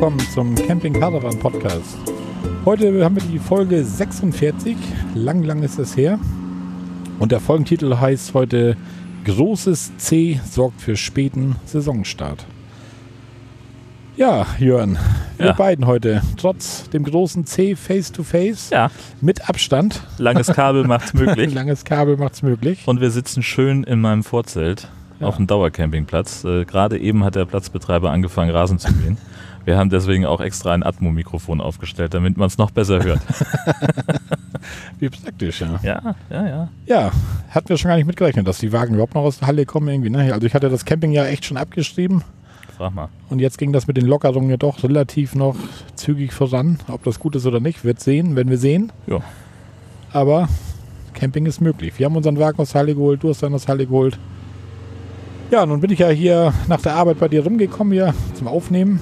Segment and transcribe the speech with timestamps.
[0.00, 1.98] willkommen zum Camping Caravan Podcast.
[2.64, 4.74] Heute haben wir die Folge 46.
[5.14, 6.18] Lang, lang ist es her.
[7.18, 8.78] Und der Folgentitel heißt heute
[9.26, 12.46] Großes C sorgt für späten Saisonstart.
[14.16, 14.96] Ja, Jörn,
[15.36, 15.52] wir Ja.
[15.52, 18.90] beiden heute, trotz dem großen C face to face, Ja,
[19.20, 21.52] mit Abstand, langes Kabel macht's möglich.
[21.52, 22.84] langes Kabel macht's möglich.
[22.86, 24.88] Und wir sitzen schön in meinem Vorzelt
[25.20, 25.26] Ja.
[25.26, 26.44] auf dem Dauercampingplatz.
[26.44, 29.18] Äh, Gerade eben hat der Platzbetreiber angefangen, Rasen zu mähen.
[29.64, 33.20] Wir haben deswegen auch extra ein Atmo-Mikrofon aufgestellt, damit man es noch besser hört.
[34.98, 35.78] Wie praktisch, ja.
[35.82, 36.68] Ja, ja, ja.
[36.86, 37.12] Ja,
[37.50, 39.88] hatten wir schon gar nicht mitgerechnet, dass die Wagen überhaupt noch aus der Halle kommen
[39.88, 40.10] irgendwie.
[40.10, 40.32] Ne?
[40.32, 42.22] Also ich hatte das Camping ja echt schon abgeschrieben
[42.76, 43.08] Frag mal.
[43.28, 45.56] und jetzt ging das mit den Lockerungen ja doch relativ noch
[45.94, 46.78] zügig voran.
[46.88, 48.92] Ob das gut ist oder nicht, wird sehen, wenn wir sehen.
[49.06, 49.20] Ja.
[50.12, 50.48] Aber
[51.14, 51.98] Camping ist möglich.
[51.98, 54.18] Wir haben unseren Wagen aus der Halle geholt, du hast deinen aus der Halle geholt.
[55.50, 59.00] Ja, nun bin ich ja hier nach der Arbeit bei dir rumgekommen, hier zum Aufnehmen.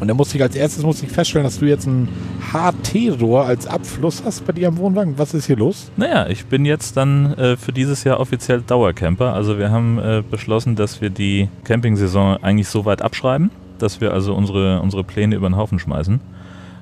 [0.00, 2.08] Und da musste ich als erstes musste ich feststellen, dass du jetzt ein
[2.52, 5.18] HT-Rohr als Abfluss hast bei dir am Wohnwagen.
[5.18, 5.90] Was ist hier los?
[5.96, 9.32] Naja, ich bin jetzt dann äh, für dieses Jahr offiziell Dauercamper.
[9.32, 14.12] Also wir haben äh, beschlossen, dass wir die Campingsaison eigentlich so weit abschreiben, dass wir
[14.12, 16.20] also unsere, unsere Pläne über den Haufen schmeißen.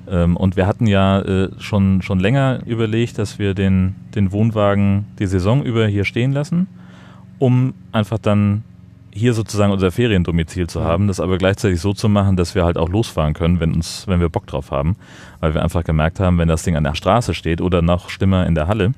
[0.09, 5.05] Ähm, und wir hatten ja äh, schon, schon länger überlegt, dass wir den, den Wohnwagen
[5.19, 6.67] die Saison über hier stehen lassen,
[7.39, 8.63] um einfach dann
[9.13, 12.77] hier sozusagen unser Feriendomizil zu haben, das aber gleichzeitig so zu machen, dass wir halt
[12.77, 14.95] auch losfahren können, wenn uns, wenn wir Bock drauf haben.
[15.39, 18.47] Weil wir einfach gemerkt haben, wenn das Ding an der Straße steht oder noch schlimmer
[18.47, 18.93] in der Halle,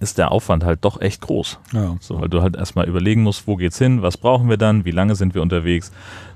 [0.00, 1.58] ist der Aufwand halt doch echt groß.
[1.72, 1.96] Ja.
[2.00, 4.90] So, weil du halt erstmal überlegen musst, wo geht's hin, was brauchen wir dann, wie
[4.90, 5.92] lange sind wir unterwegs.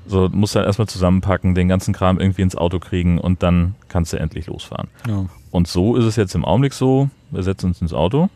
[0.06, 4.12] So, musst halt erstmal zusammenpacken, den ganzen Kram irgendwie ins Auto kriegen und dann kannst
[4.12, 4.88] du endlich losfahren.
[5.06, 5.26] ja.
[5.50, 8.30] Und so ist es jetzt im Augenblick so, wir setzen uns ins Auto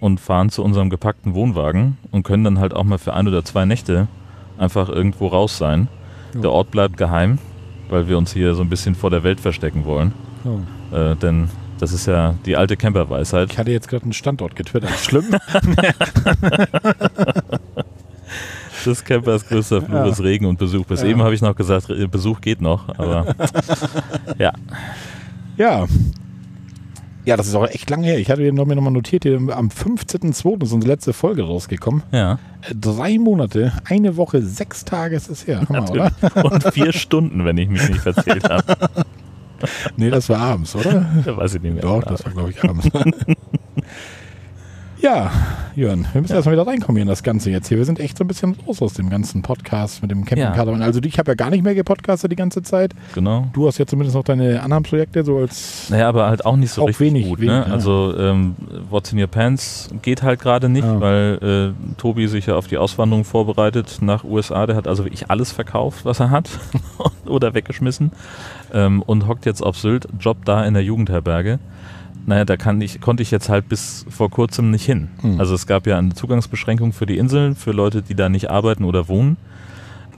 [0.00, 3.44] und fahren zu unserem gepackten Wohnwagen und können dann halt auch mal für ein oder
[3.44, 4.08] zwei Nächte
[4.58, 5.88] einfach irgendwo raus sein.
[6.34, 6.40] Ja.
[6.42, 7.38] Der Ort bleibt geheim,
[7.88, 10.12] weil wir uns hier so ein bisschen vor der Welt verstecken wollen.
[10.44, 11.12] ja.
[11.12, 13.52] Äh, denn das ist ja die alte Camperweisheit.
[13.52, 14.90] Ich hatte jetzt gerade einen Standort getwittert.
[14.98, 15.24] Schlimm.
[18.84, 20.04] des Campers größter Ja.
[20.06, 20.84] ist Regen und Besuch.
[20.86, 23.34] Bis eben habe ich noch gesagt, Besuch geht noch, aber
[24.38, 24.52] ja.
[25.56, 25.86] ja.
[27.26, 28.18] Ja, das ist auch echt lange her.
[28.18, 30.62] Ich hatte mir noch- mir nochmal notiert, hier am 15.02.
[30.64, 32.02] ist unsere letzte Folge rausgekommen.
[32.12, 35.62] Ja, Äh, Drei Monate, eine Woche, sechs Tage ist es her.
[35.68, 36.12] Hammer, oder?
[36.44, 38.64] Und vier Stunden, wenn ich mich nicht verzählt habe.
[39.96, 41.06] Nee, das war abends, oder?
[41.26, 41.82] Weiß ich nicht mehr.
[41.82, 42.88] Doch, das war, glaube ich, abends.
[45.02, 45.30] ja,
[45.76, 47.78] Jörn, wir müssen erstmal wieder reinkommen hier in das Ganze jetzt hier.
[47.78, 50.52] Wir sind echt so ein bisschen raus aus dem ganzen Podcast mit dem Camping Ja.
[50.84, 52.92] Also ich habe ja gar nicht mehr gepodcastet die ganze Zeit.
[53.14, 53.46] Genau.
[53.52, 55.88] Du hast ja zumindest noch deine anderen Projekte so als...
[55.88, 57.40] Naja, aber halt auch nicht so Auch richtig wenig, gut.
[57.40, 57.64] wenig, ne?
[57.68, 57.72] ja.
[57.72, 58.56] Also ähm,
[58.90, 61.00] What's in Your Pants geht halt gerade nicht, Ja.
[61.00, 64.66] weil äh, Tobi sich ja auf die Auswanderung vorbereitet nach USA.
[64.66, 66.50] Der hat also wirklich alles verkauft, was er hat
[67.26, 68.10] oder weggeschmissen
[68.74, 71.58] ähm, und hockt jetzt auf Sylt, Job da in der Jugendherberge.
[72.30, 75.08] Naja, da kann ich, konnte ich jetzt halt bis vor kurzem nicht hin.
[75.20, 75.40] Hm.
[75.40, 78.84] Also es gab ja eine Zugangsbeschränkung für die Inseln, für Leute, die da nicht arbeiten
[78.84, 79.36] oder wohnen.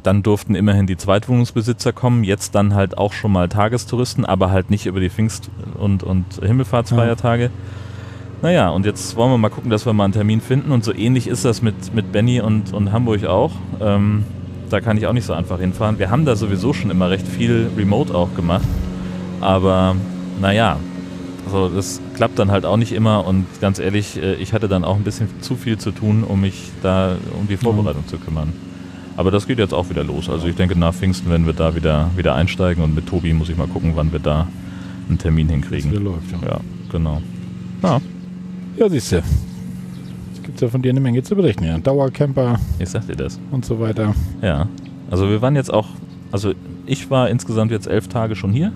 [0.02, 4.68] Dann durften immerhin die Zweitwohnungsbesitzer kommen, jetzt dann halt auch schon mal Tagestouristen, aber halt
[4.68, 7.50] nicht über die Pfingst- und, und Himmelfahrtsfeiertage.
[8.42, 10.70] Naja, und jetzt wollen wir mal gucken, dass wir mal einen Termin finden.
[10.70, 13.52] Und so ähnlich ist das mit, mit Benny und, und Hamburg auch.
[13.80, 14.24] Ähm,
[14.68, 15.98] da kann ich auch nicht so einfach hinfahren.
[15.98, 18.68] Wir haben da sowieso schon immer recht viel Remote auch gemacht.
[19.40, 19.96] Aber
[20.42, 20.76] naja,
[21.44, 23.26] also das klappt dann halt auch nicht immer.
[23.26, 26.40] Und ganz ehrlich, äh, ich hatte dann auch ein bisschen zu viel zu tun, um
[26.40, 28.52] mich da um die Vorbereitung zu kümmern.
[29.16, 30.28] Aber das geht jetzt auch wieder los.
[30.30, 32.82] Also ich denke, nach Pfingsten werden wir da wieder, wieder einsteigen.
[32.82, 34.48] Und mit Tobi muss ich mal gucken, wann wir da
[35.08, 35.92] einen Termin hinkriegen.
[35.92, 36.48] läuft, ja.
[36.48, 36.60] Ja,
[36.90, 37.20] genau.
[37.82, 38.00] Ja,
[38.76, 39.22] Ja, siehst du.
[40.32, 41.64] Es gibt ja von dir eine Menge zu berichten.
[41.64, 41.78] Ja.
[41.78, 43.38] Dauercamper ich sag dir das.
[43.50, 44.14] und so weiter.
[44.40, 44.66] Ja,
[45.10, 45.88] also wir waren jetzt auch,
[46.32, 46.52] also
[46.86, 48.72] ich war insgesamt jetzt elf Tage schon hier,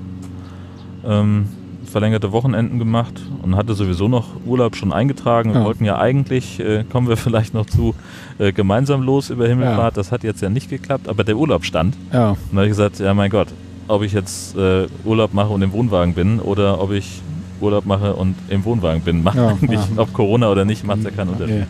[1.05, 1.47] ähm,
[1.89, 5.53] verlängerte Wochenenden gemacht und hatte sowieso noch Urlaub schon eingetragen.
[5.53, 5.67] Wir Ja.
[5.67, 7.95] wollten ja eigentlich, äh, kommen wir vielleicht noch zu,
[8.39, 9.97] äh, gemeinsam los über Himmelfahrt.
[9.97, 11.97] Das hat jetzt ja nicht geklappt, aber der Urlaub stand.
[12.13, 13.49] Ja, Und da habe ich gesagt, ja mein Gott,
[13.89, 17.23] ob ich jetzt äh, Urlaub mache und im Wohnwagen bin oder ob ich
[17.61, 20.03] Urlaub mache und im Wohnwagen bin, macht Ja, eigentlich, ja.
[20.03, 21.61] ob Corona oder nicht, macht ja keinen Unterschied.
[21.61, 21.67] nee.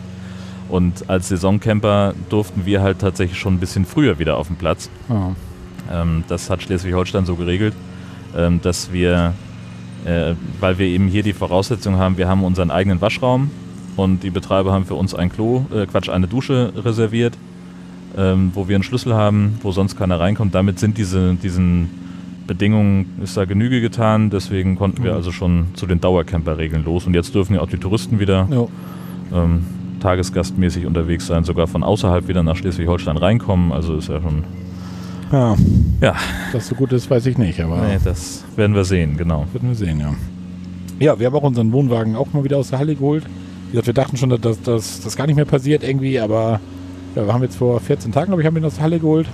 [0.69, 4.89] Und als Saisoncamper durften wir halt tatsächlich schon ein bisschen früher wieder auf den Platz.
[5.07, 5.31] Ja.
[5.89, 7.73] Ähm, das hat Schleswig-Holstein so geregelt,
[8.35, 9.33] ähm, dass wir,
[10.05, 13.49] äh, weil wir eben hier die Voraussetzung haben, wir haben unseren eigenen Waschraum
[13.95, 17.37] und die Betreiber haben für uns ein Klo, äh, Quatsch, eine Dusche reserviert,
[18.17, 20.55] ähm, wo wir einen Schlüssel haben, wo sonst keiner reinkommt.
[20.55, 21.89] Damit sind diese, diesen
[22.47, 25.17] Bedingungen, ist da Genüge getan, deswegen konnten wir Mhm.
[25.17, 28.47] also schon zu den Dauercamper-Regeln los und jetzt dürfen ja auch die Touristen wieder
[29.33, 29.65] ähm,
[29.99, 33.71] tagesgastmäßig unterwegs sein, sogar von außerhalb wieder nach Schleswig-Holstein reinkommen.
[33.73, 34.43] Also ist ja schon
[35.31, 35.55] Ja.
[36.01, 36.15] Ja.
[36.53, 39.45] Dass so gut ist, weiß ich nicht, aber Nee, das werden wir sehen, genau.
[39.53, 40.13] werden wir sehen, ja.
[40.99, 43.23] Ja, wir haben auch unseren Wohnwagen auch mal wieder aus der Halle geholt.
[43.67, 46.59] Wie gesagt, wir dachten schon, dass das, das, das gar nicht mehr passiert irgendwie, aber
[47.15, 48.99] ja, wir haben jetzt vor 14 Tagen, glaube ich, haben wir ihn aus der Halle
[48.99, 49.27] geholt.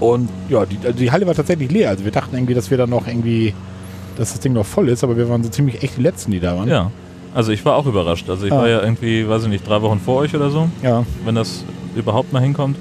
[0.00, 1.90] Und ja, die, also die Halle war tatsächlich leer.
[1.90, 3.54] Also wir dachten irgendwie, dass wir dann noch irgendwie,
[4.16, 6.40] dass das Ding noch voll ist, aber wir waren so ziemlich echt die Letzten, die
[6.40, 6.68] da waren.
[6.68, 6.90] Ja.
[7.34, 8.28] Also ich war auch überrascht.
[8.28, 8.58] Also ich Ah.
[8.58, 11.64] war ja irgendwie, weiß ich nicht, drei Wochen vor euch oder so, Ja, wenn das
[11.94, 12.76] überhaupt mal hinkommt.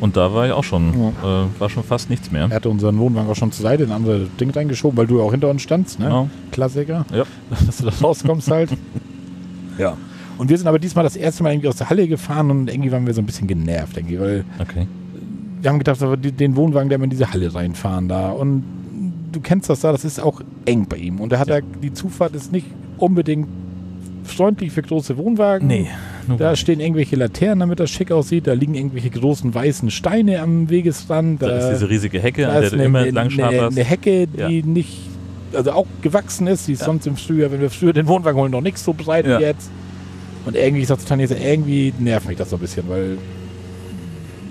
[0.00, 2.42] Und da war ich auch schon, äh, war schon fast nichts mehr.
[2.50, 5.18] er hatte unseren Wohnwagen auch schon zur Seite in ein anderes Ding reingeschoben, weil du
[5.18, 6.06] ja auch hinter uns standst, ne?
[6.06, 6.30] Genau.
[6.52, 7.06] Klassiker.
[7.14, 7.24] Ja.
[7.66, 8.70] Dass du da rauskommst halt.
[9.78, 9.96] ja.
[10.38, 12.92] Und wir sind aber diesmal das erste Mal irgendwie aus der Halle gefahren und irgendwie
[12.92, 14.86] waren wir so ein bisschen genervt, irgendwie, weil Okay.
[15.62, 15.98] wir haben gedacht,
[16.38, 18.30] den Wohnwagen, der wir in diese Halle reinfahren da.
[18.32, 18.62] Und
[19.32, 21.20] du kennst das da, das ist auch eng bei ihm.
[21.20, 21.56] Und er hat Ja.
[21.56, 21.62] ja.
[21.82, 22.66] die Zufahrt ist nicht
[22.98, 23.48] unbedingt
[24.26, 25.66] freundlich für große Wohnwagen.
[25.68, 25.88] Nee.
[26.38, 28.46] Da stehen irgendwelche Laternen, damit das schick aussieht.
[28.46, 31.40] Da liegen irgendwelche großen weißen Steine am Wegesrand.
[31.42, 34.26] da ist diese riesige Hecke, da an der du eine, immer entlang eine, eine Hecke,
[34.26, 34.66] die Ja.
[34.66, 34.98] nicht,
[35.54, 36.66] also auch gewachsen ist.
[36.68, 36.86] Die ist Ja.
[36.86, 39.38] sonst im Frühjahr, wenn wir früher den Wohnwagen holen, noch nicht so breit Ja.
[39.38, 39.70] wie jetzt.
[40.44, 43.18] Und irgendwie, ich sagte Tanja, irgendwie nervt mich das so ein bisschen, weil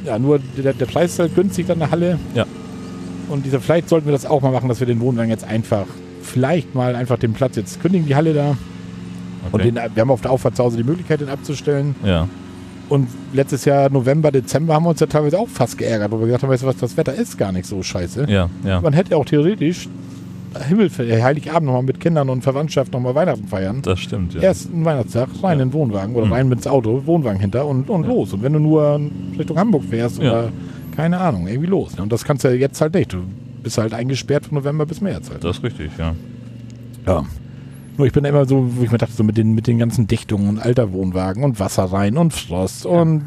[0.06, 2.19] ja, nur der, der Preis ist halt günstig in der Halle.
[2.36, 2.45] Ja.
[3.28, 5.86] Und dieser, vielleicht sollten wir das auch mal machen, dass wir den Wohnwagen jetzt einfach,
[6.21, 8.56] vielleicht mal einfach den Platz jetzt kündigen, die Halle da.
[9.51, 9.71] Und Okay.
[9.71, 11.95] den, wir haben auf der Auffahrt zu Hause die Möglichkeit, den abzustellen.
[12.03, 12.27] ja.
[12.88, 16.27] Und letztes Jahr, November, Dezember, haben wir uns ja teilweise auch fast geärgert, wo wir
[16.27, 18.25] gesagt haben, weißt du was, das Wetter ist gar nicht so scheiße.
[18.30, 18.80] Ja, ja.
[18.80, 19.89] Man hätte auch theoretisch
[20.69, 23.80] Himmel, Heiligabend nochmal mit Kindern und Verwandtschaft nochmal Weihnachten feiern.
[23.81, 24.42] Das stimmt, ja.
[24.42, 25.63] Ersten Weihnachtstag rein Ja.
[25.63, 26.31] in den Wohnwagen oder Mhm.
[26.33, 28.07] rein ins Auto, Wohnwagen hinter und, und Ja.
[28.09, 28.33] los.
[28.33, 29.01] Und wenn du nur
[29.36, 30.30] Richtung Hamburg fährst Ja.
[30.31, 30.50] oder
[30.95, 31.97] keine Ahnung, irgendwie los.
[31.97, 32.03] ne?
[32.03, 33.12] Und das kannst du ja jetzt halt nicht.
[33.13, 33.24] Du
[33.63, 35.44] bist halt eingesperrt von November bis März halt.
[35.44, 36.13] Das ist richtig, ja.
[37.07, 37.24] Ja.
[37.97, 39.77] Nur ich bin da immer so, wo ich mir dachte, so mit den, mit den
[39.77, 43.24] ganzen Dichtungen und alter Wohnwagen und Wasser rein und Frost und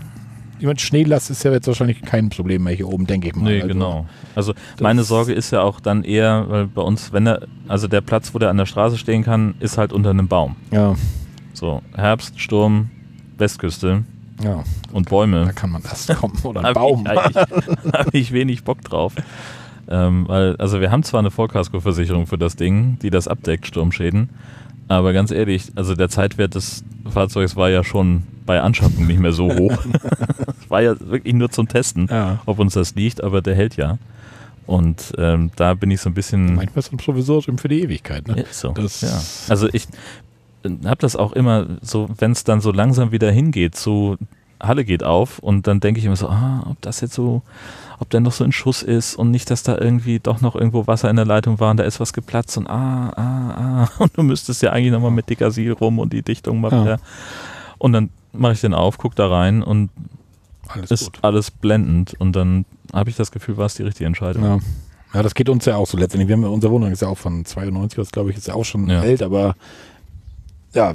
[0.61, 3.45] ich meine, Schneelast ist ja jetzt wahrscheinlich kein Problem mehr hier oben, denke ich mal.
[3.45, 4.07] Nee, Also, genau.
[4.35, 8.01] Also meine Sorge ist ja auch dann eher, weil bei uns, wenn er, also der
[8.01, 10.57] Platz, wo der an der Straße stehen kann, ist halt unter einem Baum.
[10.73, 10.97] Ja,
[11.53, 12.91] So, Herbst, Sturm,
[13.39, 14.03] Westküste
[14.43, 15.53] ja, und da Bäume.
[15.55, 17.03] kann man das kommen oder ein Habe Baum.
[17.07, 19.13] ich, eigentlich- hab ich wenig Bock drauf.
[19.91, 24.29] Ähm, weil, also wir haben zwar eine Vollkaskoversicherung für das Ding, die das abdeckt, Sturmschäden,
[24.89, 29.33] aber ganz ehrlich, also der Zeitwert des Fahrzeugs war ja schon bei Anschaffung nicht mehr
[29.33, 29.79] so hoch.
[30.61, 32.41] Es war ja wirklich nur zum Testen, Ja.
[32.45, 33.97] ob uns das liegt, aber der hält ja.
[34.67, 36.57] Und ähm, da bin ich so ein bisschen.
[36.57, 38.29] Manchmal ist ein Provisorium für die Ewigkeit.
[38.29, 38.43] Ne?
[38.43, 38.73] Ist so.
[38.73, 39.19] Das- ja.
[39.51, 39.87] Also ich
[40.85, 44.17] habe das auch immer so, wenn es dann so langsam wieder hingeht, so
[44.61, 47.41] Halle geht auf und dann denke ich immer so, ah, ob das jetzt so,
[48.01, 50.87] ob der noch so in Schuss ist und nicht, dass da irgendwie doch noch irgendwo
[50.87, 54.17] Wasser in der Leitung war und da ist was geplatzt und ah, ah, ah und
[54.17, 56.83] du müsstest ja eigentlich nochmal mit dicker Sil rum und die Dichtung mal Ja.
[56.83, 57.01] wieder.
[57.79, 59.91] Und dann mache ich den auf, guck da rein und
[60.69, 61.19] Alles ist gut.
[61.23, 64.43] alles blendend und dann habe ich das Gefühl, war es die richtige Entscheidung.
[64.45, 64.59] Ja.
[65.15, 66.29] ja, das geht uns ja auch so letztendlich.
[66.29, 68.55] Wir haben ja, unser Wohnwagen ist ja auch von 92, das glaube ich, ist ja
[68.55, 69.01] auch schon Ja.
[69.01, 69.55] alt, aber
[70.75, 70.95] ja,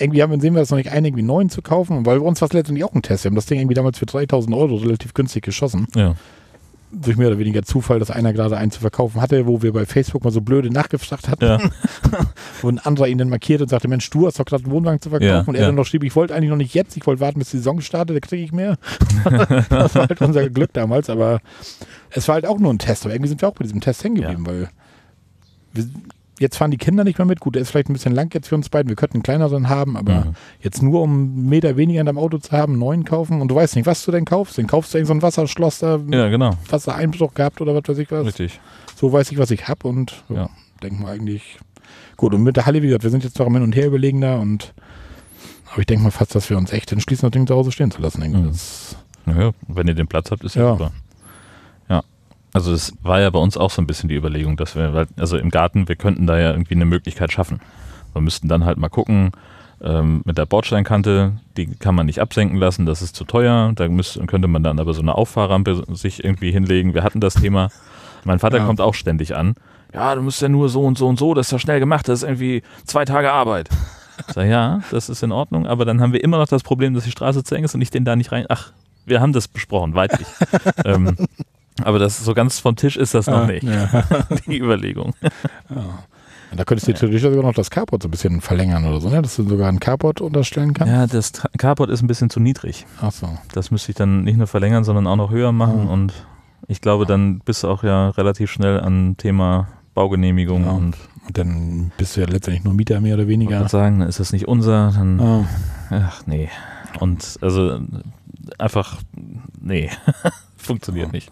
[0.00, 2.20] irgendwie haben wir, sehen wir das noch nicht ein, irgendwie einen neuen zu kaufen, weil
[2.20, 3.24] bei uns war es letztendlich auch ein Test.
[3.24, 5.86] Wir haben das Ding irgendwie damals für 3000 Euro relativ günstig geschossen.
[5.94, 6.14] Ja.
[6.92, 9.84] Durch mehr oder weniger Zufall, dass einer gerade einen zu verkaufen hatte, wo wir bei
[9.86, 11.58] Facebook mal so blöde nachgefragt hatten, Ja.
[12.62, 15.00] wo ein anderer ihn dann markiert und sagte, Mensch, du hast doch gerade einen Wohnwagen
[15.00, 15.28] zu verkaufen.
[15.28, 15.66] Ja, und er ja.
[15.66, 17.80] dann noch schrieb, ich wollte eigentlich noch nicht jetzt, ich wollte warten, bis die Saison
[17.80, 18.78] startet, da kriege ich mehr.
[19.68, 21.40] das war halt unser Glück damals, aber
[22.10, 23.04] es war halt auch nur ein Test.
[23.04, 24.68] Aber irgendwie sind wir auch bei diesem Test hängen geblieben, weil
[25.72, 25.84] wir,
[26.38, 27.40] jetzt fahren die Kinder nicht mehr mit.
[27.40, 28.88] Gut, der ist vielleicht ein bisschen lang jetzt für uns beiden.
[28.88, 30.34] Wir könnten einen kleineren haben, aber Mhm.
[30.60, 33.48] jetzt nur um einen Meter weniger in deinem Auto zu haben, einen neuen kaufen und
[33.48, 34.58] du weißt nicht, was du denn kaufst.
[34.58, 36.52] Den kaufst du irgend so ein Wasserschloss da, ja, genau.
[36.68, 38.26] Wassereinbruch gehabt oder was weiß ich was.
[38.26, 38.60] Richtig.
[38.96, 40.50] So weiß ich, was ich habe und ja, Ja.
[40.82, 41.58] denke mal eigentlich
[42.16, 42.34] gut.
[42.34, 44.20] Und mit der Halle, wie gesagt, wir sind jetzt noch am Hin und Her überlegen
[44.20, 44.74] da und
[45.70, 47.90] aber ich denke mal fast, dass wir uns echt entschließen, das Ding zu Hause stehen
[47.90, 48.22] zu lassen.
[48.28, 48.46] Mhm.
[48.48, 50.72] Das, Ja, wenn ihr den Platz habt, ist ja, Ja.
[50.72, 50.92] super.
[52.56, 55.36] Also es war ja bei uns auch so ein bisschen die Überlegung, dass wir, also
[55.36, 57.60] im Garten, wir könnten da ja irgendwie eine Möglichkeit schaffen.
[58.14, 59.32] Wir müssten dann halt mal gucken,
[59.82, 63.72] ähm, mit der Bordsteinkante, die kann man nicht absenken lassen, das ist zu teuer.
[63.74, 66.94] Da müsste, könnte man dann aber so eine Auffahrrampe sich irgendwie hinlegen.
[66.94, 67.68] Wir hatten das Thema.
[68.24, 68.64] Mein Vater Ja.
[68.64, 69.54] kommt auch ständig an.
[69.92, 72.08] Ja, du musst ja nur so und so und so, das ist ja schnell gemacht,
[72.08, 73.68] das ist irgendwie zwei Tage Arbeit.
[74.28, 76.94] Ich sag, ja, das ist in Ordnung, aber dann haben wir immer noch das Problem,
[76.94, 78.46] dass die Straße zu eng ist und ich den da nicht rein.
[78.48, 78.72] Ach,
[79.04, 80.26] wir haben das besprochen, weitlich.
[80.86, 81.16] ähm,
[81.82, 84.04] aber das so ganz vom Tisch ist das noch Ah, nicht, Ja.
[84.46, 85.14] die Überlegung.
[86.52, 89.08] Und da könntest du theoretisch sogar noch das Carport so ein bisschen verlängern oder so,
[89.10, 89.20] ne?
[89.20, 90.92] dass du sogar ein Carport unterstellen kannst.
[90.92, 92.86] Ja, das Carport ist ein bisschen zu niedrig.
[93.02, 93.28] Ach so.
[93.52, 95.90] Das müsste ich dann nicht nur verlängern, sondern auch noch höher machen Mhm.
[95.90, 96.12] und
[96.68, 100.70] ich glaube, dann bist du auch ja relativ schnell an Thema Baugenehmigung Ja.
[100.70, 103.58] und Und dann bist du ja letztendlich nur Mieter mehr oder ich weniger.
[103.58, 105.44] würde sagen, dann ist das nicht unser, dann Ah,
[105.90, 106.48] ach nee.
[107.00, 107.80] Und also
[108.58, 108.98] einfach
[109.60, 109.90] nee,
[110.56, 111.12] funktioniert Ja.
[111.12, 111.30] nicht.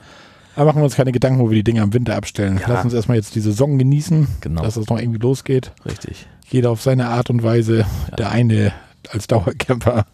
[0.57, 2.59] Aber machen wir uns keine Gedanken, wo wir die Dinge im Winter abstellen.
[2.61, 2.69] Ja.
[2.69, 4.63] Lass uns erstmal jetzt die Saison genießen, Genau.
[4.63, 5.73] dass es noch irgendwie losgeht.
[5.85, 6.27] Richtig.
[6.49, 7.79] Jeder auf seine Art und Weise.
[8.11, 8.17] Ja.
[8.17, 8.73] Der eine
[9.11, 10.07] als Dauercamper.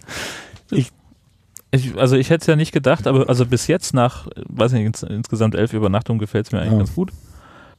[1.73, 4.85] Ich, also ich hätte es ja nicht gedacht, aber also bis jetzt nach, weiß nicht,
[4.87, 6.79] ins, insgesamt elf Übernachtungen gefällt es mir eigentlich Ja.
[6.79, 7.13] ganz gut.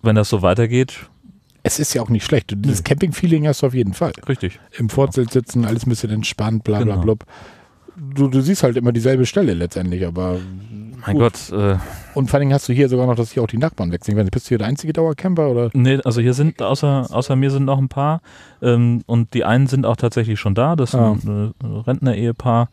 [0.01, 1.09] Wenn das so weitergeht,
[1.63, 2.53] Es ist ja auch nicht schlecht.
[2.55, 2.83] Dieses.
[2.83, 4.13] Camping-Feeling hast du auf jeden Fall.
[4.27, 4.59] richtig.
[4.77, 7.03] Im Vorzelt sitzen, alles ein bisschen entspannt, bla bla Genau.
[7.03, 7.25] blub.
[7.97, 10.39] Du, du siehst halt immer dieselbe Stelle letztendlich, aber
[11.05, 11.33] Mein Gut.
[11.49, 11.77] Gott, äh,
[12.13, 14.15] und vor allen Dingen hast du hier sogar noch, dass hier auch die Nachbarn wechseln.
[14.29, 15.69] Bist du hier der einzige Dauercamper oder?
[15.73, 18.21] nee, also hier sind außer, außer mir sind noch ein paar
[18.61, 20.75] ähm, und die einen sind auch tatsächlich schon da.
[20.75, 21.15] Das Ah.
[21.15, 22.69] sind ein äh, Rentner-Ehepaar.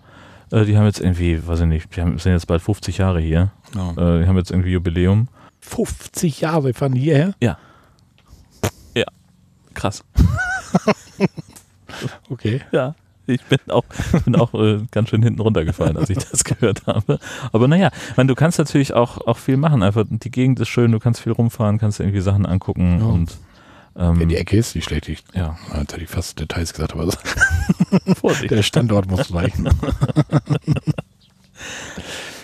[0.51, 3.21] Äh, die haben jetzt irgendwie, weiß ich nicht, die haben, sind jetzt bald 50 Jahre
[3.21, 3.51] hier.
[3.75, 5.29] Äh, die haben jetzt irgendwie Jubiläum.
[5.61, 7.35] 50 Jahre fahren die hierher?
[9.75, 10.03] Krass.
[12.31, 12.61] Okay.
[12.73, 12.95] Ja,
[13.29, 13.85] ich bin auch,
[14.25, 17.19] bin auch äh, ganz schön hinten runtergefallen, als ich das gehört habe.
[17.53, 19.83] Aber naja, meine, du kannst natürlich auch, auch viel machen.
[19.83, 23.07] Einfach die Gegend ist schön, du kannst viel rumfahren, kannst irgendwie Sachen angucken Ja.
[23.07, 23.39] und
[23.97, 25.09] ähm, Ja, die Ecke ist nicht schlecht.
[25.09, 27.09] Ich, ja, jetzt hätte ich fast Details gesagt, aber
[28.51, 29.69] der Standort muss reichen.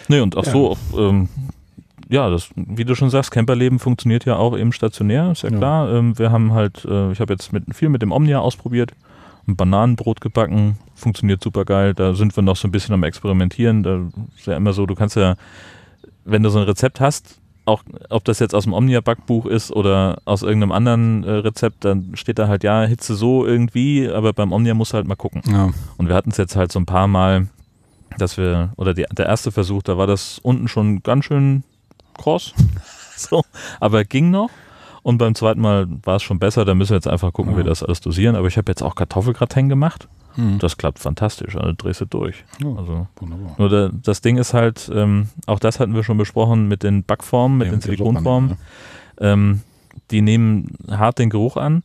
[0.08, 0.52] Nee, und auch Ja.
[0.52, 1.28] so, auch, ähm,
[2.10, 5.56] ja, das, wie du schon sagst, Camperleben funktioniert ja auch eben stationär, ist ja, Ja.
[5.56, 5.92] klar.
[5.94, 8.92] Ähm, wir haben halt, äh, ich habe jetzt mit, viel mit dem Omnia ausprobiert,
[9.46, 11.94] ein Bananenbrot gebacken, funktioniert super geil.
[11.94, 13.82] Da sind wir noch so ein bisschen am Experimentieren.
[13.82, 14.00] Da
[14.36, 15.36] ist ja immer so, du kannst ja,
[16.24, 20.18] wenn du so ein Rezept hast, auch ob das jetzt aus dem Omnia-Backbuch ist oder
[20.24, 24.52] aus irgendeinem anderen äh, Rezept, dann steht da halt, ja, Hitze so irgendwie, aber beim
[24.52, 25.42] Omnia musst du halt mal gucken.
[25.46, 25.70] Ja.
[25.96, 27.48] Und wir hatten es jetzt halt so ein paar Mal,
[28.18, 31.64] dass wir, oder die, der erste Versuch, da war das unten schon ganz schön
[32.18, 32.54] kross.
[33.16, 33.42] so,
[33.80, 34.50] aber ging noch.
[35.04, 37.58] Und beim zweiten Mal war es schon besser, da müssen wir jetzt einfach gucken, wie
[37.60, 37.64] Ja.
[37.64, 38.34] wir das alles dosieren.
[38.34, 40.08] Aber ich habe jetzt auch Kartoffelgratin gemacht.
[40.34, 40.58] Hm.
[40.58, 42.42] Das klappt fantastisch, also drehst du durch.
[42.60, 43.54] Ja, Also, wunderbar.
[43.58, 47.04] nur da, das Ding ist halt, ähm, auch das hatten wir schon besprochen mit den
[47.04, 48.48] Backformen, mit Ja, den Silikonformen.
[48.50, 48.64] Druckern,
[49.20, 49.60] Ähm,
[50.10, 51.82] die nehmen hart den Geruch an.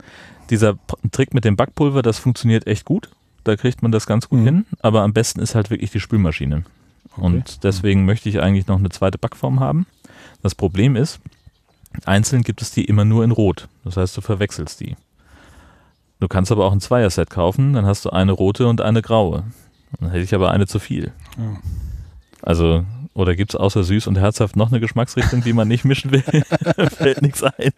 [0.50, 0.80] Dieser
[1.12, 3.10] Trick mit dem Backpulver, das funktioniert echt gut.
[3.44, 4.46] Da kriegt man das ganz gut Mhm.
[4.46, 4.66] hin.
[4.82, 6.64] Aber am besten ist halt wirklich die Spülmaschine.
[7.12, 7.22] Okay.
[7.26, 9.86] Und deswegen möchte ich eigentlich noch eine zweite Backform haben.
[10.42, 11.20] Das Problem ist,
[12.06, 13.68] einzeln gibt es die immer nur in Rot.
[13.84, 14.96] Das heißt, du verwechselst die.
[16.20, 19.44] Du kannst aber auch ein Zweierset kaufen, dann hast du eine rote und eine graue.
[20.00, 21.14] Dann hätte ich aber eine zu viel.
[21.38, 21.58] Ja.
[22.42, 26.12] Also, oder gibt es außer süß und herzhaft noch eine Geschmacksrichtung, die man nicht mischen
[26.12, 26.22] will?
[26.98, 27.74] Fällt nichts ein.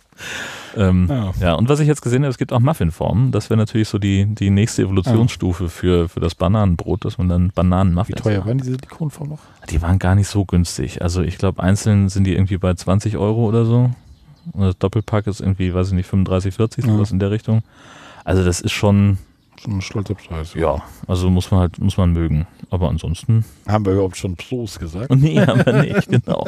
[0.76, 1.32] ähm, Ja.
[1.40, 3.32] ja, und was ich jetzt gesehen habe, es gibt auch Muffinformen.
[3.32, 7.48] Das wäre natürlich so die, die nächste Evolutionsstufe für, für das Bananenbrot, dass man dann
[7.48, 8.48] Wie Bananenmuffins teuer macht.
[8.48, 9.38] waren diese Silikonform noch?
[9.70, 11.02] Die waren gar nicht so günstig.
[11.02, 13.90] Also ich glaube, einzeln sind die irgendwie bei 20 Euro oder so.
[14.52, 16.92] Und das Doppelpack ist irgendwie, weiß ich nicht, 35, 40, Ja.
[16.92, 17.62] sowas in der Richtung.
[18.24, 19.18] Also das ist schon,
[19.60, 20.54] Schon ein stolzer Preis.
[20.54, 22.46] ja, also muss man halt, muss man mögen.
[22.70, 25.10] Aber ansonsten, Haben wir überhaupt schon Prost gesagt?
[25.14, 26.46] nee, haben wir nicht, genau.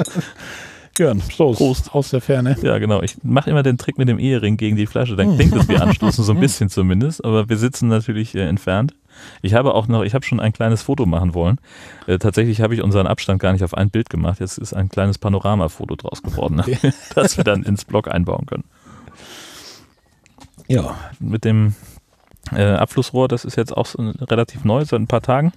[0.98, 1.58] Jörn, Prost.
[1.58, 1.94] Prost.
[1.94, 2.56] Aus der Ferne.
[2.60, 3.02] Ja, genau.
[3.02, 5.14] Ich mache immer den Trick mit dem Ehering gegen die Flasche.
[5.14, 7.24] Dann klingt es wie anstoßen, so ein bisschen zumindest.
[7.24, 8.94] Aber wir sitzen natürlich äh, entfernt.
[9.40, 11.60] Ich habe auch noch, ich habe schon ein kleines Foto machen wollen.
[12.08, 14.40] Äh, tatsächlich habe ich unseren Abstand gar nicht auf ein Bild gemacht.
[14.40, 16.78] Jetzt ist ein kleines Panoramafoto draus geworden, Okay.
[17.14, 18.64] das wir dann ins Blog einbauen können.
[20.66, 20.96] Ja.
[21.20, 21.76] Mit dem
[22.54, 25.52] äh, Abflussrohr, das ist jetzt auch so relativ neu, seit ein paar Tagen.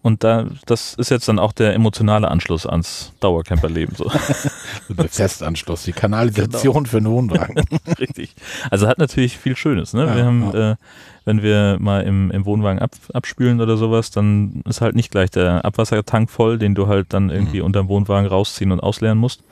[0.00, 3.96] Und da, das ist jetzt dann auch der emotionale Anschluss ans Dauercamperleben.
[3.96, 4.10] So.
[4.88, 7.56] Der Festanschluss, die Kanalisation für einen Wohnwagen.
[7.98, 8.34] Richtig.
[8.70, 9.94] Also hat natürlich viel Schönes.
[9.94, 10.06] Ne?
[10.06, 10.70] Ja, wir haben, ja.
[10.72, 10.76] äh,
[11.24, 15.30] wenn wir mal im, im Wohnwagen ab, abspülen oder sowas, dann ist halt nicht gleich
[15.30, 17.66] der Abwassertank voll, den du halt dann irgendwie Mhm.
[17.66, 19.42] unterm Wohnwagen rausziehen und ausleeren musst,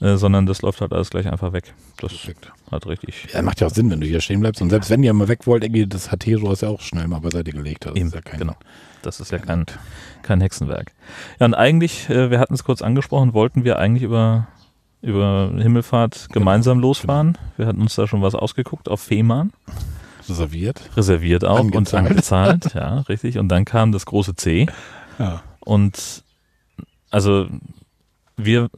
[0.00, 1.72] äh, sondern das läuft halt alles gleich einfach weg.
[1.98, 2.50] Das Perfekt.
[2.70, 3.28] Hat richtig.
[3.32, 4.60] Ja, macht ja auch Sinn, wenn du hier stehen bleibst.
[4.62, 7.20] Und selbst wenn ihr mal weg wollt, irgendwie das HT-Rohr ist ja auch schnell mal
[7.20, 7.86] beiseite gelegt.
[7.86, 8.56] Das Eben, ist ja kein, genau.
[9.02, 9.66] Das ist ja kein,
[10.22, 10.92] kein Hexenwerk.
[11.38, 14.48] Ja, und eigentlich, äh, wir hatten es kurz angesprochen, wollten wir eigentlich über,
[15.00, 17.38] über Himmelfahrt gemeinsam losfahren.
[17.56, 19.52] Wir hatten uns da schon was ausgeguckt auf Fehmarn.
[20.28, 20.90] reserviert.
[20.96, 22.10] reserviert auch und Angezahlt.
[22.10, 23.38] angezahlt, ja, richtig.
[23.38, 24.66] Und dann kam das große C.
[25.18, 25.42] Ja.
[25.60, 26.24] Und
[27.10, 27.46] also
[28.36, 28.68] wir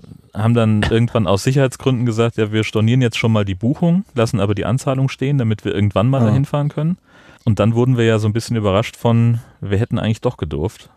[0.42, 4.40] haben dann irgendwann aus Sicherheitsgründen gesagt, ja, wir stornieren jetzt schon mal die Buchung, lassen
[4.40, 6.26] aber die Anzahlung stehen, damit wir irgendwann mal Ja.
[6.28, 6.98] dahin fahren können.
[7.44, 10.90] Und dann wurden wir ja so ein bisschen überrascht von, wir hätten eigentlich doch gedurft.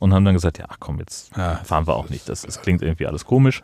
[0.00, 2.28] Und haben dann gesagt, ja, ach komm, jetzt Ja, fahren wir auch nicht.
[2.28, 3.62] Das, das klingt irgendwie alles komisch.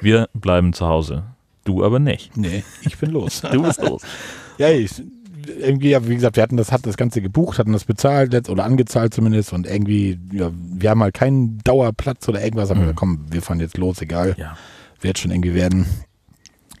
[0.00, 1.24] Wir bleiben zu Hause.
[1.64, 2.36] Du aber nicht.
[2.36, 3.40] Nee, ich bin los.
[3.42, 4.02] Du bist los.
[4.58, 5.02] ja, ich,
[5.46, 8.64] irgendwie, ja, wie gesagt, wir hatten das, hat das Ganze gebucht, hatten das bezahlt oder
[8.64, 12.94] angezahlt zumindest und irgendwie, ja, wir haben halt keinen Dauerplatz oder irgendwas, haben wir Mhm.
[12.96, 14.56] komm, wir fahren jetzt los, egal, Ja.
[15.00, 15.86] wird schon irgendwie werden.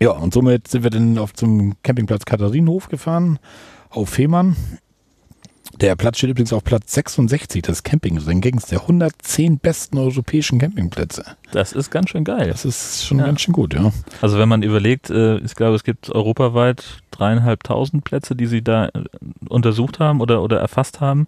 [0.00, 3.38] Ja, und somit sind wir dann auf zum Campingplatz Katharinenhof gefahren,
[3.90, 4.56] auf Fehmarn.
[5.82, 11.24] Der Platz steht übrigens auf Platz 66 des Camping-Rankings der 110 besten europäischen Campingplätze.
[11.50, 12.48] Das ist ganz schön geil.
[12.50, 13.26] Das ist schon Ja.
[13.26, 13.92] ganz schön gut, ja.
[14.20, 18.86] Also wenn man überlegt, äh, ich glaube, es gibt europaweit dreieinhalbtausend Plätze, die sie da
[18.86, 18.90] äh,
[19.48, 21.26] untersucht haben oder, oder erfasst haben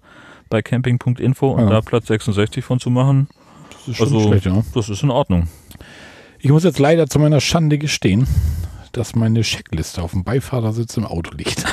[0.50, 1.70] bei camping.info und Ja.
[1.70, 3.26] da Platz 66 von zu machen,
[3.70, 4.62] Das ist schon Also- schlecht, ja.
[4.72, 5.48] das ist in Ordnung.
[6.38, 8.28] Ich muss jetzt leider zu meiner Schande gestehen,
[8.92, 11.64] dass meine Checkliste auf dem Beifahrersitz im Auto liegt.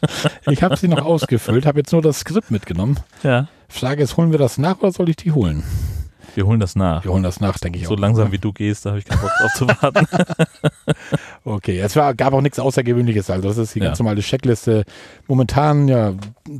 [0.50, 2.98] ich habe sie noch ausgefüllt, habe jetzt nur das Skript mitgenommen.
[3.22, 3.48] Ja.
[3.68, 5.62] Frage ist, holen wir das nach oder soll ich die holen?
[6.34, 7.02] Wir holen das nach.
[7.02, 7.98] Wir holen das nach, denke ich So auch.
[7.98, 10.06] langsam wie du gehst, da habe ich keinen Bock drauf zu warten.
[11.44, 13.30] Okay, es war, gab auch nichts Außergewöhnliches.
[13.30, 13.86] Also das ist die Ja.
[13.86, 14.84] ganz normale Checkliste.
[15.28, 16.12] Momentan, ja,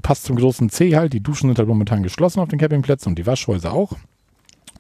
[0.03, 1.13] passt zum großen C halt.
[1.13, 3.93] Die Duschen sind halt momentan geschlossen auf den Campingplätzen und die Waschhäuser auch.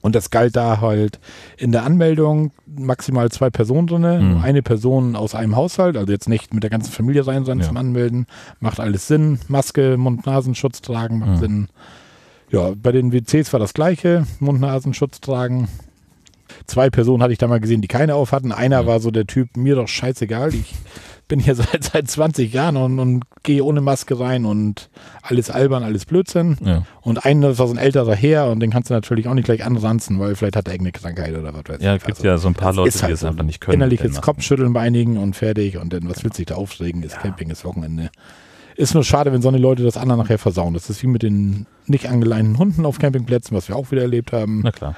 [0.02, 1.18] Und das galt da halt
[1.56, 4.30] in der Anmeldung maximal zwei Personen drinne, Mhm.
[4.30, 7.58] nur eine Person aus einem Haushalt, also jetzt nicht mit der ganzen Familie rein sein
[7.60, 7.66] Ja.
[7.66, 8.26] zum Anmelden.
[8.60, 9.38] Macht alles Sinn.
[9.48, 11.36] Maske, Mund-Nasenschutz tragen macht Mhm.
[11.38, 11.68] Sinn.
[12.50, 14.26] Ja, bei den WCs war das gleiche.
[14.38, 15.68] Mund-Nasenschutz tragen.
[16.66, 18.52] Zwei Personen hatte ich da mal gesehen, die keine auf hatten.
[18.52, 18.86] Einer Mhm.
[18.86, 20.54] war so der Typ, mir doch scheißegal.
[20.54, 20.74] Ich
[21.28, 24.90] bin hier seit, seit 20 Jahren und, und gehe ohne Maske rein und
[25.22, 26.56] alles albern, alles Blödsinn.
[26.64, 26.82] ja.
[27.02, 29.44] Und einer, das war so ein älterer Herr und den kannst du natürlich auch nicht
[29.44, 32.04] gleich anranzen, weil vielleicht hat er irgendeine Krankheit oder was weiß ja, ich.
[32.04, 33.74] gibt Also ja so ein paar das Leute, ist halt die es einfach nicht können.
[33.74, 34.20] Innerliches.
[34.20, 37.02] Kopfschütteln bei einigen und fertig und dann, was willst du dich da aufregen?
[37.02, 38.10] Ist Camping, ist Wochenende.
[38.76, 40.74] Ist nur schade, wenn so eine Leute das anderen nachher versauen.
[40.74, 44.32] Das ist wie mit den nicht angeleinten Hunden auf Campingplätzen, was wir auch wieder erlebt
[44.32, 44.60] haben.
[44.62, 44.96] Na klar.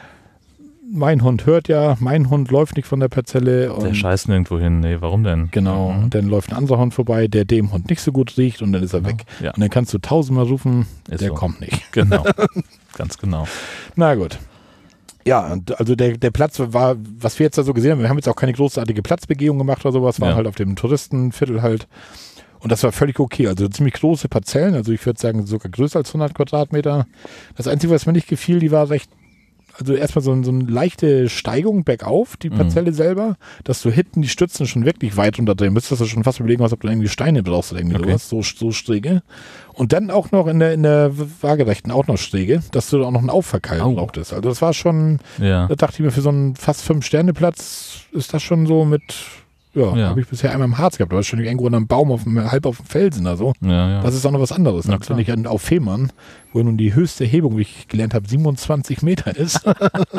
[0.90, 3.68] Mein Hund hört ja, mein Hund läuft nicht von der Parzelle.
[3.82, 4.80] Der scheißt nirgendwo hin.
[4.80, 5.48] Nee, warum denn?
[5.50, 6.04] Genau, Mhm.
[6.04, 8.72] und dann läuft ein anderer Hund vorbei, der dem Hund nicht so gut riecht und
[8.72, 9.24] dann ist er weg.
[9.40, 11.34] Ja, Und dann kannst du tausendmal rufen, Ist der so.
[11.34, 11.82] kommt nicht.
[11.92, 12.24] genau.
[12.96, 13.46] Ganz genau.
[13.96, 14.38] Na gut.
[15.26, 18.16] Ja, also der, der Platz war, was wir jetzt da so gesehen haben, wir haben
[18.16, 20.36] jetzt auch keine großartige Platzbegehung gemacht oder sowas, waren Ja.
[20.36, 21.86] halt auf dem Touristenviertel halt.
[22.60, 23.46] Und das war völlig okay.
[23.46, 27.06] Also ziemlich große Parzellen, also ich würde sagen sogar größer als 100 Quadratmeter.
[27.56, 29.10] Das Einzige, was mir nicht gefiel, die war recht,
[29.78, 32.56] also erstmal so, so eine leichte Steigung bergauf, die Mhm.
[32.56, 36.24] Parzelle selber, dass du hinten die Stützen schon wirklich weit runterdrehen müsstest, dass du schon
[36.24, 38.08] fast überlegen hast, ob du irgendwie Steine brauchst oder irgendwie Okay.
[38.18, 39.22] sowas, so, so Sträge.
[39.74, 43.10] Und dann auch noch in der, in der Waagerechten auch noch Sträge, dass du auch
[43.12, 43.92] noch einen Aufverkeil Au.
[43.94, 44.32] brauchtest.
[44.32, 45.68] Also das war schon, Ja.
[45.68, 49.02] da dachte ich mir, für so einen fast Fünf-Sterne-Platz ist das schon so mit,
[49.74, 50.08] ja, Ja.
[50.08, 52.50] habe ich bisher einmal im Harz gehabt, aber schon irgendwo an einem Baum, auf dem,
[52.50, 53.52] halb auf dem Felsen oder so.
[53.60, 54.02] Ja, ja.
[54.02, 54.86] Das ist auch noch was anderes.
[54.86, 55.18] Na klar.
[55.18, 56.12] wenn ich auf Fehmarn,
[56.52, 59.60] wo nun die höchste Hebung, wie ich gelernt habe, 27 Meter ist.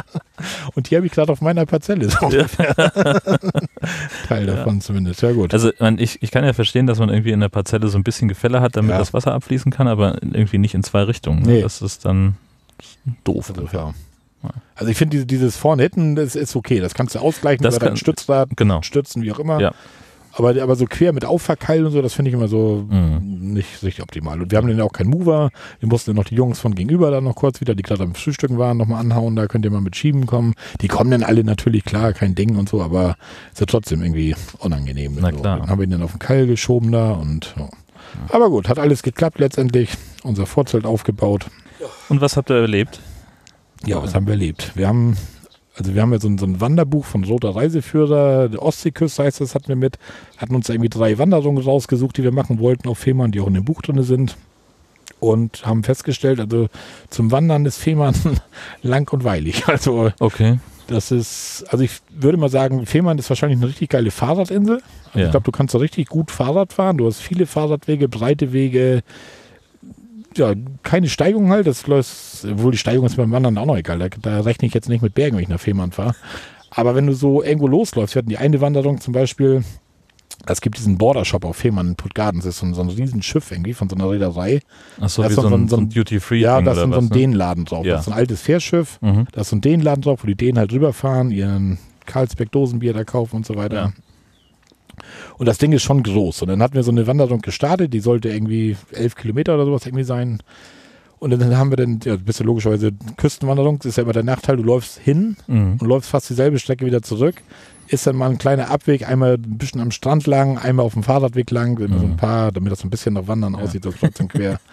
[0.76, 2.10] Und die habe ich gerade auf meiner Parzelle.
[2.10, 2.74] So ungefähr.
[4.28, 5.22] Teil davon zumindest.
[5.22, 5.54] Ja gut.
[5.54, 8.04] Also man, ich, ich kann ja verstehen, dass man irgendwie in der Parzelle so ein
[8.04, 8.98] bisschen Gefälle hat, damit Ja.
[8.98, 11.42] das Wasser abfließen kann, aber irgendwie nicht in zwei Richtungen.
[11.42, 11.58] Nee.
[11.58, 11.62] Ne?
[11.64, 12.38] Das ist dann
[13.24, 13.52] doof.
[13.56, 13.94] Also, ja.
[14.80, 16.80] Also ich finde diese, dieses vorne hinten, das ist okay.
[16.80, 18.82] Das kannst du ausgleichen Das über deinen kann- Stützrad, Genau.
[18.82, 19.60] Stützen, wie auch immer.
[19.60, 19.72] Ja.
[20.34, 23.54] Aber, aber so quer mit Aufverkeil und so, das finde ich immer so Mhm.
[23.54, 24.40] nicht richtig optimal.
[24.42, 25.50] Und wir haben dann auch keinen Mover.
[25.80, 28.14] Wir mussten dann noch die Jungs von gegenüber dann noch kurz wieder, die gerade am
[28.16, 29.36] Frühstücken waren, nochmal anhauen.
[29.36, 30.54] Da könnt ihr mal mit Schieben kommen.
[30.82, 33.16] Die kommen dann alle natürlich, klar, kein Ding und so, aber
[33.52, 35.18] ist ja trotzdem irgendwie unangenehm.
[35.20, 35.38] Na so.
[35.40, 35.60] klar.
[35.60, 37.68] Dann haben wir ihn dann auf den Keil geschoben da und ja.
[38.30, 39.90] Aber gut, hat alles geklappt letztendlich.
[40.24, 41.48] Unser Vorzelt aufgebaut.
[42.08, 43.00] Und was habt ihr erlebt?
[43.86, 44.72] Ja, was haben wir erlebt?
[44.76, 45.16] Wir haben,
[45.76, 49.42] also wir haben ja so ein, so ein Wanderbuch von Roter Reiseführer, der Ostseeküste heißt
[49.42, 49.98] das, hatten wir mit,
[50.38, 53.48] hatten uns da irgendwie drei Wanderungen rausgesucht, die wir machen wollten auf Fehmarn, die auch
[53.48, 54.36] in dem Buch drin sind.
[55.20, 56.68] Und haben festgestellt, also
[57.10, 58.16] zum Wandern ist Fehmarn
[58.82, 59.64] lang und weilig.
[59.68, 60.60] Also Okay.
[60.88, 64.82] das ist, also ich würde mal sagen, Fehmarn ist wahrscheinlich eine richtig geile Fahrradinsel.
[65.08, 65.26] Also Ja.
[65.26, 66.98] Ich glaube, du kannst da richtig gut Fahrrad fahren.
[66.98, 69.02] Du hast viele Fahrradwege, breite Wege.
[70.38, 71.68] Ja, keine Steigung halt.
[71.68, 74.00] Das läuft, obwohl die Steigung ist beim Wandern auch noch egal.
[74.00, 76.16] Da, da rechne ich jetzt nicht mit Bergen, wenn ich nach Fehmarn fahre.
[76.72, 79.64] Aber wenn du so irgendwo losläufst, wir hatten die eine Wanderung zum Beispiel,
[80.46, 82.40] es gibt diesen Border-Shop auf Fehmarn in Puttgarden.
[82.40, 84.62] Das ist so ein, so ein Riesenschiff irgendwie von so einer Reederei.
[85.02, 86.90] Achso, Das wie ist so so ein- so ein- Duty-Free Ja, da ist so ein
[86.92, 87.10] ne?
[87.10, 87.86] Dänenladen drauf.
[87.86, 87.96] Ja.
[87.96, 89.00] Das ist ein altes Fährschiff.
[89.02, 89.26] Mhm.
[89.32, 93.38] Da ist so ein Dänenladen drauf, wo die Dänen halt rüberfahren, ihren Karlsberg-Dosenbier da kaufen
[93.38, 93.76] und so weiter.
[93.76, 93.94] Ja.
[95.38, 96.42] Und das Ding ist schon groß.
[96.44, 99.86] Und dann hatten wir so eine Wanderung gestartet, die sollte irgendwie elf Kilometer oder sowas
[99.86, 100.40] irgendwie sein.
[101.20, 104.24] Und dann haben wir dann, ja, bist du logischerweise Küstenwanderung, das ist ja immer der
[104.24, 105.78] Nachteil, du läufst hin Mhm.
[105.80, 107.36] und läufst fast dieselbe Strecke wieder zurück.
[107.90, 111.04] Ist dann mal ein kleiner Abweg, einmal ein bisschen am Strand lang, einmal auf dem
[111.04, 112.18] Fahrradweg lang, immer so ein Mhm.
[112.18, 114.60] paar, damit das so ein bisschen nach Wandern aussieht, so trotzdem quer.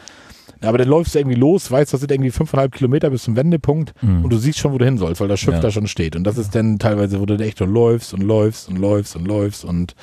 [0.63, 3.37] Ja, aber dann läufst du irgendwie los, weißt, das sind irgendwie fünfeinhalb Kilometer bis zum
[3.37, 4.25] Wendepunkt Mhm.
[4.25, 5.61] und du siehst schon, wo du hin sollst, weil das Schiff Ja.
[5.61, 6.17] da schon steht.
[6.17, 9.27] Und das ist dann teilweise, wo du echt nur läufst und läufst und läufst und
[9.29, 9.95] läufst und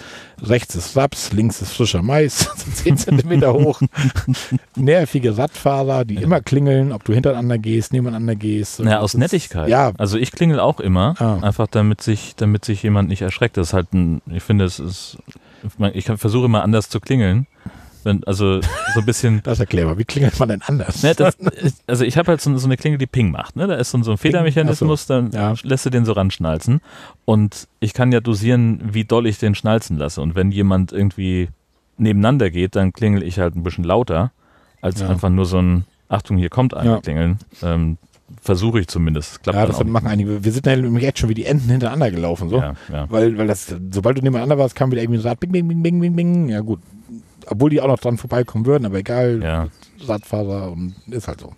[0.42, 3.82] rechts ist Raps, links ist frischer Mais, 10 Zentimeter hoch.
[4.76, 8.80] Nervige Radfahrer, die immer klingeln, ob du hintereinander gehst, nebeneinander gehst.
[8.80, 9.70] Ja, aus Nettigkeit.
[9.70, 11.38] Ja, Also ich klingel auch immer, Ah.
[11.42, 13.58] einfach damit sich, damit sich jemand nicht erschreckt.
[13.58, 15.18] Das ist halt ein, ich finde, es ist,
[15.94, 17.48] ich versuche immer anders zu klingeln,
[18.06, 19.42] Wenn, also so ein bisschen.
[19.44, 21.04] Das erklär mal, wie klingelt man denn anders?
[21.04, 21.38] Ne, das,
[21.88, 23.56] also ich habe halt so, so, eine Klinge, die Ping macht.
[23.56, 23.68] Ne?
[23.68, 25.14] Da ist so, so ein Federmechanismus, so.
[25.14, 25.54] dann ja.
[25.64, 26.82] lässt du den so ranschnalzen.
[27.26, 30.22] Und ich kann ja dosieren, wie doll ich den schnalzen lasse.
[30.22, 31.50] Und wenn jemand irgendwie
[31.98, 34.32] nebeneinander geht, dann klingel ich halt ein bisschen lauter,
[34.82, 35.10] als ja.
[35.10, 37.02] einfach nur so ein Achtung, hier kommt einer ja.
[37.02, 37.40] klingeln.
[37.62, 37.98] Ähm,
[38.42, 39.44] Versuche ich zumindest.
[39.44, 40.44] Klappt ja, das machen einige.
[40.44, 42.58] Wir sind nämlich jetzt schon wie die Enden hintereinander gelaufen, so.
[42.58, 43.06] Ja, ja.
[43.10, 45.82] Weil, weil das, sobald du nebeneinander warst, kam wieder irgendwie so ein bing, bing, bing,
[45.84, 46.50] bing, bing, bing.
[46.50, 46.80] Ja, gut.
[47.48, 49.42] Obwohl die auch noch dran vorbeikommen würden, aber egal.
[49.44, 49.68] Ja.
[50.06, 51.54] Radfahrer und ist halt so.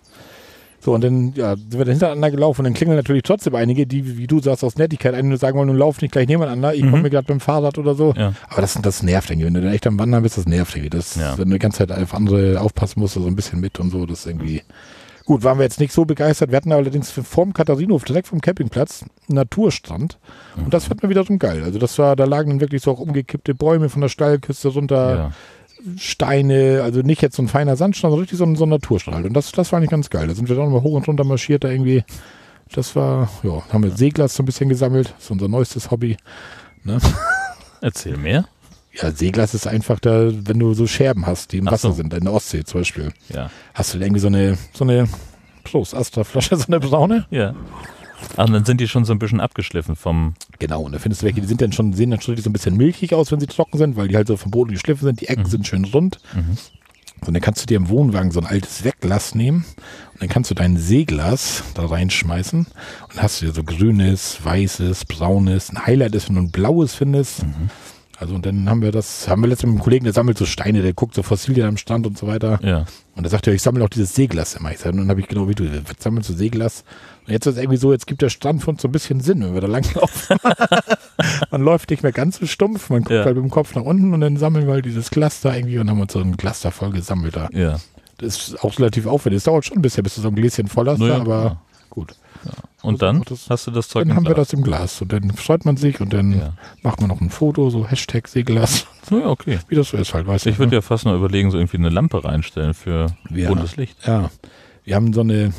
[0.86, 3.88] So, und dann ja, sind wir da hintereinander gelaufen und dann klingeln natürlich trotzdem einige,
[3.88, 6.84] die, wie du sagst, aus Nettigkeit einen sagen wollen, nun lauf nicht gleich nebeneinander, ich
[6.84, 6.90] mhm.
[6.90, 8.14] komme mir gerade beim Fahrrad oder so.
[8.16, 8.34] Ja.
[8.48, 9.46] Aber das, das nervt irgendwie.
[9.46, 10.90] Wenn du dann echt am Wandern bist, das nervt irgendwie.
[10.90, 11.36] Das, ja.
[11.38, 14.06] Wenn du die ganze Zeit auf andere aufpassen musst, so ein bisschen mit und so,
[14.06, 14.62] das ist irgendwie.
[15.24, 16.52] Gut, waren wir jetzt nicht so begeistert.
[16.52, 20.20] Wir hatten allerdings vorm Katharinenhof, direkt vom Campingplatz, einen Naturstrand.
[20.56, 21.64] Und das fand mir wieder so geil.
[21.64, 25.16] Also das war, da lagen dann wirklich so auch umgekippte Bäume von der Steilküste runter.
[25.16, 25.32] Ja.
[25.98, 29.24] Steine, also nicht jetzt so ein feiner Sandstrand, sondern richtig so ein, so ein Naturstrahl.
[29.24, 30.26] Und das, das war nicht ganz geil.
[30.26, 32.04] Da sind wir dann mal hoch und runter marschiert, da irgendwie.
[32.72, 35.12] Das war, ja, haben wir Seeglas so ein bisschen gesammelt.
[35.14, 36.16] Das ist unser neuestes Hobby.
[36.82, 36.98] Ne?
[37.80, 38.46] Erzähl mehr.
[38.92, 41.96] Ja, Seeglas ist einfach da, wenn du so Scherben hast, die im Ach Wasser so.
[41.96, 43.12] sind, in der Ostsee zum Beispiel.
[43.28, 43.50] Ja.
[43.74, 45.06] Hast du irgendwie so eine, so eine,
[45.66, 47.26] Prost, Astra-Flasche, so eine braune?
[47.30, 47.54] Ja.
[48.36, 50.34] Und dann sind die schon so ein bisschen abgeschliffen vom.
[50.58, 52.52] Genau, und da findest du welche, die sind dann schon, sehen dann schon so ein
[52.52, 55.20] bisschen milchig aus, wenn sie trocken sind, weil die halt so vom Boden geschliffen sind.
[55.20, 55.50] Die Ecken mhm.
[55.50, 56.18] sind schön rund.
[56.34, 56.56] Mhm.
[57.26, 59.64] Und dann kannst du dir im Wohnwagen so ein altes Wegglas nehmen
[60.12, 65.06] und dann kannst du dein Seeglas da reinschmeißen und hast du dir so grünes, weißes,
[65.06, 67.44] braunes, ein Highlight ist, wenn du ein blaues findest.
[67.44, 67.70] Mhm.
[68.18, 70.46] Also und dann haben wir das, haben wir letztens mit einem Kollegen, der sammelt so
[70.46, 72.60] Steine, der guckt so Fossilien am Strand und so weiter.
[72.62, 72.86] Ja.
[73.14, 74.72] Und er sagt ja, ich sammle auch dieses Seeglas immer.
[74.72, 76.84] Ich sage, dann habe ich genau wie du, was sammelst du Seeglas?
[77.26, 79.60] Jetzt ist es irgendwie so, jetzt gibt der uns so ein bisschen Sinn, wenn wir
[79.60, 80.36] da langlaufen.
[81.50, 83.24] man läuft nicht mehr ganz so stumpf, man guckt ja.
[83.24, 85.90] halt mit dem Kopf nach unten und dann sammeln wir halt dieses Cluster irgendwie und
[85.90, 87.48] haben uns so ein Cluster voll gesammelt da.
[87.52, 87.78] Ja.
[88.18, 89.38] Das ist auch relativ aufwendig.
[89.38, 91.60] Es dauert schon ein bisschen, bis du so ein Gläschen voll hast, naja, aber ja.
[91.90, 92.14] gut.
[92.44, 92.52] Ja.
[92.82, 94.36] Und dann das, hast du das Zeug Dann haben Glas.
[94.36, 96.52] wir das im Glas und dann freut man sich und dann ja.
[96.82, 98.86] macht man noch ein Foto, so Hashtag Seeglas.
[99.10, 99.58] Ja, okay.
[99.68, 100.76] Wie das so ist halt, weißt Ich würde ne?
[100.76, 103.48] ja fast noch überlegen, so irgendwie eine Lampe reinstellen für ja.
[103.48, 103.96] buntes Licht.
[104.06, 104.30] Ja.
[104.84, 105.52] Wir haben so eine,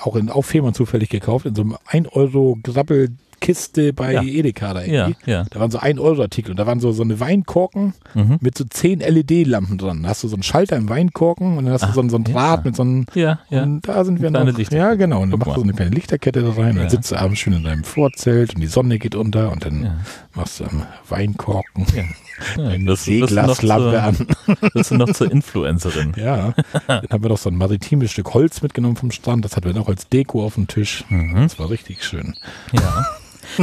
[0.00, 4.22] auch in Auffehmarn zufällig gekauft, in so einem 1 Euro Grabbel Kiste bei ja.
[4.22, 5.16] Edeka da irgendwie.
[5.26, 5.46] Ja, ja.
[5.50, 8.38] Da waren so 1 Euro Artikel und da waren so, so eine Weinkorken mhm.
[8.40, 10.02] mit so 10 LED-Lampen dran.
[10.02, 12.24] Da hast du so einen Schalter im Weinkorken und dann hast du so, so ein
[12.24, 13.06] Draht mit so einem.
[13.14, 13.62] Ja, ja.
[13.62, 14.46] Und da sind wir noch.
[14.70, 15.22] Ja, genau.
[15.22, 17.40] Und dann machst du so eine kleine Lichterkette da rein und dann sitzt du abends
[17.40, 20.00] schön in deinem Vorzelt und die Sonne geht unter und dann
[20.34, 21.86] machst du am Weinkorken.
[21.94, 22.04] Ja.
[22.56, 24.26] Ja, das, Seeglaslampe an.
[24.74, 26.14] Das du noch zur Influencerin.
[26.20, 26.54] Ja.
[26.86, 29.44] Dann haben wir noch so ein maritimes Stück Holz mitgenommen vom Strand.
[29.44, 31.04] Das hatten wir noch als Deko auf dem Tisch.
[31.08, 31.34] Mhm.
[31.34, 32.34] Das war richtig schön.
[32.72, 33.06] Ja.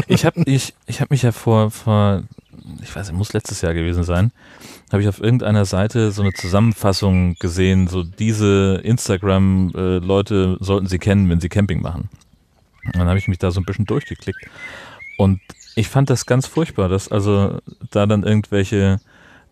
[0.08, 2.24] Ich habe ich, ich hab mich ja vor, vor,
[2.82, 4.32] ich weiß muss letztes Jahr gewesen sein,
[4.92, 11.30] habe ich auf irgendeiner Seite so eine Zusammenfassung gesehen, so diese Instagram-Leute sollten sie kennen,
[11.30, 12.10] wenn sie Camping machen.
[12.86, 14.48] Und dann habe ich mich da so ein bisschen durchgeklickt.
[15.18, 15.42] Und
[15.76, 17.60] ich fand das ganz furchtbar, dass also
[17.92, 19.00] da dann irgendwelche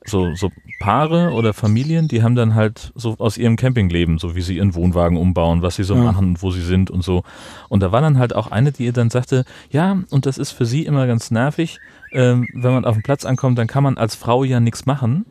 [0.06, 4.42] so, so Paare oder Familien, die haben dann halt so aus ihrem Campingleben, so wie
[4.42, 6.04] sie ihren Wohnwagen umbauen, was sie so ja.
[6.04, 7.24] machen, wo sie sind und so.
[7.70, 10.52] Und da war dann halt auch eine, die ihr dann sagte, ja, und das ist
[10.52, 11.80] für sie immer ganz nervig,
[12.12, 15.26] ähm, wenn man auf den Platz ankommt, dann kann man als Frau ja nichts machen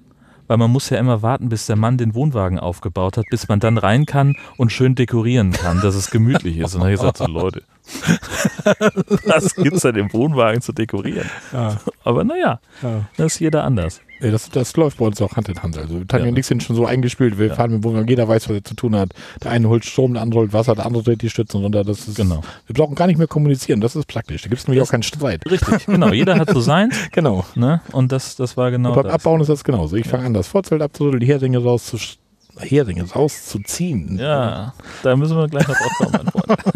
[0.46, 3.60] weil man muss ja immer warten, bis der Mann den Wohnwagen aufgebaut hat, bis man
[3.60, 6.74] dann rein kann und schön dekorieren kann, dass es gemütlich ist.
[6.74, 7.62] Und dann habe ich gesagt, so Leute,
[9.26, 11.28] was gibt es denn im Wohnwagen zu dekorieren?
[11.52, 11.78] Ja.
[12.04, 13.06] Aber naja, ja.
[13.16, 14.00] das ist jeder anders.
[14.24, 15.76] Nee, das, das läuft bei uns auch Hand in Hand.
[15.76, 16.32] Also Tanja ja.
[16.32, 17.54] und ich sind schon so eingespielt, wir ja.
[17.54, 19.10] fahren mit Wohnwagen, jeder weiß, was er zu tun hat.
[19.42, 21.84] Der eine holt Strom, der andere holt Wasser, der andere dreht die Stützen runter.
[21.84, 22.40] Das ist, genau.
[22.66, 24.40] Wir brauchen gar nicht mehr kommunizieren, das ist praktisch.
[24.40, 25.42] Da gibt es nämlich das auch keinen Streit.
[25.50, 26.10] Richtig, genau.
[26.10, 26.96] Jeder hat so seins.
[27.12, 27.44] genau.
[27.54, 27.82] Ne?
[27.92, 29.12] Und das, das war genau und beim das.
[29.12, 29.96] Abbauen ist das genauso.
[29.96, 32.16] Ich fange an, das Vorzelt abzurütteln, die Heringe rauszusch
[32.56, 34.18] Heringe rauszuziehen.
[34.18, 36.30] Ja, da müssen wir gleich noch drauf kommen,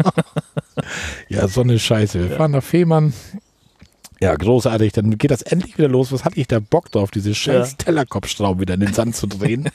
[1.29, 2.19] ja, so eine Scheiße.
[2.19, 2.35] Wir ja.
[2.35, 3.13] fahren nach Fehmarn,
[4.21, 4.91] ja, großartig.
[4.93, 6.11] Dann geht das endlich wieder los.
[6.11, 7.77] Was hatte ich da Bock drauf, diese scheiß ja.
[7.77, 9.69] Tellerkopfschrauben wieder in den Sand zu drehen?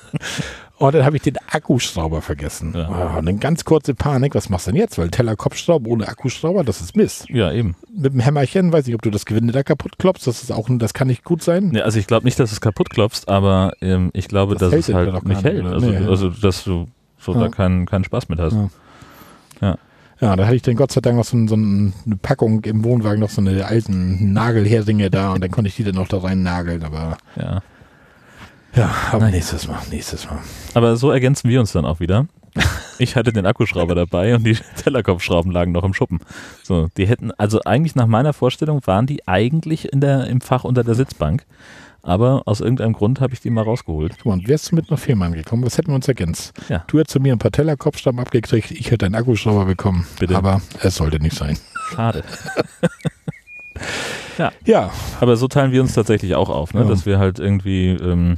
[0.78, 2.72] und dann habe ich den Akkuschrauber vergessen.
[2.74, 2.88] Ja.
[2.88, 4.34] Oh, und eine ganz kurze Panik.
[4.34, 4.96] Was machst du denn jetzt?
[4.96, 7.28] Weil Tellerkopfschrauber ohne Akkuschrauber, das ist Mist.
[7.28, 7.76] Ja, eben.
[7.94, 10.26] Mit dem Hämmerchen, weiß nicht, ob du das Gewinde da kaputt klopfst.
[10.26, 11.68] Das ist auch, das kann nicht gut sein.
[11.68, 14.88] Nee, also ich glaube nicht, dass es kaputt klopfst, aber ähm, ich glaube, das dass
[14.88, 15.66] es halt nicht hält.
[15.66, 16.86] Also, nee, also, dass du
[17.18, 17.40] so ja.
[17.40, 18.56] da keinen keinen Spaß mit hast.
[19.60, 19.76] Ja.
[20.20, 20.36] Ja.
[20.36, 23.30] Da hatte ich dann Gott sei Dank noch so, so eine Packung im Wohnwagen, noch
[23.30, 26.82] so eine alten Nagelheringe da und dann konnte ich die dann noch da rein nageln,
[26.84, 27.18] aber.
[27.36, 27.62] Ja.
[28.74, 29.32] Ja, aber Nein.
[29.32, 30.38] nächstes Mal, nächstes Mal.
[30.74, 32.26] Aber so ergänzen wir uns dann auch wieder.
[32.98, 36.20] Ich hatte den Akkuschrauber dabei und die Tellerkopfschrauben lagen noch im Schuppen.
[36.62, 40.64] So, die hätten, also eigentlich nach meiner Vorstellung waren die eigentlich in der, im Fach
[40.64, 41.44] unter der Sitzbank.
[42.06, 44.14] Aber aus irgendeinem Grund habe ich die mal rausgeholt.
[44.22, 46.54] Guck mal, wärst du mit einer Firma angekommen, was hätten wir uns ergänzt?
[46.68, 46.84] Ja.
[46.86, 50.06] Du hättest zu mir einen Patellarkopfstamm abgekriegt, ich hätte einen Akkuschrauber bekommen.
[50.20, 50.36] Bitte.
[50.36, 51.58] Aber es sollte nicht sein.
[51.94, 52.22] Schade.
[54.64, 54.90] Ja,
[55.20, 56.80] Aber so teilen wir uns tatsächlich auch auf, ne?
[56.80, 56.88] Ja.
[56.88, 58.36] dass wir halt irgendwie, ähm,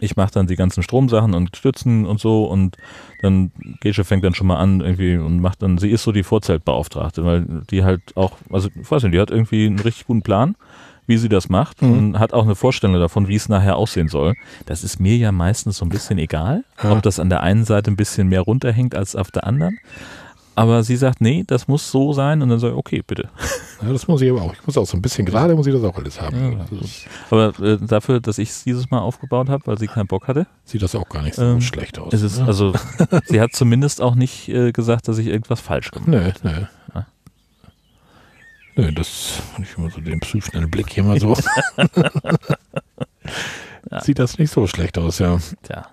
[0.00, 2.76] ich mache dann die ganzen Stromsachen und Stützen und so und
[3.22, 6.22] dann Gesche fängt dann schon mal an irgendwie und macht dann, sie ist so die
[6.22, 10.22] Vorzeltbeauftragte, weil die halt auch, also ich weiß nicht, die hat irgendwie einen richtig guten
[10.22, 10.56] Plan,
[11.06, 11.92] wie sie das macht Mhm.
[11.98, 14.34] und hat auch eine Vorstellung davon, wie es nachher aussehen soll.
[14.66, 16.92] Das ist mir ja meistens so ein bisschen egal, Ja.
[16.92, 19.78] ob das an der einen Seite ein bisschen mehr runterhängt als auf der anderen.
[20.58, 23.28] Aber sie sagt, nee, das muss so sein und dann sage ich, okay, bitte.
[23.82, 24.54] ja, das muss ich aber auch.
[24.54, 26.34] Ich muss auch so ein bisschen gerade, muss ich das auch alles haben.
[26.70, 30.06] Ja, ist, Aber äh, dafür, dass ich es dieses Mal aufgebaut habe, weil sie keinen
[30.06, 32.14] Bock hatte, sieht das auch gar nicht so Ähm, schlecht aus.
[32.14, 32.46] ist es, ne?
[32.46, 32.72] also
[33.26, 36.50] sie hat zumindest auch nicht äh, gesagt, dass ich irgendwas falsch gemacht Nö, nö.
[36.50, 36.68] Ah.
[38.76, 41.36] Nö, das ich immer so den psychischen Blick hier mal so.
[43.90, 44.00] Ja.
[44.00, 45.28] Sieht das nicht so schlecht aus, ja.
[45.28, 45.42] habe.
[45.62, 45.86] Tja,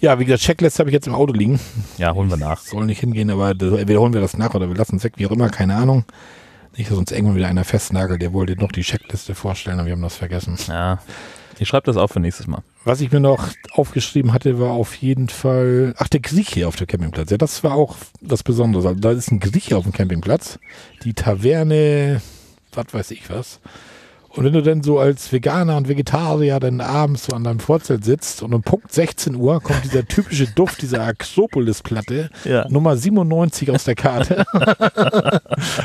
[0.00, 1.60] Ja, wie gesagt, Checklist habe ich jetzt im Auto liegen.
[1.98, 2.58] ja, holen wir nach.
[2.58, 5.26] Soll nicht hingehen, aber entweder holen wir das nach oder wir lassen es weg, wie
[5.26, 6.04] auch immer, keine Ahnung.
[6.76, 9.92] Nicht, dass uns irgendwann wieder einer festnagelt, der wollte noch die Checkliste vorstellen, aber wir
[9.92, 10.58] haben das vergessen.
[10.66, 10.98] Ja,
[11.58, 12.62] ich schreibe das auf für nächstes Mal.
[12.86, 16.86] Was ich mir noch aufgeschrieben hatte, war auf jeden Fall, ach, der Grieche auf dem
[16.86, 17.30] Campingplatz.
[17.30, 18.86] Ja, das war auch das Besondere.
[18.86, 20.60] Also, da ist ein Grieche auf dem Campingplatz.
[21.02, 22.22] Die Taverne,
[22.72, 23.58] was weiß ich was.
[24.36, 28.04] Und wenn du dann so als Veganer und Vegetarier dann abends so an deinem Vorzelt
[28.04, 32.68] sitzt und um Punkt 16 Uhr kommt dieser typische Duft dieser Axopolis-Platte, Ja.
[32.68, 34.44] Nummer 97 aus der Karte.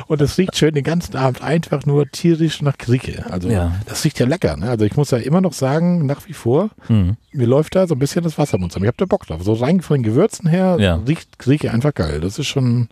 [0.08, 3.26] und es riecht schön den ganzen Abend einfach nur tierisch nach Grieche.
[3.30, 3.72] Also Ja.
[3.88, 4.58] das riecht ja lecker.
[4.58, 4.70] Ne?
[4.70, 7.16] Also ich muss ja immer noch sagen, nach wie vor, Mhm.
[7.32, 8.86] mir läuft da so ein bisschen das Wasser im Mund zusammen.
[8.86, 9.44] Ich habe da Bock drauf.
[9.44, 10.96] So rein von den Gewürzen her Ja.
[11.08, 12.20] riecht Grieche einfach geil.
[12.20, 12.90] Das ist schon,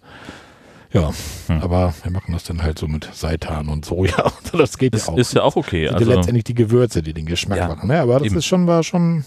[0.91, 1.12] ja.
[1.47, 1.62] Hm.
[1.62, 4.32] Aber wir machen das dann halt so mit Seitan und Soja.
[4.52, 5.17] Das geht Ist, ja auch.
[5.17, 5.86] ist ja auch okay.
[5.88, 7.88] sind ja Also, letztendlich die Gewürze, die den Geschmack Ja, machen.
[7.88, 7.99] Ne?
[7.99, 8.38] Aber das eben.
[8.38, 9.23] ist schon, war schon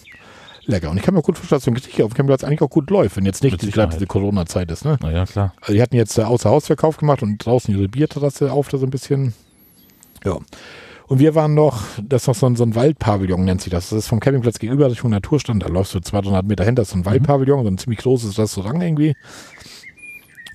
[0.66, 0.90] lecker.
[0.90, 2.70] Und ich kann mir gut vorstellen, dass so ein Grieche auf dem Campingplatz eigentlich auch
[2.70, 4.84] gut läuft, wenn jetzt nicht gerade diese Corona-Zeit ist.
[4.84, 4.98] Ne?
[5.00, 5.54] naja, klar.
[5.60, 8.86] Also die hatten jetzt äh, außer Hausverkauf gemacht und draußen ihre Bierterrasse auf, da so
[8.86, 9.32] ein bisschen.
[10.24, 10.38] Ja.
[11.08, 13.90] Und wir waren noch, das ist noch so ein, so ein Waldpavillon, nennt sich das.
[13.90, 15.62] Das ist vom Campingplatz gegenüber Richtung Naturstand.
[15.62, 18.38] Da läufst du 200 Meter hin, das ist so ein Waldpavillon, so ein ziemlich großes
[18.38, 19.14] Restaurant irgendwie.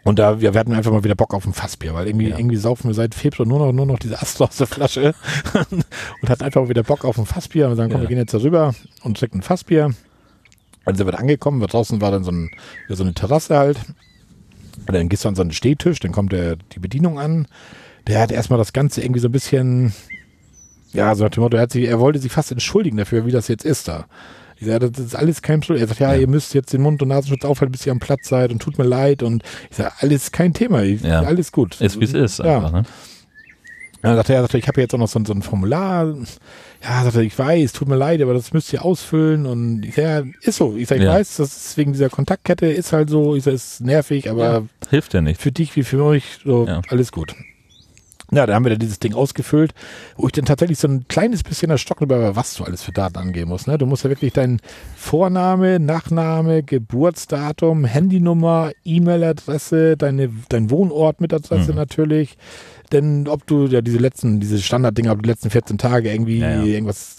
[0.08, 2.38] Und da, wir, wir hatten einfach mal wieder Bock auf ein Fassbier, weil irgendwie, Ja.
[2.38, 5.14] irgendwie saufen wir seit Februar nur noch, nur noch diese aus der Flasche
[6.22, 8.04] und hatten einfach mal wieder Bock auf ein Fassbier und sagen, komm, Ja.
[8.04, 9.92] wir gehen jetzt da rüber und trinken ein Fassbier.
[10.86, 12.50] Dann sind wir da angekommen, draußen war dann so, ein,
[12.88, 13.80] ja, so eine Terrasse halt.
[14.88, 17.46] Und dann gehst du an so einen Stehtisch, dann kommt der, die Bedienung an.
[18.08, 19.92] Der hat erstmal das Ganze irgendwie so ein bisschen,
[20.94, 23.32] ja, so nach dem Motto, er, hat sich, er wollte sich fast entschuldigen dafür, wie
[23.32, 24.06] das jetzt ist da.
[24.60, 25.82] Ich sage, das ist alles kein Problem.
[25.84, 26.20] Er sagt, ja, Ja.
[26.20, 28.78] ihr müsst jetzt den Mund- und Nasenschutz aufhalten, bis ihr am Platz seid und tut
[28.78, 29.22] mir leid.
[29.24, 31.22] Und ich sage, alles kein Thema, ich, Ja.
[31.22, 31.80] alles gut.
[31.82, 32.40] Ist wie es ist.
[32.40, 32.58] Ja.
[32.58, 32.84] Einfach, ne?
[34.04, 36.06] Dann sagte er, sagte, ich habe jetzt auch noch so, ein- so ein Formular.
[36.84, 39.46] Ja, sagte, ich weiß, tut mir leid, aber das müsst ihr ausfüllen.
[39.48, 40.76] Und ich sage, ja, ist so.
[40.78, 41.14] Ich sage, ich Ja.
[41.16, 43.36] weiß, das ist wegen dieser Kontaktkette, ist halt so.
[43.36, 44.64] Ich sage, ist nervig, aber Ja.
[44.92, 45.42] Hilft ja nicht.
[45.42, 47.34] für dich wie für euch, so, alles gut.
[48.32, 49.74] Ja, da haben wir dann dieses Ding ausgefüllt,
[50.18, 53.18] wo ich dann tatsächlich so ein kleines bisschen erstocken über, was du alles für Daten
[53.18, 53.68] angeben musst.
[53.68, 53.78] Ne?
[53.78, 54.60] Du musst ja wirklich deinen
[54.98, 61.78] Vorname, Nachname, Geburtsdatum, Handynummer, E-Mail-Adresse, deine, dein Wohnort mit Adresse Mhm.
[61.78, 62.38] natürlich.
[62.92, 66.52] Denn ob du ja diese letzten, diese Standarddinger, ob die letzten 14 Tage irgendwie Ja,
[66.52, 66.64] ja.
[66.64, 67.18] irgendwas,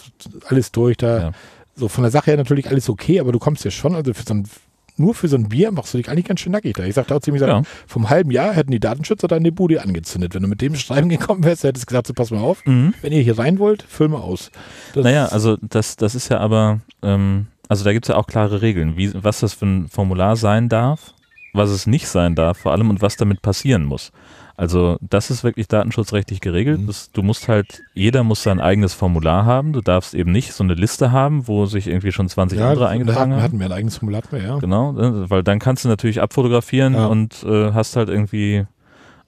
[0.49, 1.19] alles durch da.
[1.21, 1.33] Ja.
[1.77, 4.25] So von der Sache her natürlich alles okay, aber du kommst ja schon, also für
[4.25, 4.49] so ein,
[4.99, 6.85] nur für so ein Bier machst du dich eigentlich ganz schön nackig da.
[6.85, 7.63] Ich sagte auch ziemlich, Ja.
[7.87, 10.35] vom halben Jahr hätten die Datenschützer deine Bude angezündet.
[10.35, 12.95] Wenn du mit dem Schreiben gekommen wärst, hättest du gesagt, so pass mal auf, Mhm.
[13.03, 14.51] wenn ihr hier rein wollt, füll mal aus.
[14.95, 18.27] Das Naja, also das, das ist ja aber, ähm, also da gibt es ja auch
[18.27, 21.15] klare Regeln, wie, was das für ein Formular sein darf,
[21.55, 24.13] was es nicht sein darf vor allem und was damit passieren muss.
[24.59, 26.81] Also das ist wirklich datenschutzrechtlich geregelt.
[26.81, 26.89] Mhm.
[26.89, 29.73] Das, du musst halt, jeder muss sein eigenes Formular haben.
[29.73, 32.89] Du darfst eben nicht so eine Liste haben, wo sich irgendwie schon 20 ja, andere
[32.89, 33.41] eingetragen haben.
[33.43, 34.59] hatten wir ein eigenes Formular, wir, ja.
[34.59, 37.07] Genau, ne, weil dann kannst du natürlich abfotografieren Ja.
[37.07, 38.67] und äh, hast halt irgendwie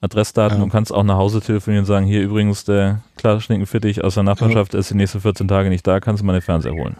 [0.01, 0.63] Adressdaten Ja.
[0.65, 4.15] und kannst auch nach Hause telefonieren und sagen, hier übrigens der Klarschninken für dich aus
[4.15, 6.97] der Nachbarschaft ist die nächsten 14 Tage nicht da, kannst du mal den Fernseher holen.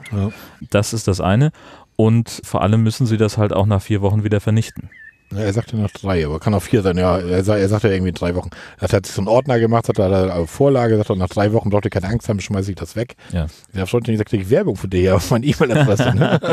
[0.69, 1.51] Das ist das eine.
[1.97, 4.89] Und vor allem müssen sie das halt auch nach vier Wochen wieder vernichten.
[5.35, 6.97] Er sagte nach drei, aber kann auch vier sein.
[6.97, 8.49] Ja, er, er sagte ja irgendwie drei Wochen.
[8.79, 11.69] Er hat sich so einen Ordner gemacht, hat da Vorlage, sagt er, nach drei Wochen
[11.69, 13.15] braucht ihr keine Angst haben, schmeiße ich das weg.
[13.31, 13.47] Ja.
[13.73, 16.15] Ich habe schon gesagt, ich Werbung für dich auf meine E-Mail-Adresse.
[16.15, 16.39] ne?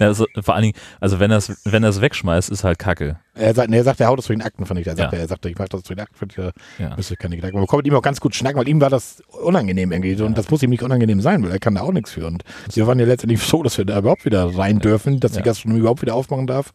[0.00, 3.16] Ja, also vor allen Dingen, also wenn er es wenn er's wegschmeißt, ist halt Kacke.
[3.34, 4.86] er, sagt, nee, er sagt, er haut das durch den Akten von nicht.
[4.86, 5.22] Er sagte, Ja.
[5.22, 6.52] er sagte, ich mache das durch den Akten von dir.
[6.78, 6.94] Ja.
[6.96, 7.56] Müsste ich keine Gedanken.
[7.58, 10.20] Man konnte mit ihm auch ganz gut schnacken, weil ihm war das unangenehm irgendwie.
[10.22, 12.26] Und das muss ihm nicht unangenehm sein, weil er kann da auch nichts für.
[12.26, 15.42] Und wir waren ja letztendlich so, dass wir da überhaupt wieder rein dürfen, dass die.
[15.42, 16.72] Gastronomie überhaupt wieder aufmachen darf.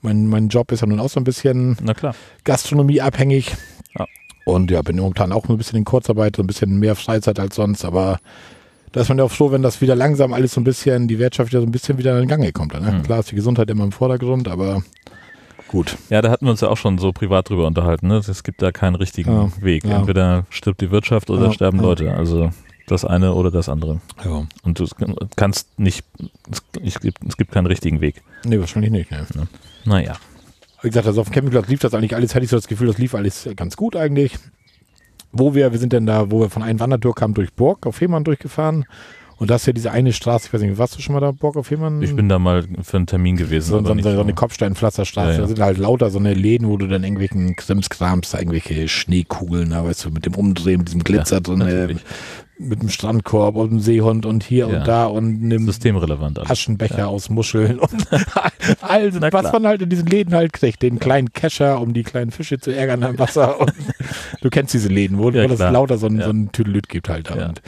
[0.00, 1.76] Mein, mein Job ist ja nun auch so ein bisschen.
[2.44, 3.54] Gastronomie abhängig.
[3.98, 4.06] Ja.
[4.44, 7.54] Und ja, bin momentan auch ein bisschen in Kurzarbeit, so ein bisschen mehr Freizeit als
[7.56, 8.18] sonst, aber
[8.92, 11.18] Da ist man ja auch froh, wenn das wieder langsam alles so ein bisschen, die
[11.18, 12.74] Wirtschaft wieder so ein bisschen wieder in Gange kommt.
[12.80, 12.92] Ne?
[12.92, 13.02] Mhm.
[13.02, 14.84] Klar ist die Gesundheit immer im Vordergrund, aber
[15.66, 15.96] gut.
[16.10, 18.06] Ja, da hatten wir uns ja auch schon so privat drüber unterhalten.
[18.06, 18.18] Ne?
[18.18, 19.84] Es gibt da keinen richtigen Ja, Weg.
[19.84, 19.96] ja.
[19.98, 21.82] Entweder stirbt die Wirtschaft oder Ja, sterben ja.
[21.82, 22.14] Leute.
[22.14, 22.50] Also
[22.86, 24.00] das eine oder das andere.
[24.24, 24.46] Ja.
[24.62, 24.86] Und du
[25.34, 26.04] kannst nicht,
[26.52, 26.94] es, ich,
[27.26, 28.22] es gibt keinen richtigen Weg.
[28.44, 29.10] Nee, wahrscheinlich nicht.
[29.10, 29.26] Ne?
[29.86, 30.14] Naja.
[30.84, 32.88] Wie gesagt, also auf dem Campingplatz lief das eigentlich alles, hatte ich so das Gefühl,
[32.88, 34.36] das lief alles ganz gut eigentlich.
[35.32, 37.96] Wo wir, wir sind dann da, wo wir von einem Wandertour kamen durch Borg auf
[37.96, 38.84] Fehmarn durchgefahren.
[39.38, 41.32] Und das ist ja diese eine Straße, ich weiß nicht, warst du schon mal da,
[41.32, 42.02] Borg auf Fehmarn?
[42.02, 43.70] Ich bin da mal für einen Termin gewesen.
[43.70, 44.34] so, so, nicht so eine so.
[44.34, 45.28] Kopfsteinpflasterstraße.
[45.28, 45.40] Ja, ja.
[45.40, 49.70] Da sind halt lauter so eine Läden, wo du dann irgendwelchen Krimskrams, da irgendwelche Schneekugeln,
[49.70, 51.96] da weißt du, mit dem Umdrehen, mit diesem Glitzer Ja, drin, äh.
[52.58, 54.78] Mit dem Strandkorb und dem Seehund und hier Ja.
[54.78, 56.38] und da und einem Systemrelevant.
[56.38, 56.50] alles.
[56.50, 57.90] Aschenbecher aus Muscheln und
[58.80, 60.82] also, was man halt in diesen Läden halt kriegt.
[60.82, 63.60] Den kleinen Kescher, um die kleinen Fische zu ärgern am Wasser.
[63.60, 63.72] Und
[64.40, 66.24] du kennst diese Läden, wo, Ja, wo das lauter so ein, Ja.
[66.26, 67.28] so ein Tüdelüt gibt halt.
[67.30, 67.36] Da.
[67.36, 67.48] Ja.
[67.48, 67.62] Und,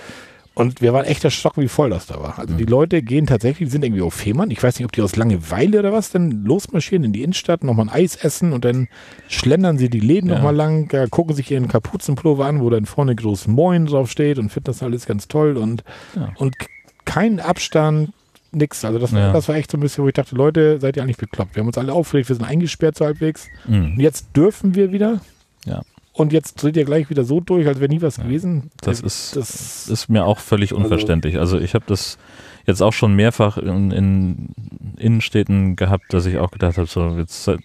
[0.57, 2.39] und wir waren echt erschrocken, wie voll das da war.
[2.41, 2.71] Also die Mhm.
[2.71, 4.51] Leute gehen tatsächlich, die sind irgendwie auf Fehmarn.
[4.51, 7.87] Ich weiß nicht, ob die aus Langeweile oder was, dann losmarschieren in die Innenstadt, nochmal
[7.87, 8.89] ein Eis essen und dann
[9.29, 10.37] schlendern sie die Läden Ja.
[10.37, 14.49] nochmal lang, gucken sich ihren Kapuzenpullover an, wo dann vorne groß Moin drauf steht und
[14.51, 15.85] finden das alles ganz toll und,
[16.17, 16.33] Ja.
[16.39, 16.57] und
[17.05, 18.11] kein Abstand,
[18.53, 18.83] nix.
[18.85, 19.33] Also das, Ja.
[19.35, 21.55] das war echt so ein bisschen, wo ich dachte, Leute, seid ihr eigentlich bekloppt?
[21.55, 23.47] Wir haben uns alle aufgeregt, wir sind eingesperrt so halbwegs.
[23.69, 24.01] Und Mhm.
[24.01, 25.21] jetzt dürfen wir wieder.
[25.67, 25.83] Ja.
[26.17, 28.23] Und jetzt dreht ihr gleich wieder so durch, als wäre nie was Ja.
[28.25, 28.71] gewesen.
[28.81, 31.39] Das Äh, ist, das ist mir auch völlig Also- unverständlich.
[31.39, 32.17] Also ich habe das
[32.67, 34.49] jetzt auch schon mehrfach in, in
[34.97, 37.61] Innenstädten gehabt, dass ich auch gedacht habe, so jetzt seit,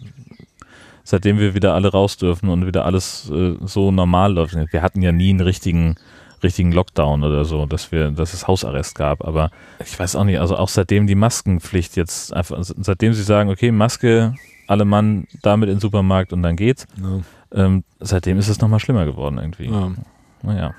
[1.03, 4.55] seitdem wir wieder alle raus dürfen und wieder alles äh, so normal läuft.
[4.71, 5.95] Wir hatten ja nie einen richtigen
[6.43, 9.23] richtigen Lockdown oder so, dass wir, dass es Hausarrest gab.
[9.23, 9.51] Aber
[9.85, 13.71] ich weiß auch nicht, also auch seitdem die Maskenpflicht jetzt einfach, seitdem sie sagen, okay,
[13.71, 14.33] Maske,
[14.65, 17.19] alle Mann damit in den Supermarkt und dann geht's, ja.
[17.53, 19.65] Ähm, seitdem ist es nochmal schlimmer geworden irgendwie.
[19.65, 19.91] Ja.
[20.43, 20.73] Naja.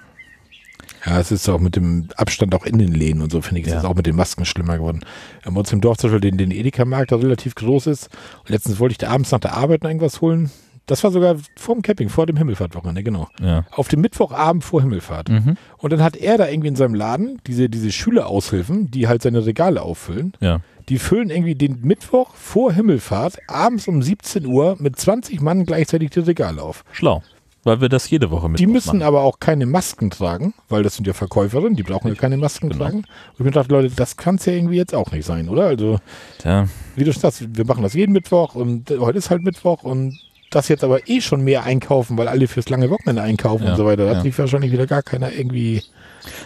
[1.07, 3.67] ja, es ist auch mit dem Abstand auch in den Läden und so, finde ich,
[3.67, 3.79] ist Ja.
[3.81, 5.01] es auch mit den Masken schlimmer geworden.
[5.41, 8.09] Wir haben uns im Dorf zum Beispiel den, den Edeka-Markt, der relativ groß ist.
[8.41, 10.51] Und letztens wollte ich da abends nach der Arbeit noch irgendwas holen.
[10.87, 13.29] Das war sogar vor dem Camping, vor dem Himmelfahrtwochenende, genau.
[13.41, 13.65] Ja.
[13.71, 15.29] Auf dem Mittwochabend vor Himmelfahrt.
[15.29, 15.57] Mhm.
[15.79, 19.47] Und dann hat er da irgendwie in seinem Laden diese, diese Schüleraushilfen, die halt seine
[19.47, 20.33] Regale auffüllen.
[20.41, 20.61] Ja.
[20.89, 26.11] Die füllen irgendwie den Mittwoch vor Himmelfahrt abends um 17 Uhr mit 20 Mann gleichzeitig
[26.11, 26.85] die Regale auf.
[26.93, 27.23] Schlau.
[27.65, 30.97] Weil wir das jede Woche mit Die müssen aber auch keine Masken tragen, weil das
[30.97, 32.83] sind ja Verkäuferinnen, die brauchen ja keine Masken Genau.
[32.85, 32.97] tragen.
[32.99, 33.07] Und
[33.39, 35.67] ich mir dachte, Leute, das kann es ja irgendwie jetzt auch nicht sein, oder?
[35.67, 35.99] Also,
[36.43, 36.67] Ja,
[36.97, 40.19] wie du schon sagst, wir machen das jeden Mittwoch und heute ist halt Mittwoch und
[40.51, 43.77] das jetzt aber eh schon mehr einkaufen, weil alle fürs lange Wochenende einkaufen Ja, und
[43.77, 44.05] so weiter.
[44.05, 44.23] Da hat ja.
[44.25, 45.83] sich wahrscheinlich wieder gar keiner irgendwie.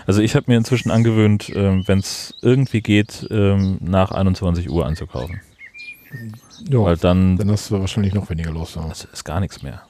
[0.06, 4.86] Also ich habe mir inzwischen angewöhnt, ähm, wenn es irgendwie geht, ähm, nach 21 Uhr
[4.86, 5.40] anzukaufen.
[6.68, 8.74] Ja, Weil dann dann hast du wahrscheinlich noch weniger los.
[8.76, 8.86] Ja.
[8.88, 9.82] das ist gar nichts mehr.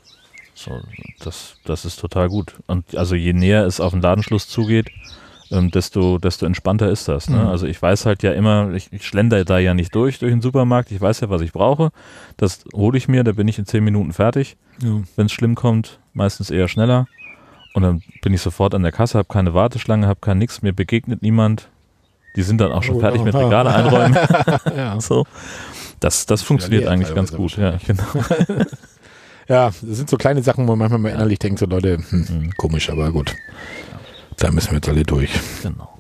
[0.55, 0.81] So,
[1.21, 2.55] das, das ist total gut.
[2.67, 4.91] Und also je näher es auf den Ladenschluss zugeht,
[5.51, 7.29] ähm, desto, desto entspannter ist das.
[7.29, 7.37] Ne?
[7.37, 7.47] Mhm.
[7.47, 10.41] Also ich weiß halt ja immer, ich, ich schlender da ja nicht durch, durch den
[10.41, 10.91] Supermarkt.
[10.91, 11.91] Ich weiß ja, was ich brauche.
[12.37, 14.57] Das hole ich mir, da bin ich in 10 Minuten fertig.
[14.83, 15.01] Ja.
[15.17, 17.07] wenn es schlimm kommt, meistens eher schneller.
[17.77, 20.73] Und dann bin ich sofort an der Kasse, habe keine Warteschlange, habe kein nix, mir
[20.73, 21.69] begegnet niemand.
[22.35, 23.25] Die sind dann auch schon Oh, fertig ja.
[23.27, 24.17] mit Regale einräumen.
[24.77, 24.99] ja.
[24.99, 25.27] so.
[26.01, 27.59] Das, das funktioniert leer eigentlich ganz gut.
[27.59, 28.03] Ja, genau.
[29.49, 32.27] ja, das sind so kleine Sachen, wo man manchmal mal innerlich denkt, so Leute, hm,
[32.31, 32.53] Mhm.
[32.57, 33.35] komisch, aber gut.
[34.39, 35.31] Da müssen wir jetzt alle durch.
[35.63, 35.93] genau.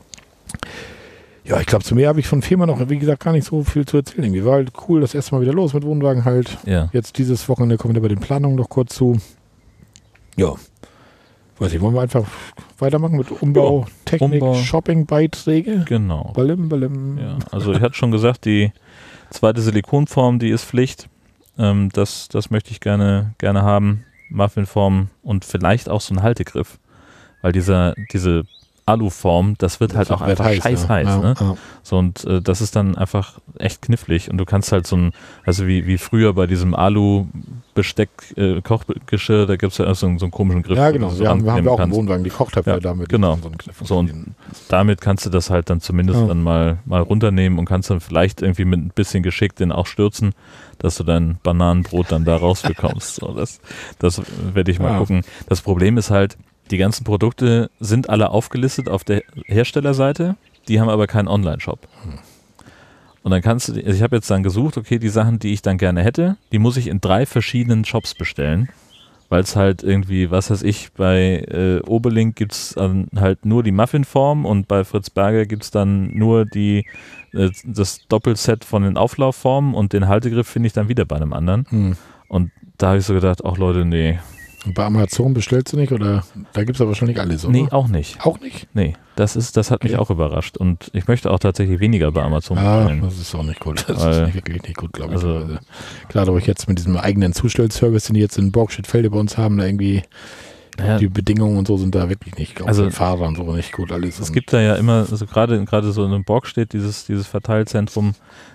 [1.44, 3.62] Ja, ich glaube, zu mir habe ich von Firma noch, wie gesagt, gar nicht so
[3.64, 4.24] viel zu erzählen.
[4.24, 6.56] Irgendwie war halt cool, das erste Mal wieder los mit Wohnwagen halt.
[6.64, 6.88] Ja.
[6.94, 9.18] Jetzt dieses Wochenende kommen wir bei den Planungen noch kurz zu.
[10.36, 10.54] Ja.
[11.58, 12.24] Weiß ich, wollen wir einfach
[12.78, 14.54] weitermachen mit Umbau, Technik, Umbau.
[14.54, 15.84] Shopping-Beiträge?
[15.86, 16.32] Genau.
[16.34, 17.18] Balim, balim.
[17.18, 17.38] Ja.
[17.50, 18.72] Also ich hatte schon gesagt, die
[19.30, 21.08] zweite Silikonform, die ist Pflicht.
[21.58, 24.04] Ähm, das, das möchte ich gerne, gerne haben.
[24.28, 26.78] Muffinform und vielleicht auch so ein Haltegriff.
[27.42, 28.44] Weil dieser, diese
[28.86, 31.08] Aluform, das wird halt auch wird einfach heiß, scheiß heiß.
[31.08, 31.34] Ja, ne?
[31.40, 31.56] ja.
[31.82, 34.30] So, und äh, das ist dann einfach echt knifflig.
[34.30, 35.12] Und du kannst halt so ein,
[35.44, 40.18] also wie, wie früher bei diesem Alu-Besteck, äh, Kochgeschirr, da gibt es ja so, einen-
[40.18, 40.78] so einen komischen Griff.
[40.78, 41.10] Ja, genau.
[41.10, 41.92] so Wir haben, wir haben auch einen.
[41.92, 43.08] Wohnwagen, die Kochtöpfe Ja, damit.
[43.08, 43.36] genau.
[43.42, 43.50] So,
[43.84, 44.34] So, und
[44.68, 48.40] damit kannst du das halt dann zumindest dann mal, mal runternehmen und kannst dann vielleicht
[48.42, 50.32] irgendwie mit ein bisschen Geschick den auch stürzen,
[50.78, 53.16] dass du dein Bananenbrot dann da rausbekommst.
[53.16, 53.60] so, das
[53.98, 54.22] das
[54.54, 55.22] werde ich mal gucken.
[55.48, 56.36] Das Problem ist halt,
[56.70, 60.36] die ganzen Produkte sind alle aufgelistet auf der Herstellerseite,
[60.68, 61.86] die haben aber keinen Online-Shop.
[63.22, 65.62] Und dann kannst du, also ich habe jetzt dann gesucht, okay, die Sachen, die ich
[65.62, 68.68] dann gerne hätte, die muss ich in drei verschiedenen Shops bestellen
[69.28, 73.62] weil es halt irgendwie, was weiß ich, bei äh, Oberlink gibt es dann halt nur
[73.62, 76.86] die Muffinform und bei Fritz Berger gibt es dann nur die,
[77.32, 81.32] äh, das Doppelset von den Auflaufformen und den Haltegriff finde ich dann wieder bei einem
[81.32, 81.66] anderen.
[81.68, 81.96] Hm.
[82.28, 84.18] Und da habe ich so gedacht, ach Leute, nee,
[84.66, 87.52] Und bei Amazon bestellst du nicht oder da gibt es aber wahrscheinlich alles, oder?
[87.52, 88.20] Nee, auch nicht.
[88.26, 88.66] Auch nicht?
[88.74, 90.02] Nee, das ist, das hat mich Okay.
[90.02, 90.56] auch überrascht.
[90.56, 93.02] Und ich möchte auch tatsächlich weniger bei Amazon Ah, bestellen.
[93.02, 93.84] das ist auch nicht gut.
[93.88, 95.16] Das Weil- ist nicht, wirklich nicht gut, glaube ich.
[95.22, 95.58] Also- Also,
[96.08, 99.38] Klar, aber ich jetzt mit diesem eigenen Zustellservice, den die jetzt in Borgstedt-Felde bei uns
[99.38, 100.02] haben, da irgendwie
[100.78, 102.60] Naja, die Bedingungen und so sind da wirklich nicht.
[102.60, 104.18] Auch Also- für Fahrer und so nicht gut alles.
[104.18, 107.26] Es gibt da ja immer, also gerade gerade so in einem Borg steht dieses, dieses
[107.26, 108.14] Verteilzentrum,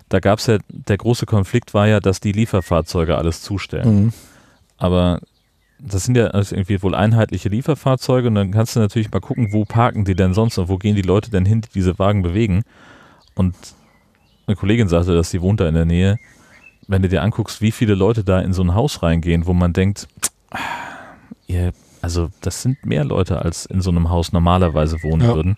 [0.10, 4.04] da gab es ja, der große Konflikt war ja, dass die Lieferfahrzeuge alles zustellen.
[4.04, 4.14] Mhm.
[4.78, 5.20] Aber
[5.84, 9.52] das sind ja also irgendwie wohl einheitliche Lieferfahrzeuge und dann kannst du natürlich mal gucken,
[9.52, 12.22] wo parken die denn sonst und wo gehen die Leute denn hin, die diese Wagen
[12.22, 12.64] bewegen.
[13.36, 13.56] Und
[14.48, 16.18] eine Kollegin sagte, dass sie wohnt da in der Nähe.
[16.88, 19.74] Wenn du dir anguckst, wie viele Leute da in so ein Haus reingehen, wo man
[19.74, 20.08] denkt,
[21.48, 25.36] ihr, also das sind mehr Leute, als in so einem Haus normalerweise wohnen Ja.
[25.36, 25.56] würden.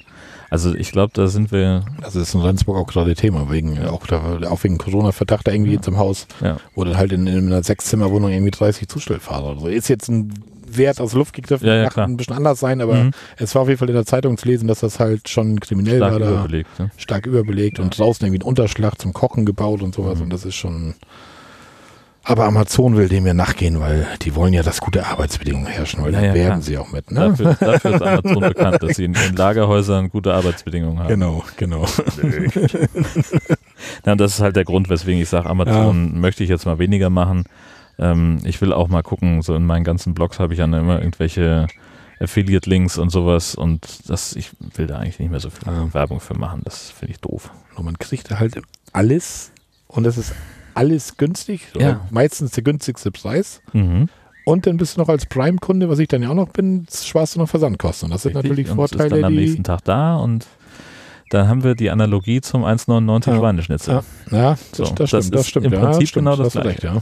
[0.50, 4.06] Also ich glaube, da sind wir, Das ist in Rendsburg auch gerade Thema, wegen, auch,
[4.06, 7.48] da, auch wegen Corona-Verdacht da irgendwie jetzt im Haus, ja, wo dann halt in, in
[7.48, 9.68] einer Sechszimmerwohnung irgendwie 30 Zustellfahrer oder so.
[9.68, 10.32] Ist jetzt ein
[10.68, 12.08] Wert aus Luft gegriffen, Ja, ja, klar.
[12.08, 13.12] ein bisschen anders sein, aber Mhm.
[13.38, 15.98] es war auf jeden Fall in der Zeitung zu lesen, dass das halt schon kriminell
[15.98, 16.30] stark war da.
[16.32, 16.80] überbelegt.
[16.80, 16.92] Ne?
[16.98, 20.26] stark überbelegt und draußen irgendwie ein Unterschlag zum Kochen gebaut und sowas Mhm.
[20.26, 20.96] und das ist schon.
[22.26, 26.14] Aber Amazon will dem ja nachgehen, weil die wollen ja, dass gute Arbeitsbedingungen herrschen, weil
[26.14, 27.20] Ja, da ja, werben sie auch mit, ne?
[27.38, 31.10] Dafür, dafür ist Amazon bekannt, dass sie in ihren Lagerhäusern gute Arbeitsbedingungen haben.
[31.10, 31.86] Genau, genau.
[34.06, 37.10] Ja, das ist halt der Grund, weswegen ich sage, Amazon möchte ich jetzt mal weniger
[37.10, 37.44] machen.
[38.00, 41.00] Ähm, ich will auch mal gucken, so in meinen ganzen Blogs habe ich ja immer
[41.00, 41.68] irgendwelche
[42.20, 45.94] Affiliate-Links und sowas und das, ich will da eigentlich nicht mehr so viel Ja.
[45.94, 46.62] Werbung für machen.
[46.64, 47.52] Das finde ich doof.
[47.76, 48.62] Und man kriegt da halt
[48.94, 49.52] alles
[49.88, 50.34] und das ist
[50.76, 52.02] alles günstig, Ja.
[52.12, 53.62] meistens der günstigste Preis.
[53.74, 54.10] Mhm.
[54.46, 57.36] Und dann bist du noch als Prime-Kunde, was ich dann ja auch noch bin, sparst
[57.36, 58.08] du noch Versandkosten.
[58.08, 58.50] Und das sind Richtig.
[58.52, 60.46] natürlich und es ist Vorteile, dann am nächsten Tag da und
[61.30, 63.38] dann haben wir die Analogie zum 1,99 Ja.
[63.38, 63.94] Schweineschnitzel.
[64.32, 65.66] Ja, ja das, So, das das stimmt, das stimmt.
[65.68, 66.70] im ja, Prinzip stimmt, genau das du Gleiche.
[66.70, 67.02] recht, ja.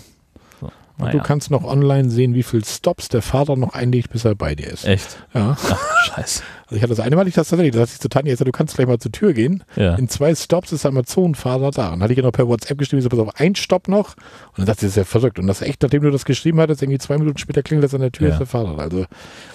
[0.97, 4.23] Und Naja, du kannst noch online sehen, wie viel Stops der Fahrer noch einlegt, bis
[4.23, 4.85] er bei dir ist.
[4.85, 5.17] echt.
[5.33, 5.57] Ja.
[5.59, 6.43] Ach, scheiße.
[6.71, 8.47] Also ich hatte das eine Mal, ich das tatsächlich, da hatte ich zu Tanja gesagt,
[8.47, 9.61] du kannst gleich mal zur Tür gehen.
[9.75, 9.95] Ja.
[9.95, 11.87] In zwei Stops ist Amazon-Fahrer da.
[11.87, 13.89] Und dann hatte ich ihr noch per WhatsApp geschrieben, ich so, pass auf, ein Stopp
[13.89, 14.15] noch.
[14.15, 15.37] Und dann dachte sie, das ist ja verrückt.
[15.37, 17.99] Und das echt, nachdem du das geschrieben hattest, irgendwie zwei Minuten später klingelt das an
[17.99, 18.33] der Tür, Ja.
[18.35, 18.79] ist der Fahrer.
[18.79, 19.05] Also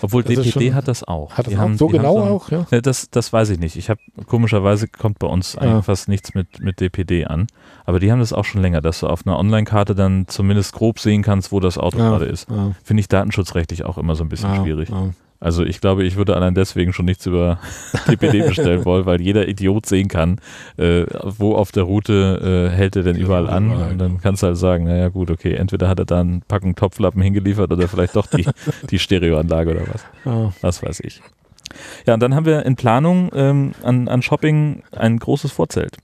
[0.03, 1.33] Obwohl DPD schon- hat das auch.
[1.33, 2.67] hat das Die auch haben- so genau ein- auch, ja.
[2.71, 3.77] Ja, das, das weiß ich nicht.
[3.77, 5.83] Ich habe komischerweise kommt bei uns eigentlich Ja.
[5.83, 7.47] fast nichts mit, mit DPD an.
[7.87, 10.99] Aber die haben das auch schon länger, dass du auf einer Online-Karte dann zumindest grob
[10.99, 12.11] sehen kannst, wo das Auto Ja.
[12.11, 12.51] gerade ist.
[12.51, 12.73] Ja.
[12.85, 14.91] Finde ich datenschutzrechtlich auch immer so ein bisschen Ja, schwierig.
[15.39, 17.59] Also ich glaube, ich würde allein deswegen schon nichts über
[18.09, 20.41] DPD bestellen wollen, weil jeder Idiot sehen kann,
[20.79, 23.71] äh, wo auf der Route äh, hält er denn überall an.
[23.71, 26.75] Und dann kannst du halt sagen, naja gut, okay, entweder hat er da eine Packung
[26.75, 28.47] Topflappen hingeliefert oder vielleicht doch die,
[28.91, 30.05] die Stereoanlage oder was.
[30.25, 30.53] Ja.
[30.63, 31.21] Was weiß ich.
[32.07, 35.99] Ja, und dann haben wir in Planung ähm, an, an Shopping ein großes Vorzelt.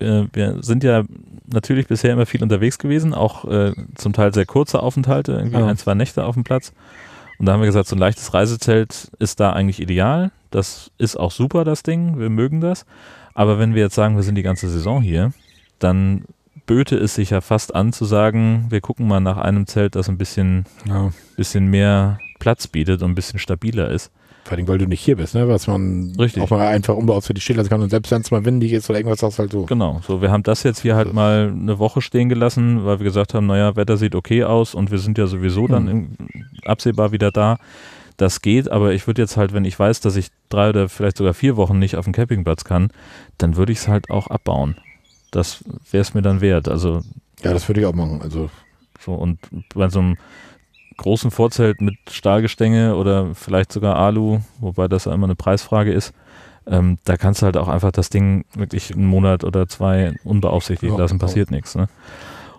[0.00, 1.04] Äh, wir sind ja
[1.46, 5.66] natürlich bisher immer viel unterwegs gewesen, auch äh, zum Teil sehr kurze Aufenthalte, irgendwie Ja.
[5.66, 6.72] ein, zwei Nächte auf dem Platz.
[7.38, 10.30] Und da haben wir gesagt, so ein leichtes Reisezelt ist da eigentlich ideal.
[10.50, 12.18] Das ist auch super, das Ding.
[12.18, 12.86] Wir mögen das.
[13.34, 15.32] Aber wenn wir jetzt sagen, wir sind die ganze Saison hier,
[15.80, 16.24] dann
[16.66, 20.08] böte es sich ja fast an zu sagen, wir gucken mal nach einem Zelt, das
[20.08, 21.10] ein bisschen, Ja.
[21.36, 24.10] bisschen mehr Platz bietet und ein bisschen stabiler ist.
[24.44, 25.48] Vor allem, weil du nicht hier bist, ne?
[25.48, 26.42] Was man Richtig.
[26.42, 27.80] auch mal einfach unbeaufsichtigt stehen lassen kann.
[27.80, 29.64] Und selbst wenn es mal windig ist oder irgendwas, das halt so.
[29.64, 33.04] Genau, so wir haben das jetzt hier halt mal eine Woche stehen gelassen, weil wir
[33.04, 36.16] gesagt haben, naja, Wetter sieht okay aus und wir sind ja sowieso dann in,
[36.66, 37.56] absehbar wieder da.
[38.18, 41.16] Das geht, aber ich würde jetzt halt, wenn ich weiß, dass ich drei oder vielleicht
[41.16, 42.90] sogar vier Wochen nicht auf dem Campingplatz kann,
[43.38, 44.76] dann würde ich es halt auch abbauen.
[45.30, 46.68] Das wäre es mir dann wert.
[46.68, 47.00] Also
[47.42, 48.20] Ja, das würde ich auch machen.
[48.22, 48.50] Also,
[49.00, 49.38] so und
[49.74, 50.16] bei so einem
[50.96, 56.12] großen Vorzelt mit Stahlgestänge oder vielleicht sogar Alu, wobei das ja immer eine Preisfrage ist,
[56.66, 60.92] ähm, da kannst du halt auch einfach das Ding wirklich einen Monat oder zwei unbeaufsichtigt
[60.92, 61.26] Ja, lassen, genau.
[61.26, 61.74] passiert nichts.
[61.74, 61.88] Ne?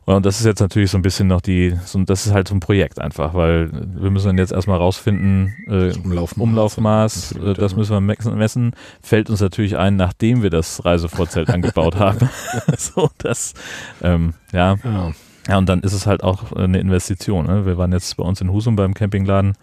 [0.06, 2.54] Und das ist jetzt natürlich so ein bisschen noch die, so, das ist halt so
[2.54, 6.44] ein Projekt einfach, weil wir müssen dann jetzt erstmal rausfinden, äh, das Umlaufmaß.
[6.44, 7.78] Umlaufmaß, äh, das ja.
[7.80, 12.30] müssen wir messen- messen, fällt uns natürlich ein, nachdem wir das Reisevorzelt angebaut haben.
[12.78, 13.56] so, das,
[14.04, 15.12] ähm, ja, Ja.
[15.48, 17.46] Ja, und dann ist es halt auch eine Investition.
[17.46, 17.66] Ne?
[17.66, 19.54] Wir waren jetzt bei uns in Husum beim Campingladen.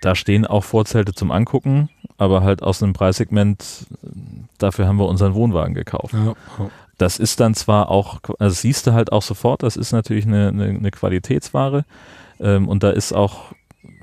[0.00, 1.88] Da stehen auch Vorzelte zum Angucken,
[2.18, 3.86] aber halt aus einem Preissegment,
[4.58, 6.12] dafür haben wir unseren Wohnwagen gekauft.
[6.12, 6.34] Ja.
[6.98, 10.26] Das ist dann zwar auch, also das siehst du halt auch sofort, das ist natürlich
[10.26, 11.84] eine, eine, eine Qualitätsware
[12.40, 13.52] ähm, und da ist auch,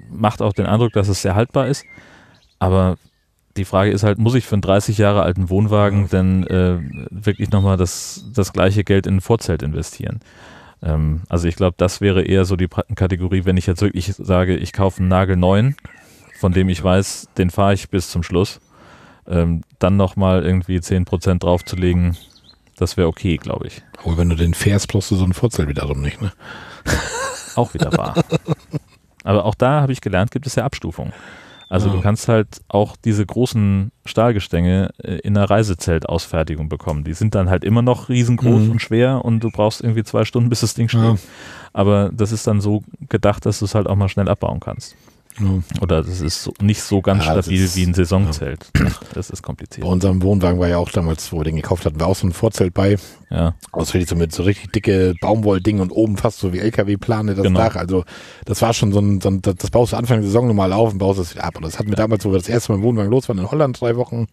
[0.10, 1.86] macht auch den Eindruck, dass es sehr haltbar ist,
[2.60, 2.98] aber
[3.58, 6.80] die Frage ist halt, muss ich für einen 30 Jahre alten Wohnwagen denn äh,
[7.12, 10.20] wirklich nochmal das, das gleiche Geld in ein Vorzelt investieren?
[10.84, 14.56] Ähm, also ich glaube, das wäre eher so die Kategorie, wenn ich jetzt wirklich sage,
[14.58, 15.76] ich kaufe einen nagelneuen,
[16.40, 18.60] von dem ich weiß, den fahre ich bis zum Schluss,
[19.28, 22.18] ähm, dann nochmal irgendwie 10% draufzulegen,
[22.78, 23.82] das wäre okay, glaube ich.
[24.04, 26.32] Aber wenn du den fährst, brauchst du so ein Vorzelt wiederum nicht, ne?
[27.56, 28.16] Auch wieder wahr.
[29.24, 31.14] Aber auch da habe ich gelernt, gibt es ja Abstufungen.
[31.74, 31.96] Also Ja.
[31.96, 37.04] du kannst halt auch diese großen Stahlgestänge äh, in einer Reisezeltausfertigung bekommen.
[37.04, 38.72] Die sind dann halt immer noch riesengroß Mhm.
[38.72, 41.02] und schwer und du brauchst irgendwie zwei Stunden, bis das Ding steht.
[41.02, 41.16] Ja.
[41.74, 44.96] Aber das ist dann so gedacht, dass du es halt auch mal schnell abbauen kannst.
[45.40, 45.46] Ja.
[45.82, 48.68] Oder das ist nicht so ganz Ja, stabil ist- wie ein Saisonzelt.
[49.14, 49.86] Das ist kompliziert.
[49.86, 52.28] Bei unserem Wohnwagen war ja auch damals, wo wir den gekauft hatten, war auch so
[52.28, 52.98] ein Vorzelt bei.
[53.30, 57.34] Ja, Aus richtig so mit so richtig dicke Baumwollding und oben fast so wie LKW-Plane
[57.34, 57.60] das Genau.
[57.60, 57.76] Dach.
[57.76, 58.04] Also
[58.46, 60.72] das war schon so ein, so ein das das baust du Anfang der Saison normal
[60.74, 61.56] auf und baust es wieder ab.
[61.58, 63.50] Und das hatten wir damals, wo wir das erste Mal im Wohnwagen los waren in
[63.50, 64.28] Holland, drei Wochen,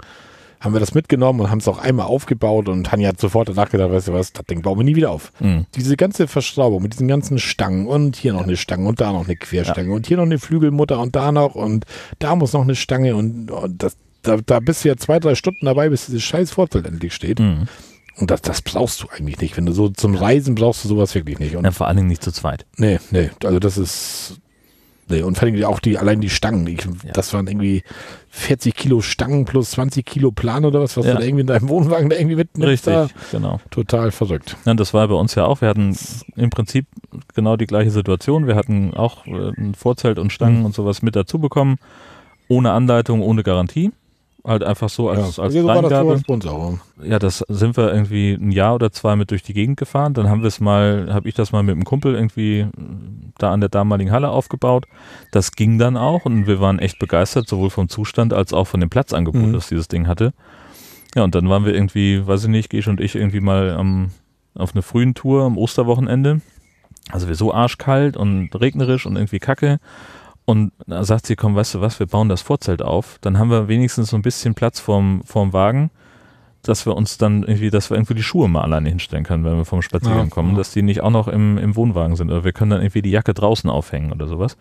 [0.60, 3.70] haben wir das mitgenommen und haben es auch einmal aufgebaut und Tanja hat sofort danach
[3.70, 5.32] gedacht, weißt du was, das Ding bauen wir nie wieder auf.
[5.40, 5.66] Mhm.
[5.74, 9.24] Diese ganze Verschraubung mit diesen ganzen Stangen und hier noch eine Stange und da noch
[9.24, 11.86] eine Querstange und hier noch eine Flügelmutter und da noch und
[12.18, 15.34] da muss noch eine Stange und, und das, da, da bist du ja zwei, drei
[15.34, 17.38] Stunden dabei, bis dieses scheiß Vorzelt endlich steht.
[17.40, 17.66] Mhm.
[18.18, 19.56] Und das, das brauchst du eigentlich nicht.
[19.56, 21.56] Wenn du so zum Reisen brauchst du sowas wirklich nicht.
[21.56, 22.66] Und Ja, vor allen Dingen nicht zu zweit.
[22.76, 24.40] nee, nee, also das ist.
[25.10, 26.66] Nee, und vor allem auch die, allein die Stangen.
[26.66, 27.82] Ich, Das waren irgendwie
[28.30, 31.12] 40 Kilo Stangen plus 20 Kilo Plan oder was, was Ja.
[31.14, 32.86] du da irgendwie in deinem Wohnwagen da irgendwie mitnimmst.
[32.88, 33.60] Richtig, genau.
[33.70, 34.56] Total verrückt.
[34.64, 35.60] Ja, das war bei uns ja auch.
[35.60, 35.96] Wir hatten
[36.36, 36.86] im Prinzip
[37.34, 38.46] genau die gleiche Situation.
[38.46, 40.64] Wir hatten auch äh, ein Vorzelt und Stangen Mhm.
[40.66, 41.76] und sowas mit dazu bekommen.
[42.48, 43.92] Ohne Anleitung, ohne Garantie.
[44.42, 46.22] Halt einfach so als, als so das Dreingabe.
[46.48, 46.78] auch.
[47.02, 50.14] Ja, das sind wir irgendwie ein Jahr oder zwei mit durch die Gegend gefahren.
[50.14, 52.68] Dann haben wir es mal, habe ich das mal mit einem Kumpel irgendwie äh,
[53.38, 54.86] da an der damaligen Halle aufgebaut.
[55.30, 58.80] Das ging dann auch und wir waren echt begeistert, sowohl vom Zustand als auch von
[58.80, 59.52] dem Platzangebot, Mhm.
[59.52, 60.32] das dieses Ding hatte.
[61.14, 64.10] Ja, und dann waren wir irgendwie, weiß ich nicht, Gesch und ich irgendwie mal am,
[64.54, 66.40] auf einer frühen Tour am Osterwochenende.
[67.10, 69.80] Also wir so arschkalt und regnerisch und irgendwie kacke.
[70.50, 73.18] Und sagt sie, komm, weißt du was, wir bauen das Vorzelt auf.
[73.20, 75.90] Dann haben wir wenigstens so ein bisschen Platz vorm, vorm Wagen,
[76.62, 79.56] dass wir uns dann irgendwie, dass wir irgendwie die Schuhe mal alleine hinstellen können, wenn
[79.56, 80.56] wir vom Spaziergang Ja, kommen, ja.
[80.56, 82.32] dass die nicht auch noch im, im Wohnwagen sind.
[82.32, 84.56] Oder wir können dann irgendwie die Jacke draußen aufhängen oder sowas.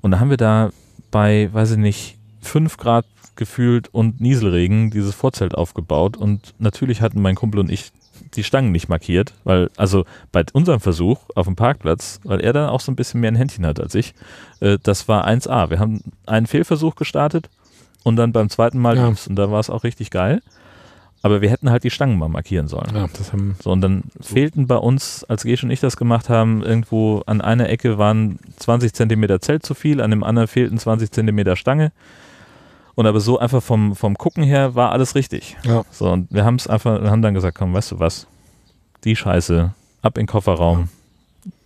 [0.00, 0.70] Und da haben wir da
[1.10, 3.04] bei, weiß ich nicht, fünf Grad
[3.36, 6.16] gefühlt und Nieselregen dieses Vorzelt aufgebaut.
[6.16, 7.92] Und natürlich hatten mein Kumpel und ich
[8.34, 12.68] die Stangen nicht markiert, weil, also bei unserem Versuch auf dem Parkplatz, weil er da
[12.68, 14.14] auch so ein bisschen mehr ein Händchen hat als ich,
[14.60, 15.70] äh, das war 1A.
[15.70, 17.48] Wir haben einen Fehlversuch gestartet
[18.04, 19.06] und dann beim zweiten Mal Ja.
[19.08, 20.40] und da war es auch richtig geil.
[21.20, 22.94] Aber wir hätten halt die Stangen mal markieren sollen.
[22.94, 26.28] Ja, das haben, So, und dann fehlten bei uns, als Gesch und ich das gemacht
[26.28, 30.78] haben, irgendwo an einer Ecke waren 20 Zentimeter Zelt zu viel, an dem anderen fehlten
[30.78, 31.90] 20 Zentimeter Stange.
[32.98, 35.56] Und aber so einfach vom, vom Gucken her war alles richtig.
[35.62, 35.84] ja.
[35.92, 38.26] So, und wir haben es einfach, wir haben dann gesagt, komm, weißt du was?
[39.04, 39.72] Die Scheiße,
[40.02, 40.88] ab in den Kofferraum,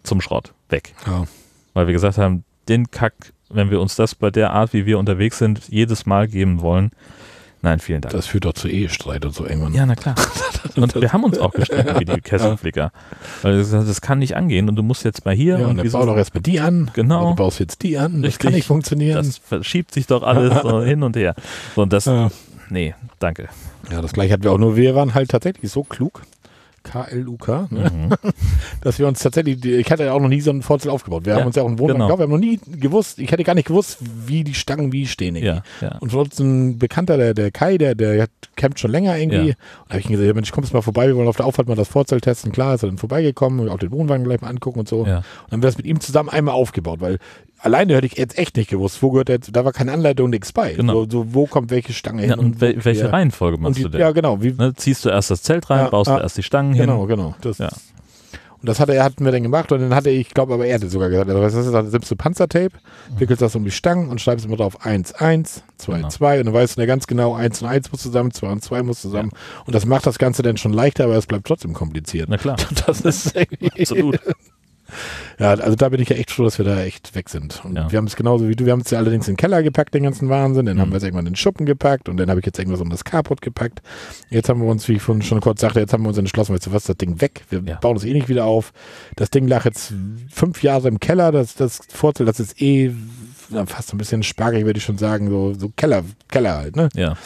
[0.03, 0.93] zum Schrott, weg.
[1.07, 1.25] ja.
[1.73, 3.15] Weil wir gesagt haben, den Kack,
[3.49, 6.91] wenn wir uns das bei der Art, wie wir unterwegs sind, jedes Mal geben wollen.
[7.65, 8.13] Nein, vielen Dank.
[8.13, 9.73] Das führt doch zu Ehestreit und so irgendwann.
[9.73, 10.17] Ja, na klar.
[10.75, 12.93] Und wir haben uns auch gestritten wie die Kesselflicker.
[13.43, 15.85] Weil haben, das kann nicht angehen und du musst jetzt mal hier Ja, und und
[15.85, 16.91] dann bau doch erstmal die an.
[16.95, 17.29] Genau.
[17.29, 18.23] Und du baust jetzt die an.
[18.23, 18.39] Das Richtig.
[18.39, 19.17] kann nicht funktionieren.
[19.17, 21.35] das verschiebt sich doch alles so hin und her.
[21.75, 22.31] So, und das, ja.
[22.71, 23.49] nee, danke.
[23.91, 24.77] ja, das gleiche hatten wir auch nur.
[24.77, 26.23] Wir waren halt tatsächlich so klug.
[26.83, 27.91] K-L-U-K, ne?
[27.91, 28.31] Mhm.
[28.83, 31.25] dass wir uns tatsächlich, ich hatte ja auch noch nie so einen Vorzelt aufgebaut.
[31.25, 32.07] Wir Ja, haben uns ja auch einen Wohnwagen genau.
[32.07, 32.21] gekauft.
[32.21, 35.37] Wir haben noch nie gewusst, ich hätte gar nicht gewusst, wie die Stangen wie stehen.
[35.37, 35.63] irgendwie.
[35.81, 35.99] Ja, ja.
[35.99, 39.37] Und von uns ein Bekannter, der, der Kai, der, der hat- campt schon länger irgendwie.
[39.37, 39.43] Ja.
[39.45, 39.57] Und
[39.89, 41.69] da habe ich ihm gesagt, ja, Mensch, kommst mal vorbei, wir wollen auf der Auffahrt
[41.69, 42.53] mal das Vorzelt testen.
[42.53, 45.01] Klar, ist er dann vorbeigekommen und auch den Wohnwagen gleich mal angucken und so.
[45.01, 47.19] Und dann haben wir das mit ihm zusammen einmal aufgebaut, weil
[47.63, 50.53] alleine hätte ich jetzt echt nicht gewusst, wo gehört jetzt, da war keine Anleitung, nichts
[50.53, 50.75] bei.
[50.75, 50.93] Genau.
[51.05, 52.39] So, so, wo kommt welche Stange ja hin?
[52.39, 53.11] und wel welche ja.
[53.11, 54.01] Reihenfolge machst die, du denn?
[54.01, 54.43] ja, genau.
[54.43, 56.75] Wie, Ne, ziehst du erst das Zelt rein, Ja, baust ah, du erst die Stangen
[56.75, 57.09] genau, hin.
[57.09, 57.35] genau.
[57.41, 57.71] Das, Ja.
[58.61, 60.77] Und das hat er, hatten wir dann gemacht und dann hatte ich, glaube aber er
[60.77, 61.73] hatte sogar gesagt, also, was ist das?
[61.73, 62.71] Dann nimmst du Panzertape,
[63.19, 66.09] wickelst das um die Stangen und schreibst immer drauf 1, 1, 2, Genau.
[66.09, 68.63] 2 und dann weißt du ja ganz genau, 1 und 1 muss zusammen, 2 und
[68.63, 69.31] 2 muss zusammen
[69.67, 72.29] und das macht das Ganze dann schon leichter, aber es bleibt trotzdem kompliziert.
[72.29, 72.55] Na klar,
[72.87, 74.21] Das ist absolut.
[75.39, 77.65] ja, also da bin ich ja echt froh, dass wir da echt weg sind.
[77.65, 77.91] Und Ja.
[77.91, 79.95] wir haben es genauso wie du, wir haben es ja allerdings in den Keller gepackt,
[79.95, 80.67] den ganzen Wahnsinn.
[80.67, 80.93] Dann haben Mhm.
[80.93, 83.05] wir es irgendwann in den Schuppen gepackt und dann habe ich jetzt irgendwas um das
[83.05, 83.81] Carport gepackt.
[84.31, 86.55] Jetzt haben wir uns, wie ich vorhin schon kurz sagte, jetzt haben wir uns entschlossen,
[86.55, 87.43] weißt du was, das Ding weg.
[87.51, 87.77] Wir Ja.
[87.77, 88.73] bauen es eh nicht wieder auf.
[89.17, 89.93] Das Ding lag jetzt
[90.31, 92.93] fünf Jahre im Keller, das, das Vorzelt, das ist eh
[93.67, 96.89] fast ein bisschen spargig, würde ich schon sagen, so, so Keller, Keller halt, ne?
[96.95, 97.17] Ja.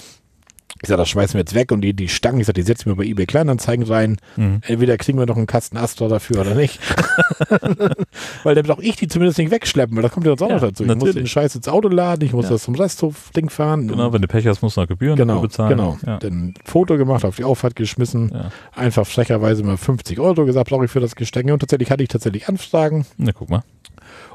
[0.83, 2.87] Ich sag, das schmeißen wir jetzt weg und die, die Stangen, ich sag, die setzen
[2.87, 4.18] wir bei eBay Kleinanzeigen rein.
[4.37, 4.61] Mhm.
[4.66, 6.81] Entweder kriegen wir noch einen Kasten Astra dafür oder nicht.
[8.45, 10.55] weil dann auch ich die zumindest nicht wegschleppen, weil das kommt ja jetzt auch Ja,
[10.57, 10.83] noch dazu.
[10.83, 11.14] Ich muss natürlich.
[11.16, 12.53] den Scheiß ins Auto laden, ich muss Ja.
[12.53, 13.89] das zum Resthof-Ding fahren.
[13.89, 15.70] Genau, wenn du Pech hast, musst du noch Gebühren genau, dafür bezahlen.
[15.77, 15.99] genau.
[16.07, 16.18] Ja.
[16.18, 18.51] Dann ein Foto gemacht, auf die Auffahrt geschmissen, Ja.
[18.74, 21.53] einfach frecherweise mal 50 Euro gesagt, brauche ich für das Gestänge.
[21.53, 23.07] Und tatsächlich hatte ich tatsächlich Anfragen.
[23.16, 23.62] Na, guck mal.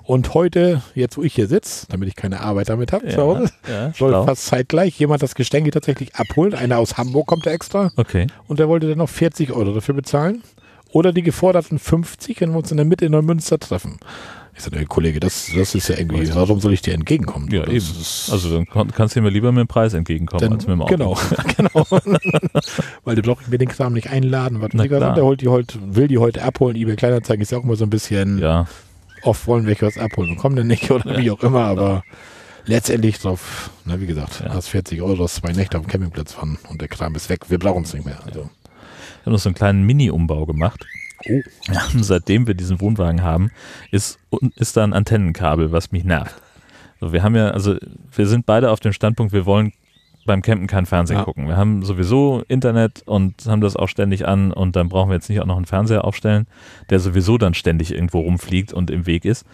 [0.03, 3.21] Und heute, jetzt wo ich hier sitze, damit ich keine Arbeit damit habe, Ja, zu
[3.21, 4.25] Hause, ja, soll schlau.
[4.25, 6.53] fast zeitgleich jemand das Gestänge tatsächlich abholen.
[6.53, 7.91] Einer aus Hamburg kommt da extra.
[7.97, 8.27] Okay.
[8.47, 10.41] und der wollte dann noch 40 Euro dafür bezahlen.
[10.93, 13.97] Oder die geforderten 50, wenn wir uns in der Mitte in Neumünster treffen.
[14.53, 17.49] Ich sage, Kollege, das, das ist ja irgendwie, warum soll ich dir entgegenkommen?
[17.49, 18.33] Ja, das eben.
[18.33, 20.91] Also dann kannst du mir lieber mit dem Preis entgegenkommen, dann, als mit dem Auto.
[20.97, 21.17] Genau,
[21.57, 21.87] genau.
[23.05, 24.59] Weil du brauchst mir den Kram nicht einladen.
[24.61, 26.75] Was Na der holt die heute, will die heute abholen.
[26.75, 28.67] eBay Kleinanzeigen ist ja auch immer so ein bisschen, Ja,
[29.23, 32.03] oft wollen welche was abholen und kommen dann nicht oder wie auch immer, aber
[32.65, 34.53] letztendlich drauf, na wie gesagt, Ja.
[34.53, 37.49] hast 40 Euro, hast zwei Nächte auf dem Campingplatz fahren und der Kram ist weg.
[37.49, 38.19] Wir brauchen es nicht mehr.
[38.25, 38.49] Also.
[39.19, 40.85] ich habe noch so einen kleinen Mini-Umbau gemacht.
[41.29, 41.41] Oh.
[41.71, 43.51] Ja, seitdem wir diesen Wohnwagen haben,
[43.91, 44.17] ist,
[44.55, 46.35] ist da ein Antennenkabel, was mich nervt.
[46.99, 47.75] So, wir haben ja, also
[48.15, 49.73] wir sind beide auf dem Standpunkt, wir wollen
[50.25, 51.23] beim Campen kein Fernsehen Ja.
[51.23, 51.47] gucken.
[51.47, 55.29] Wir haben sowieso Internet und haben das auch ständig an und dann brauchen wir jetzt
[55.29, 56.47] nicht auch noch einen Fernseher aufstellen,
[56.89, 59.45] der sowieso dann ständig irgendwo rumfliegt und im Weg ist.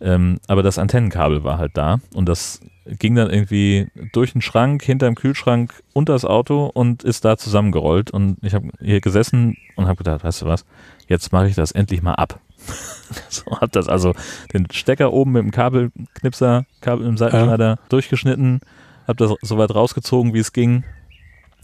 [0.00, 2.60] Ähm, aber das Antennenkabel war halt da und das
[2.98, 8.10] ging dann irgendwie durch den Schrank, hinterm Kühlschrank, unter das Auto und ist da zusammengerollt.
[8.10, 10.64] Und ich habe hier gesessen und habe gedacht, weißt du was,
[11.06, 12.40] jetzt mache ich das endlich mal ab.
[13.28, 14.14] so habe das also
[14.52, 18.60] den Stecker oben mit dem Kabelknipser, Kabel im Seitenschneider durchgeschnitten,
[19.08, 20.84] habe das so weit rausgezogen, wie es ging.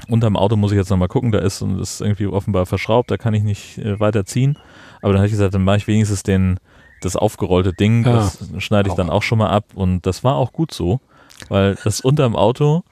[0.09, 3.17] Unterm Auto muss ich jetzt nochmal gucken, da ist und ist irgendwie offenbar verschraubt, da
[3.17, 4.59] kann ich nicht äh, weiter ziehen.
[5.03, 6.59] Aber dann habe ich gesagt, dann mache ich wenigstens den,
[7.01, 8.15] das aufgerollte Ding, Ja.
[8.15, 9.67] das schneide ich dann auch schon mal ab.
[9.75, 11.01] Und das war auch gut so,
[11.49, 12.83] weil das unterm Auto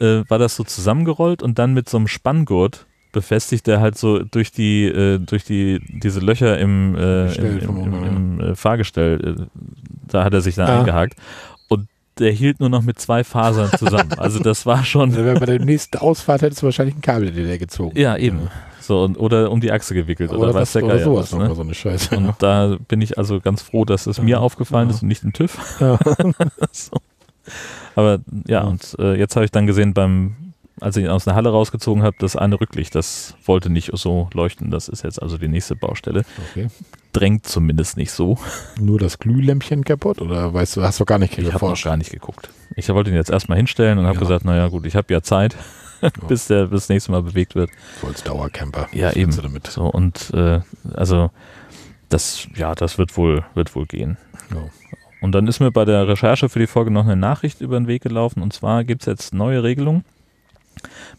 [0.00, 4.20] äh, war das so zusammengerollt und dann mit so einem Spanngurt befestigt er halt so
[4.22, 9.36] durch die, äh, durch die, diese Löcher im, äh, im, im, im, im äh, Fahrgestell.
[9.38, 9.46] Äh,
[10.08, 10.80] da hat er sich dann Ah.
[10.80, 11.14] eingehakt.
[12.18, 14.12] Der hielt nur noch mit zwei Fasern zusammen.
[14.18, 17.28] Also das war schon, Also wenn bei der nächsten Ausfahrt hättest du wahrscheinlich ein Kabel
[17.36, 17.98] in der gezogen.
[17.98, 18.48] ja eben.
[18.80, 21.38] So, und, oder um die Achse gewickelt oder, Oder, was, der oder Geier sowas was,
[21.38, 21.54] ne?
[21.54, 22.16] so eine Scheiße.
[22.16, 25.32] Und da bin ich also ganz froh, dass es mir aufgefallen ist und nicht dem
[25.32, 25.56] TÜV.
[25.80, 25.98] Ja.
[26.72, 26.90] so.
[27.94, 28.64] Aber ja, Ja.
[28.64, 30.51] und äh, jetzt habe ich dann gesehen, beim,
[30.82, 34.28] als ich ihn aus der Halle rausgezogen habe, das eine Rücklicht, das wollte nicht so
[34.34, 34.70] leuchten.
[34.70, 36.24] Das ist jetzt also die nächste Baustelle.
[36.50, 36.68] Okay.
[37.12, 38.38] Drängt zumindest nicht so.
[38.80, 41.96] Nur das Glühlämpchen kaputt oder weißt du, hast du gar nicht Ich habe noch gar
[41.96, 42.50] nicht geguckt.
[42.74, 44.20] Ich wollte ihn jetzt erstmal hinstellen und habe Ja.
[44.20, 45.56] gesagt, naja gut, ich habe ja Zeit,
[46.28, 47.70] bis der bis das nächste Mal bewegt wird.
[48.00, 48.88] So als Dauercamper.
[48.92, 49.36] Ja, Was eben.
[49.36, 49.66] Damit?
[49.68, 50.60] So, und äh,
[50.94, 51.30] also
[52.08, 54.16] das, ja, das wird wohl, wird wohl gehen.
[54.50, 54.62] Ja.
[55.20, 57.86] Und dann ist mir bei der Recherche für die Folge noch eine Nachricht über den
[57.86, 58.42] Weg gelaufen.
[58.42, 60.04] Und zwar gibt es jetzt neue Regelungen.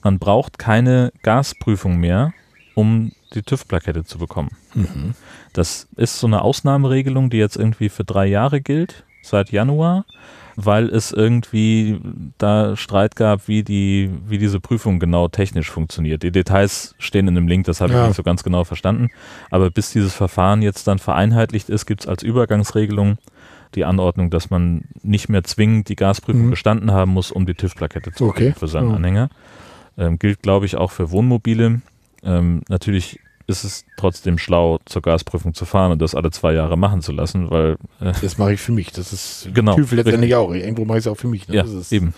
[0.04, 2.34] Man braucht keine Gasprüfung mehr,
[2.76, 4.52] um die TÜV-Plakette zu bekommen.
[4.74, 5.14] Mhm.
[5.54, 10.06] Das ist so eine Ausnahmeregelung, die jetzt irgendwie für drei Jahre gilt, seit Januar,
[10.56, 12.00] weil es irgendwie
[12.38, 16.22] da Streit gab, wie die, wie diese Prüfung genau technisch funktioniert.
[16.24, 18.02] Die Details stehen in dem Link, das habe Ja.
[18.04, 19.10] ich nicht so ganz genau verstanden.
[19.50, 23.18] Aber bis dieses Verfahren jetzt dann vereinheitlicht ist, gibt es als Übergangsregelung
[23.76, 26.50] die Anordnung, dass man nicht mehr zwingend die Gasprüfung Mhm.
[26.52, 28.40] bestanden haben muss, um die TÜV-Plakette zu Okay.
[28.50, 28.96] bekommen für seinen Ja.
[28.96, 29.30] Anhänger.
[29.98, 31.82] Ähm, gilt, glaube ich, auch für Wohnmobile.
[32.24, 36.78] Ähm, natürlich ist es trotzdem schlau, zur Gasprüfung zu fahren und das alle zwei Jahre
[36.78, 38.92] machen zu lassen, weil äh, Das mache ich für mich.
[38.94, 40.52] Das ist Genau, TÜV letztendlich auch.
[40.54, 41.48] Irgendwo mache ich es auch für mich.
[41.50, 41.56] Ne?
[41.58, 42.14] ja, das ist, eben,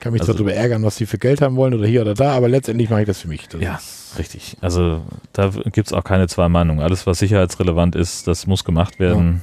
[0.00, 2.32] kann mich Also- darüber ärgern, was sie für Geld haben wollen oder hier oder da,
[2.32, 3.48] aber letztendlich mache ich das für mich.
[3.48, 3.80] Das Ja.
[4.16, 4.56] richtig.
[4.60, 6.80] Also da gibt es auch keine zwei Meinungen.
[6.80, 9.42] Alles, was sicherheitsrelevant ist, das muss gemacht werden.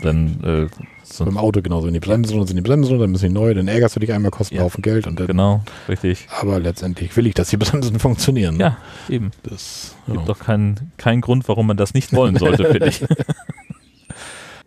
[0.00, 0.66] Dann äh,
[1.04, 1.86] so, beim Auto genauso.
[1.86, 4.00] Wenn die Bremsen runter sind die Bremsen runter, dann müssen die neu, dann ärgerst du
[4.00, 4.60] dich einmal, kostet Ja.
[4.60, 6.26] einen Haufen Geld und dann, genau, richtig.
[6.40, 8.56] aber letztendlich will ich, dass die Bremsen funktionieren.
[8.56, 8.64] ne?
[8.64, 8.76] Ja,
[9.14, 9.30] eben.
[9.44, 10.24] Das, Gibt ja.
[10.24, 13.02] doch keinen keinen Grund, warum man das nicht wollen sollte, finde ich.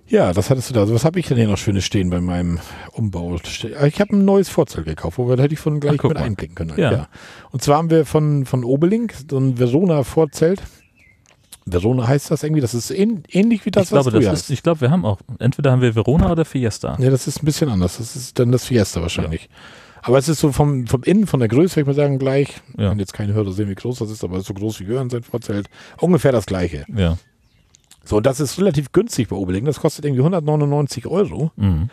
[0.08, 0.82] ja, das hattest du da.
[0.82, 2.60] Also was habe ich denn hier noch Schönes stehen bei meinem
[2.94, 3.36] Umbau?
[3.36, 6.24] Ich habe ein neues Vorzelt gekauft, wo wir hätte ich von gleich Ach, mit mal.
[6.24, 6.74] einklicken können.
[6.78, 7.08] Ja.
[7.52, 10.62] Und zwar haben wir von, von Obelink so ein Verona Vorzelt.
[11.72, 14.42] Verona heißt das irgendwie, das ist ähn, ähnlich wie das, ich glaube, was du das
[14.42, 16.98] ist, ich glaube, wir haben auch, entweder haben wir Verona oder Fiesta.
[17.00, 17.98] Ja, das ist ein bisschen anders.
[17.98, 19.50] Das ist dann das Fiesta wahrscheinlich.
[20.02, 22.62] Aber es ist so vom, vom Innen, von der Größe, würde ich mal sagen, gleich.
[22.78, 22.92] Ja.
[22.92, 24.86] Und jetzt keine Hörer sehen, wie groß das ist, aber es ist so groß wie
[24.86, 25.68] Jörn sein Vorzelt.
[26.00, 26.86] Ungefähr das gleiche.
[26.96, 27.18] Ja.
[28.06, 29.66] So, und das ist relativ günstig bei Obelink.
[29.66, 31.52] Das kostet irgendwie 199 Euro.
[31.58, 31.90] Mhm.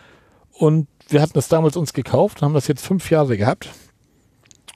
[0.53, 3.69] Und wir hatten das damals uns gekauft, haben das jetzt fünf Jahre gehabt.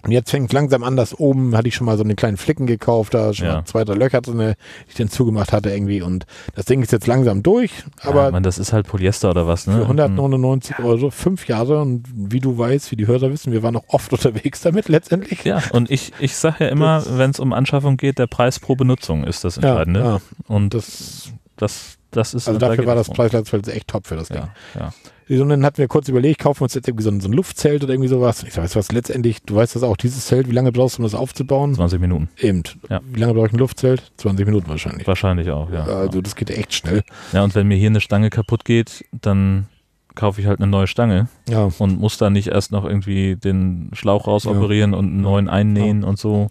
[0.02, 2.66] Und jetzt fängt langsam an, dass oben hatte ich schon mal so einen kleinen Flicken
[2.68, 3.54] gekauft, da schon Ja.
[3.56, 4.54] mal zwei, drei Löcher drin, die
[4.90, 6.02] ich dann zugemacht hatte irgendwie.
[6.02, 6.26] Und
[6.56, 7.72] das Ding ist jetzt langsam durch,
[8.02, 9.74] Aber aber man, das ist halt Polyester oder was, ne?
[9.76, 11.82] für 199 Euro, fünf Jahre.
[11.82, 15.44] Und wie du weißt, wie die Hörer wissen, wir waren auch oft unterwegs damit letztendlich.
[15.44, 18.76] Ja, und ich, ich sage ja immer, wenn es um Anschaffung geht, der Preis pro
[18.76, 20.00] Benutzung ist das Entscheidende.
[20.00, 20.22] ja.
[20.48, 23.16] Und Das, das, das ist also da dafür war das drum.
[23.16, 24.38] Preis-Leistungsfeld echt top für das Ding.
[24.76, 24.92] Ja,
[25.30, 25.42] ja.
[25.42, 27.34] Und dann hatten wir kurz überlegt, kaufen wir uns jetzt irgendwie so ein, so ein
[27.34, 28.42] Luftzelt oder irgendwie sowas.
[28.42, 30.98] Ich sag, weißt du was, letztendlich, du weißt das auch, dieses Zelt, wie lange brauchst
[30.98, 31.76] du, um das aufzubauen?
[31.76, 32.30] 20 Minuten.
[32.40, 32.64] Eben.
[32.90, 33.00] Ja.
[33.06, 34.12] Wie lange brauche ich ein Luftzelt?
[34.18, 35.06] 20 Minuten wahrscheinlich.
[35.06, 35.84] Wahrscheinlich auch, ja.
[35.86, 37.04] Also das geht echt schnell.
[37.32, 39.68] Ja, und wenn mir hier eine Stange kaputt geht, dann
[40.16, 41.70] kaufe ich halt eine neue Stange Ja.
[41.78, 46.18] und muss dann nicht erst noch irgendwie den Schlauch rausoperieren und einen neuen einnähen und
[46.18, 46.48] so.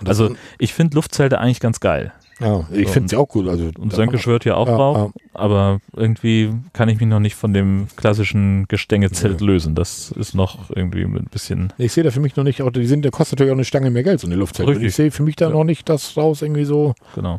[0.00, 2.12] Und das- Also ich finde Luftzelte eigentlich ganz geil.
[2.40, 3.46] Ja, ich So, finde ja auch gut.
[3.48, 5.20] Also, Und Sönke schwört ja auch Ja, drauf, ja.
[5.34, 9.74] aber irgendwie kann ich mich noch nicht von dem klassischen Gestängezelt lösen.
[9.76, 11.72] Das ist noch irgendwie ein bisschen.
[11.78, 13.64] Ich sehe da für mich noch nicht, auch, die sind, der kostet natürlich auch eine
[13.64, 14.68] Stange mehr Geld, so eine Luftzelte.
[14.68, 14.88] Und Richtig.
[14.88, 15.52] ich sehe für mich da Ja.
[15.52, 17.38] noch nicht das raus irgendwie so, Genau.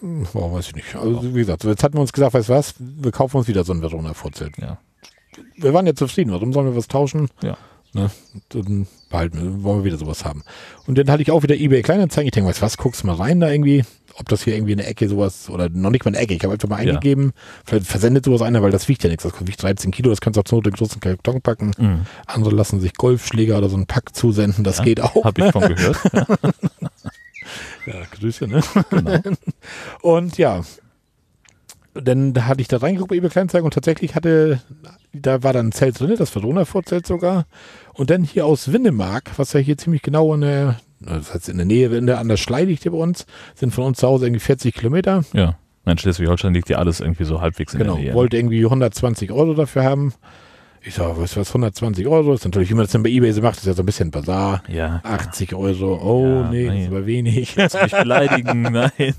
[0.00, 0.94] hm, boah, weiß ich nicht.
[0.94, 3.64] Also wie gesagt, jetzt hatten wir uns gesagt, weißt du was, wir kaufen uns wieder
[3.64, 4.56] so ein Verona-Vorzelt.
[4.58, 4.78] Ja.
[5.56, 7.28] Wir waren ja zufrieden, warum sollen wir was tauschen?
[7.42, 7.56] Ja.
[7.94, 8.10] Ne?
[8.50, 10.42] Dann behalten wollen wir wieder sowas haben.
[10.86, 12.26] Und dann hatte ich auch wieder eBay Kleinanzeigen.
[12.26, 13.84] Ich denke, weißt du was, guckst mal rein da irgendwie,
[14.16, 16.42] ob das hier irgendwie in der Ecke sowas, oder noch nicht mal eine Ecke, ich
[16.42, 16.90] habe einfach mal Ja.
[16.92, 17.32] eingegeben,
[17.64, 20.36] vielleicht versendet sowas einer, weil das wiegt ja nichts, das wiegt 13 Kilo, das kannst
[20.36, 21.70] du auch zur Not den großen Karton packen.
[21.78, 22.00] Mhm.
[22.26, 25.24] Andere lassen sich Golfschläger oder so einen Pack zusenden, das Ja, geht auch.
[25.24, 25.98] Habe ich von gehört.
[26.12, 26.26] Ja,
[27.86, 28.62] Ja, Grüße, ne?
[28.90, 29.18] genau.
[30.02, 30.62] Und ja,
[31.94, 34.60] dann hatte ich da reingeguckt bei eBay Kleinanzeigen und tatsächlich hatte,
[35.12, 37.46] da war dann ein Zelt drin, das Verona-Vorzelt sogar.
[37.94, 41.56] Und dann hier aus Windemark, was ja hier ziemlich genau in der, das heißt in
[41.56, 44.06] der Nähe, in der, an der Schlei liegt hier bei uns, sind von uns zu
[44.08, 45.24] Hause irgendwie 40 Kilometer.
[45.32, 45.56] Ja.
[45.86, 48.14] In Schleswig-Holstein liegt ja alles irgendwie so halbwegs in Genau, der Nähe.
[48.14, 50.14] wollte irgendwie 120 Euro dafür haben.
[50.86, 53.40] Ich sag, was, was 120 Euro ist natürlich, wie man das dann bei eBay so
[53.40, 54.62] macht, ist ja so ein bisschen Bazar.
[54.68, 55.00] Ja.
[55.02, 56.82] 80 Euro, oh Ja, nee, das nein.
[56.82, 57.56] ist aber wenig.
[57.56, 58.62] Willst mich beleidigen?
[58.70, 59.14] Nein.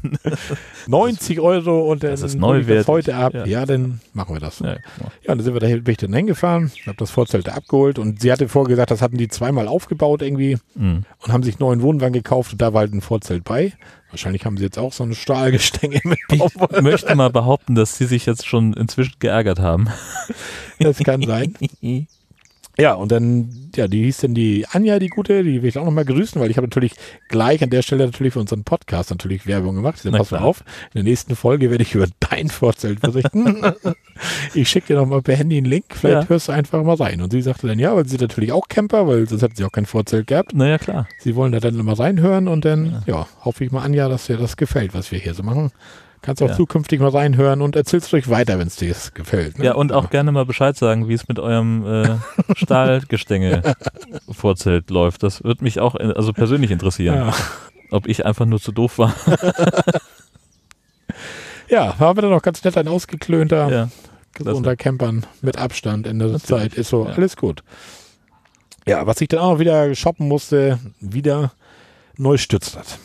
[0.88, 3.34] 90 Euro und dann Das ist ich das heute ab.
[3.34, 3.46] Ja.
[3.46, 3.66] Ja.
[3.66, 4.60] dann machen wir das.
[4.60, 7.54] Ja, Ja, und dann sind wir da bin ich dann hingefahren, habe das Vorzelt da
[7.54, 11.04] abgeholt und sie hatte vorher gesagt, das hatten die zweimal aufgebaut irgendwie Mhm.
[11.20, 13.74] und haben sich einen neuen Wohnwagen gekauft und da war halt ein Vorzelt bei.
[14.16, 16.54] Wahrscheinlich haben sie jetzt auch so eine Stahlgestänge mit drauf.
[16.74, 19.90] Ich möchte mal behaupten, dass sie sich jetzt schon inzwischen geärgert haben.
[20.80, 21.54] Das kann sein.
[22.78, 25.86] Ja, und dann, ja, die hieß dann die Anja, die gute, die will ich auch
[25.86, 26.94] nochmal grüßen, weil ich habe natürlich
[27.30, 30.02] gleich an der Stelle natürlich für unseren Podcast natürlich Werbung gemacht.
[30.04, 30.60] Na Pass mal auf,
[30.94, 33.58] in der nächsten Folge werde ich über dein Vorzelt berichten.
[34.54, 36.30] ich schicke dir nochmal per Handy einen Link, vielleicht Ja.
[36.30, 37.22] hörst du einfach mal rein.
[37.22, 39.64] Und sie sagte dann, ja, weil sie sind natürlich auch Camper, weil sonst hätten sie
[39.66, 40.54] auch kein Vorzelt gehabt.
[40.54, 41.08] Naja, klar.
[41.20, 44.38] Sie wollen da dann mal reinhören und dann, ja, hoffe ich mal, Anja, dass dir
[44.38, 45.72] das gefällt, was wir hier so machen.
[46.26, 46.56] Kannst auch Ja.
[46.56, 49.60] zukünftig mal reinhören und erzählst ruhig weiter, wenn es dir gefällt.
[49.60, 49.66] Ne?
[49.66, 52.16] Ja, und auch gerne mal Bescheid sagen, wie es mit eurem äh,
[52.56, 55.22] Stahlgestänge-Vorzelt läuft.
[55.22, 57.16] Das würde mich auch äh, also persönlich interessieren.
[57.16, 57.32] Ja.
[57.92, 59.14] Ob ich einfach nur zu doof war.
[61.68, 63.90] Ja, wir dann noch ganz nett ein ausgeklönter, ja.
[64.36, 66.76] gesunder Campern mit Abstand in der Natürlich, Zeit.
[66.76, 67.14] Ist so, ja.
[67.14, 67.64] alles gut.
[68.88, 71.54] Ja, was ich dann auch noch wieder shoppen musste, wieder
[72.18, 73.00] neues Stützrad.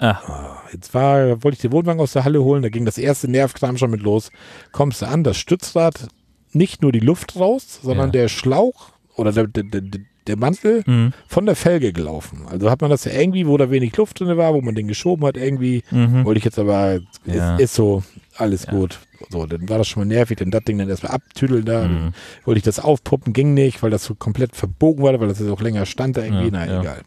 [0.00, 3.28] Ah, Jetzt war, wollte ich den Wohnwagen aus der Halle holen, da ging das erste
[3.28, 4.30] Nervkram schon mit los.
[4.72, 6.08] Kommst du an, das Stützrad,
[6.52, 8.12] nicht nur die Luft raus, sondern Ja.
[8.12, 11.12] der Schlauch oder der, der, der, der Mantel mhm.
[11.28, 12.42] von der Felge gelaufen.
[12.48, 14.86] Also hat man das ja irgendwie, wo da wenig Luft drin war, wo man den
[14.88, 15.82] geschoben hat, irgendwie.
[15.90, 16.24] Mhm.
[16.24, 17.56] Wollte ich jetzt aber, Ja.
[17.56, 18.02] ist, ist so,
[18.36, 18.70] alles Ja.
[18.72, 19.00] gut.
[19.28, 21.86] So, dann war das schon mal nervig, denn das Ding dann erstmal abtüdeln da.
[21.88, 22.12] Mhm.
[22.44, 25.50] wollte ich das aufpuppen, ging nicht, weil das so komplett verbogen war, weil das jetzt
[25.50, 26.44] auch länger stand da irgendwie.
[26.46, 27.02] Ja, Nein, egal.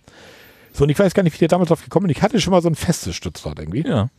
[0.74, 2.16] So, und ich weiß gar nicht, wie ich damals drauf gekommen bin.
[2.16, 4.10] Ich hatte schon mal so ein festes Stützrad irgendwie Ja.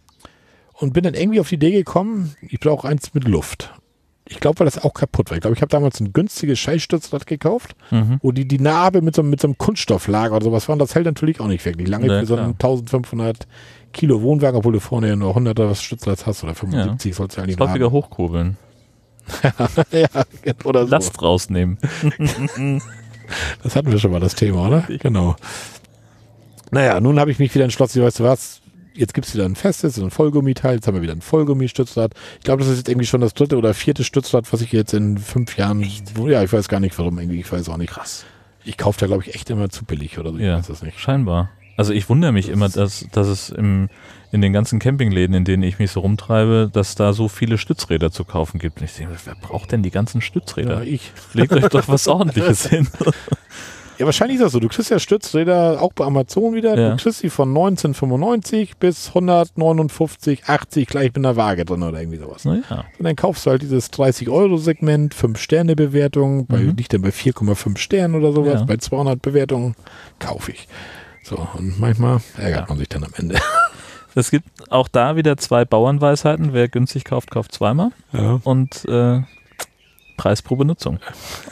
[0.75, 3.73] und bin dann irgendwie auf die Idee gekommen, ich brauche eins mit Luft.
[4.27, 5.37] Ich glaube, weil das auch kaputt war.
[5.37, 8.21] Ich glaube, ich habe damals ein günstiges Scheißstützrad gekauft, Mhm.
[8.23, 10.73] wo die, die Narbe mit so, mit so einem Kunststofflager oder sowas war.
[10.75, 13.47] Und das hält natürlich auch nicht wirklich lange Nee, für so einen 1500
[13.93, 17.37] Kilo Wohnwagen, obwohl du vorne ja nur 100 oder was Stützrad hast oder 75 sollst
[17.37, 18.57] du eigentlich häufiger hochkurbeln.
[19.93, 20.09] ja,
[20.65, 20.91] oder so.
[20.91, 21.79] Last rausnehmen.
[23.63, 24.83] Das hatten wir schon mal, das Thema, oder?
[25.01, 25.35] Genau.
[26.71, 28.61] Naja, nun habe ich mich wieder entschlossen, weißt du was,
[28.95, 32.12] jetzt gibt es wieder ein festes, ein Vollgummiteil, jetzt haben wir wieder ein Vollgummistützrad.
[32.39, 34.95] Ich glaube, das ist jetzt irgendwie schon das dritte oder vierte Stützrad, was ich jetzt
[34.95, 35.87] in fünf Jahren,
[36.27, 37.91] ja, ich weiß gar nicht warum irgendwie, ich weiß auch nicht.
[37.93, 38.25] Krass.
[38.65, 40.57] Ich kaufe da, glaube ich, echt immer zu billig oder so, ich Ja.
[40.59, 40.99] weiß das nicht.
[40.99, 41.51] Scheinbar.
[41.77, 43.89] Also ich wundere mich immer, dass, dass es im,
[44.31, 48.12] in den ganzen Campingläden, in denen ich mich so rumtreibe, dass da so viele Stützräder
[48.12, 48.79] zu kaufen gibt.
[48.79, 50.83] Und ich denke, wer braucht denn die ganzen Ja, Stützräder?
[50.85, 51.11] ich.
[51.33, 52.87] Legt euch doch was ordentliches hin.
[53.99, 54.61] Ja, wahrscheinlich ist das so.
[54.61, 56.77] Du kriegst ja Stützräder auch bei Amazon wieder.
[56.79, 56.91] Ja.
[56.91, 62.19] Du kriegst die von 1995 bis 159, 80 gleich mit einer Waage drin oder irgendwie
[62.19, 62.45] sowas.
[62.45, 62.85] Naja.
[62.99, 66.77] Und dann kaufst du halt dieses 30-Euro-Segment, 5-Sterne-Bewertung, bei, Mhm.
[66.77, 68.65] liegt dann bei 4,5 Sternen oder sowas, Ja.
[68.65, 69.75] bei 200 Bewertungen,
[70.19, 70.67] kaufe ich.
[71.23, 72.67] So, und manchmal ärgert Ja.
[72.69, 73.37] man sich dann am Ende.
[74.17, 76.53] Es gibt auch da wieder zwei Bauernweisheiten.
[76.53, 77.91] Wer günstig kauft, kauft zweimal.
[78.13, 78.39] Ja.
[78.45, 79.23] Und äh,
[80.25, 81.01] Preis pro Benutzung.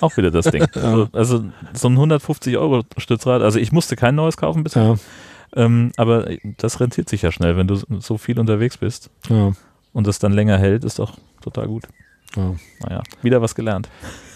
[0.00, 0.66] Auch wieder das Ding.
[0.72, 1.44] so, also
[1.74, 3.42] so ein 150 Euro Stützrad.
[3.42, 4.82] Also ich musste kein neues kaufen bisher.
[4.82, 4.96] Ja,
[5.54, 9.52] Ähm, aber das rentiert sich ja schnell, wenn du so viel unterwegs bist ja,
[9.92, 11.82] und das dann länger hält, ist doch total gut.
[12.34, 12.54] ja.
[12.80, 13.90] Naja, wieder was gelernt.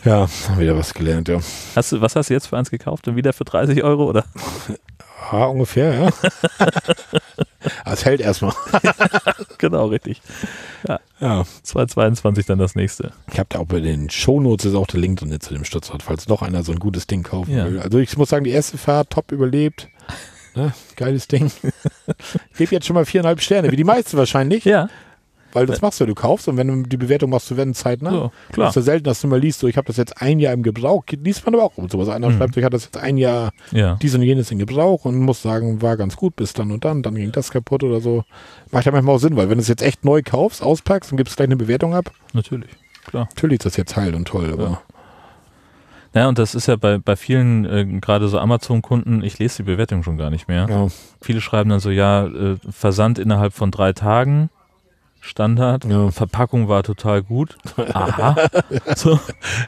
[0.04, 0.28] ja,
[0.58, 1.40] wieder was gelernt, ja.
[1.74, 3.08] Hast du, was hast du jetzt für eins gekauft?
[3.08, 4.26] Und wieder für 30 Euro oder?
[5.32, 6.10] Ja, ungefähr, ja.
[7.84, 8.52] Es hält erstmal.
[9.58, 10.20] genau, richtig.
[11.20, 11.44] Ja.
[11.62, 13.12] 222 dann das nächste.
[13.32, 16.02] Ich habe da auch bei den Shownotes ist auch der Link drin zu dem Stützrad,
[16.02, 17.64] falls noch einer so ein gutes Ding kaufen Ja.
[17.66, 17.80] will.
[17.80, 19.88] Also ich muss sagen, die erste Fahrt top überlebt.
[20.54, 20.72] Ne?
[20.96, 21.50] Geiles Ding.
[22.52, 24.64] ich gebe jetzt schon mal viereinhalb Sterne, wie die meisten wahrscheinlich.
[24.64, 24.88] Ja,
[25.56, 28.10] Weil das machst du, du kaufst und wenn du die Bewertung machst, du werden zeitnah.
[28.10, 28.66] so, Klar.
[28.66, 30.52] Das ist ja selten, dass du mal liest, so ich habe das jetzt ein Jahr
[30.52, 31.04] im Gebrauch.
[31.10, 32.08] Liest man aber auch um sowas.
[32.08, 32.36] Einer Mhm.
[32.38, 35.18] schreibt, so, ich hatte das jetzt ein Jahr Ja, dies und jenes in Gebrauch und
[35.18, 38.24] muss sagen, war ganz gut bis dann und dann, dann ging das kaputt oder so.
[38.70, 41.16] Macht ja manchmal auch Sinn, weil wenn du es jetzt echt neu kaufst, auspackst und
[41.16, 42.70] gibst gleich eine Bewertung ab, natürlich.
[43.06, 43.28] Klar.
[43.34, 44.82] natürlich ist das jetzt heil und toll, aber Ja.
[46.14, 49.62] Ja, und das ist ja bei, bei vielen, äh, gerade so Amazon-Kunden, ich lese die
[49.64, 50.66] Bewertung schon gar nicht mehr.
[50.68, 50.86] ja,
[51.20, 54.48] Viele schreiben dann so, ja, äh, Versand innerhalb von drei Tagen,
[55.26, 56.10] Standard, Ja.
[56.10, 57.58] Verpackung war total gut.
[57.92, 58.36] Aha.
[58.96, 59.18] so,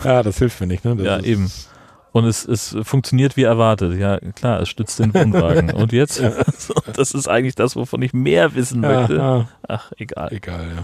[0.05, 0.85] ja, das hilft mir nicht.
[0.85, 0.97] Ne?
[1.03, 1.51] Ja, eben.
[2.13, 3.99] Und es, es funktioniert wie erwartet.
[3.99, 5.71] Ja, klar, es stützt den Wohnwagen.
[5.75, 6.23] Und jetzt?
[6.59, 9.17] So, das ist eigentlich das, wovon ich mehr wissen Ja, möchte.
[9.17, 10.33] ja, Ach, egal.
[10.33, 10.83] egal, ja.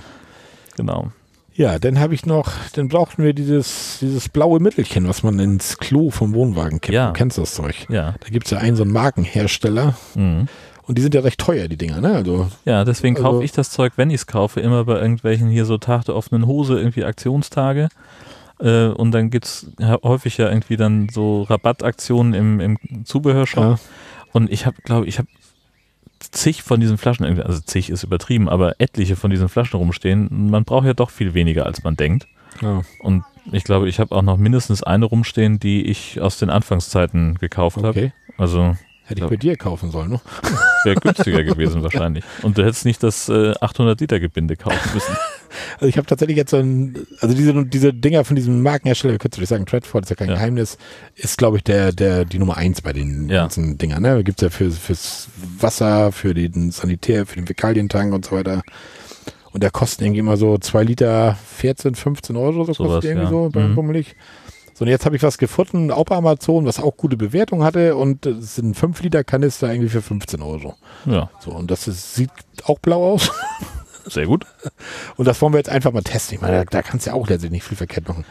[0.76, 1.10] Genau.
[1.56, 5.78] Ja, dann habe ich noch, dann brauchten wir dieses, dieses blaue Mittelchen, was man ins
[5.78, 6.94] Klo vom Wohnwagen kippt.
[6.94, 7.06] Ja.
[7.08, 7.86] Du kennst das Zeug.
[7.88, 8.14] Ja.
[8.20, 10.48] Da gibt es ja einen so einen Markenhersteller Mhm.
[10.86, 12.14] Und die sind ja recht teuer, die Dinger, ne?
[12.14, 15.48] Also, Ja, deswegen Also- kaufe ich das Zeug, wenn ich es kaufe, immer bei irgendwelchen
[15.48, 17.88] hier so Tag der offenen Hose, irgendwie Aktionstage.
[18.60, 23.64] Äh, und dann gibt's ja häufig ja irgendwie dann so Rabattaktionen im, im Zubehörshop.
[23.64, 23.78] ja,
[24.32, 25.28] Und ich habe, glaube ich, habe
[26.30, 30.50] zig von diesen Flaschen, irgendwie, also zig ist übertrieben, aber etliche von diesen Flaschen rumstehen.
[30.50, 32.26] Man braucht ja doch viel weniger, als man denkt.
[32.62, 36.48] ja, Und ich glaube, ich habe auch noch mindestens eine rumstehen, die ich aus den
[36.50, 37.88] Anfangszeiten gekauft habe.
[37.88, 38.12] okay.
[38.38, 38.76] Also
[39.06, 40.20] Hätte ich bei dir kaufen sollen, ne?
[40.84, 42.24] wäre günstiger gewesen wahrscheinlich.
[42.42, 45.16] Und du hättest nicht das äh, 800 Liter Gebinde kaufen müssen.
[45.76, 49.36] Also ich habe tatsächlich jetzt so ein, also diese, diese Dinger von diesem Markenhersteller, könntest
[49.36, 50.34] du nicht sagen, Treadford ist ja kein Ja.
[50.34, 50.78] Geheimnis,
[51.14, 53.42] ist glaube ich der, der, die Nummer eins bei den Ja.
[53.42, 54.24] ganzen Dingern, ne?
[54.24, 55.28] Gibt's ja für, fürs
[55.60, 58.62] Wasser, für den Sanitär, für den Fäkalientank und so weiter.
[59.52, 63.24] Und der kostet irgendwie immer so zwei Liter 14, 15 Euro, so Sowas, kostet irgendwie
[63.26, 63.30] ja.
[63.30, 63.76] so Mhm.
[63.76, 64.16] Bummelig.
[64.76, 67.94] So, und jetzt habe ich was gefunden, auch bei Amazon, was auch gute Bewertung hatte
[67.96, 70.74] und es sind 5 Liter Kanister irgendwie für 15 Euro.
[71.06, 72.30] Ja, So, und das ist, sieht
[72.64, 73.30] auch blau aus.
[74.06, 74.46] sehr gut.
[75.16, 76.34] Und das wollen wir jetzt einfach mal testen.
[76.36, 78.24] Ich meine, da, da kannst du ja auch letztlich nicht viel verkehrt machen.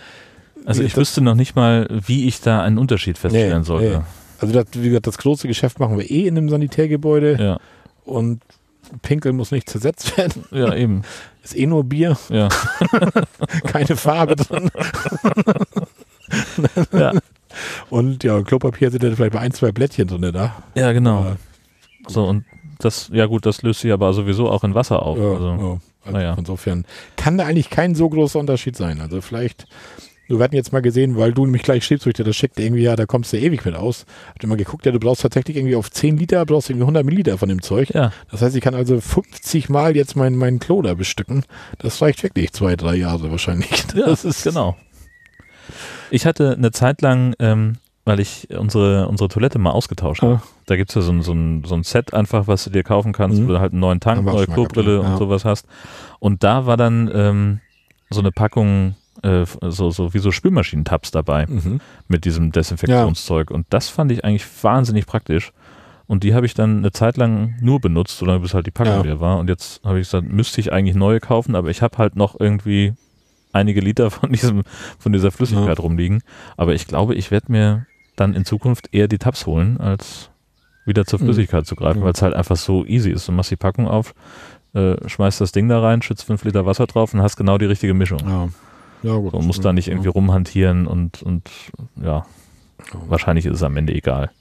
[0.65, 0.99] Also ich das?
[0.99, 3.97] wüsste noch nicht mal, wie ich da einen Unterschied feststellen Nee, sollte.
[3.99, 4.03] nee.
[4.39, 7.59] Also das, wie gesagt, das große Geschäft machen wir eh in einem Sanitärgebäude Ja,
[8.03, 8.41] und
[9.01, 10.43] Pinkel muss nicht zersetzt werden.
[10.51, 11.03] ja, eben.
[11.43, 12.47] Ist eh nur Bier, Ja,
[13.65, 14.71] keine Farbe drin.
[16.91, 17.13] Ja.
[17.89, 20.63] Und ja, Klopapier sind dann vielleicht bei ein, zwei Blättchen drin da.
[20.75, 21.19] ja genau.
[21.19, 21.37] Aber,
[22.07, 22.45] So, und
[22.79, 25.17] das, ja gut, das löst sich aber sowieso auch in Wasser auf.
[25.17, 25.79] ja, Also, ja.
[26.05, 26.35] Also naja.
[26.37, 28.99] Insofern kann da eigentlich kein so großer Unterschied sein.
[28.99, 29.67] Also vielleicht,
[30.27, 32.95] wir hatten jetzt mal gesehen, weil du nämlich gleich ich dir das schickte, irgendwie, ja,
[32.95, 34.05] da kommst du ewig mit aus.
[34.27, 37.05] Hab dir mal geguckt, ja, du brauchst tatsächlich irgendwie auf 10 Liter, brauchst irgendwie 100
[37.05, 37.89] Milliliter von dem Zeug.
[37.93, 41.45] ja, Das heißt, ich kann also 50 Mal jetzt mein, mein Klo da bestücken.
[41.77, 43.85] Das reicht wirklich zwei, drei Jahre wahrscheinlich.
[43.95, 44.75] ja Das ist genau.
[46.11, 50.35] Ich hatte eine Zeit lang, ähm, weil ich unsere, unsere Toilette mal ausgetauscht habe.
[50.35, 50.43] Ah.
[50.65, 52.83] Da gibt es ja so ein, so, ein, so ein Set einfach, was du dir
[52.83, 53.47] kaufen kannst, Mhm.
[53.47, 54.99] wo du halt einen neuen Tank, auch neue Klobrille ja.
[55.01, 55.17] und Ja.
[55.17, 55.65] sowas hast.
[56.19, 57.59] Und da war dann ähm,
[58.09, 61.79] so eine Packung, äh, so, so wie so Spülmaschinentabs dabei Mhm.
[62.07, 63.51] mit diesem Desinfektionszeug.
[63.51, 65.51] Und das fand ich eigentlich wahnsinnig praktisch.
[66.05, 68.95] Und die habe ich dann eine Zeit lang nur benutzt, solange bis halt die Packung
[68.95, 69.01] Ja.
[69.03, 69.39] leer war.
[69.39, 72.37] Und jetzt habe ich gesagt, müsste ich eigentlich neue kaufen, aber ich habe halt noch
[72.37, 72.93] irgendwie
[73.53, 74.63] einige Liter von diesem,
[74.99, 76.21] von dieser Flüssigkeit rumliegen.
[76.57, 77.85] Aber ich glaube, ich werde mir
[78.15, 80.29] dann in Zukunft eher die Tabs holen, als
[80.85, 81.25] wieder zur Mhm.
[81.25, 82.03] Flüssigkeit zu greifen, Mhm.
[82.03, 83.27] weil es halt einfach so easy ist.
[83.27, 84.13] Du machst die Packung auf,
[84.73, 87.65] äh, schmeißt das Ding da rein, schützt fünf Liter Wasser drauf und hast genau die
[87.65, 88.19] richtige Mischung.
[88.27, 88.49] Ja.
[89.03, 89.31] Ja, gut.
[89.31, 91.49] So, musst da nicht irgendwie rumhantieren und, und
[92.01, 92.25] ja, Ja.
[93.07, 94.31] wahrscheinlich ist es am Ende egal.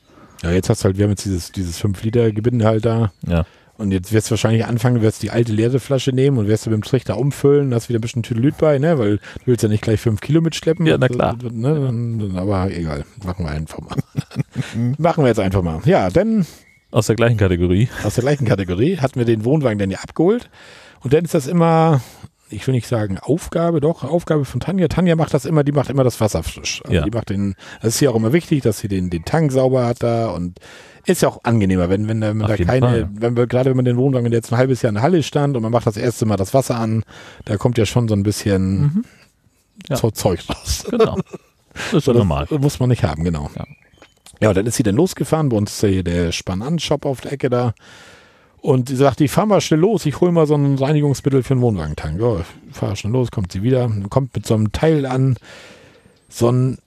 [0.42, 3.12] Ja, jetzt hast du halt, wir haben jetzt dieses, dieses 5 Liter Gebinde halt da.
[3.26, 3.44] Ja.
[3.78, 6.66] Und jetzt wirst du wahrscheinlich anfangen, du wirst die alte leere Flasche nehmen und wirst
[6.66, 8.98] du mit dem Trichter umfüllen, hast wieder ein bisschen Tüdelüt bei, ne?
[8.98, 10.84] Weil du willst ja nicht gleich 5 Kilo mitschleppen.
[10.86, 11.36] Ja, na klar.
[11.50, 11.74] Ne?
[11.74, 13.96] Dann- Aber egal, machen wir einfach mal.
[14.98, 15.80] machen wir jetzt einfach mal.
[15.84, 16.46] Ja, dann
[16.90, 17.88] Aus der gleichen Kategorie.
[18.04, 20.50] aus der gleichen Kategorie hatten wir den Wohnwagen dann ja abgeholt.
[21.00, 22.00] Und dann ist das immer,
[22.53, 24.88] ich will nicht sagen Aufgabe, doch, Aufgabe von Tanja.
[24.88, 26.80] Tanja macht das immer, die macht immer das Wasser frisch.
[26.84, 27.03] Also Ja.
[27.03, 29.86] die macht den, das ist ja auch immer wichtig, dass sie den, den Tank sauber
[29.86, 30.59] hat da und
[31.05, 33.09] ist ja auch angenehmer, wenn, wenn, da- wenn Auf da keine, Fall.
[33.14, 35.22] wenn wir, gerade wenn man den Wohnwagen, der jetzt ein halbes Jahr in der Halle
[35.22, 37.03] stand und man macht das erste Mal das Wasser an,
[37.44, 39.05] da kommt ja schon so ein bisschen Mhm.
[39.88, 39.96] Ja.
[39.96, 40.84] so Zeug raus.
[40.90, 41.16] Genau.
[41.74, 42.46] Das ist So, das normal.
[42.50, 43.50] muss man nicht haben, genau.
[43.57, 43.64] Ja.
[44.40, 45.48] Ja, und dann ist sie dann losgefahren.
[45.48, 47.74] Bei uns ist ja hier der Spann-An-Shop auf der Ecke da.
[48.62, 51.54] Und sie sagt, ich fahr mal schnell los, ich hole mal so ein Reinigungsmittel für
[51.54, 52.20] einen Wohnwagentank.
[52.20, 55.36] Ja, fahr schnell los, kommt sie wieder, kommt mit so einem Teil an,
[56.28, 56.78] so ein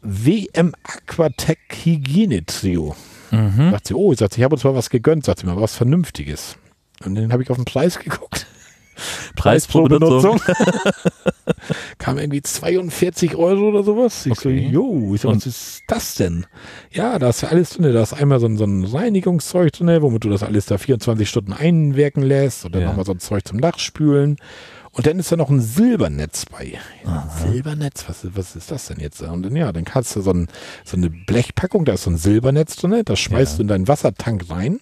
[0.00, 2.94] WM Aquatec Hygienetrio.
[3.32, 3.72] Mhm.
[3.72, 5.74] Sagt sie, oh, ich, sagt, ich habe uns mal was gegönnt, sagt sie mal, was
[5.74, 6.56] Vernünftiges.
[7.04, 8.46] Und dann habe ich auf den Preis geguckt.
[9.36, 10.40] Preis pro Benutzung.
[11.98, 14.26] kam irgendwie 42 Euro oder sowas.
[14.26, 14.68] Ich Okay.
[14.72, 16.46] so, jo, ich so, was ist das denn?
[16.92, 17.92] Ja, da ist ja alles drin.
[17.92, 21.28] Da ist einmal so ein, so ein Reinigungszeug drin, womit du das alles da 24
[21.28, 22.88] Stunden einwirken lässt und dann Ja.
[22.88, 24.36] nochmal so ein Zeug zum Nachspülen.
[24.92, 26.74] Und dann ist da noch ein Silbernetz bei.
[27.04, 29.20] Ja, Silbernetz, was, ist- was ist das denn jetzt?
[29.22, 30.46] Und dann, ja, dann kannst du so, ein,
[30.84, 33.56] so eine Blechpackung, da ist so ein Silbernetz drin, das schmeißt Ja.
[33.56, 34.78] du in deinen Wassertank rein.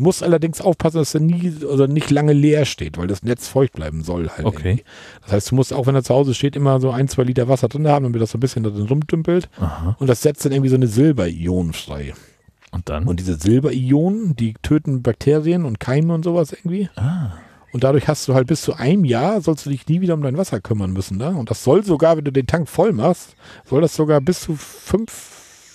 [0.00, 3.48] Du musst allerdings aufpassen, dass er nie oder nicht lange leer steht, weil das Netz
[3.48, 4.46] feucht bleiben soll halt.
[4.46, 4.68] Okay.
[4.70, 4.84] irgendwie.
[5.24, 7.48] Das heißt, du musst auch, wenn er zu Hause steht, immer so ein, zwei Liter
[7.48, 9.50] Wasser drin haben, damit das so ein bisschen da drin rumdümpelt.
[9.60, 9.96] Aha.
[10.00, 12.14] Und das setzt dann irgendwie so eine Silberionen frei.
[12.70, 13.06] Und dann?
[13.06, 16.88] Und diese Silberionen, die töten Bakterien und Keime und sowas irgendwie.
[16.96, 17.32] ah,
[17.72, 20.22] Und dadurch hast du halt bis zu einem Jahr, sollst du dich nie wieder um
[20.22, 21.18] dein Wasser kümmern müssen.
[21.18, 21.28] Da.
[21.28, 23.34] Und das soll sogar, wenn du den Tank voll machst,
[23.66, 24.56] soll das sogar bis zu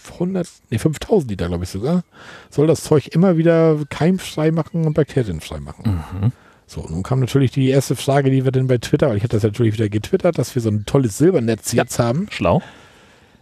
[0.06, 2.04] 500, nee, 5000 Liter, glaube ich sogar,
[2.50, 6.04] soll das Zeug immer wieder keimfrei machen und bakterienfrei machen.
[6.22, 6.32] mhm.
[6.68, 9.38] So, nun kam natürlich die erste Frage, die wir denn bei Twitter, weil ich hatte
[9.38, 12.28] das natürlich wieder getwittert, dass wir so ein tolles Silbernetz jetzt haben.
[12.32, 12.62] schlau.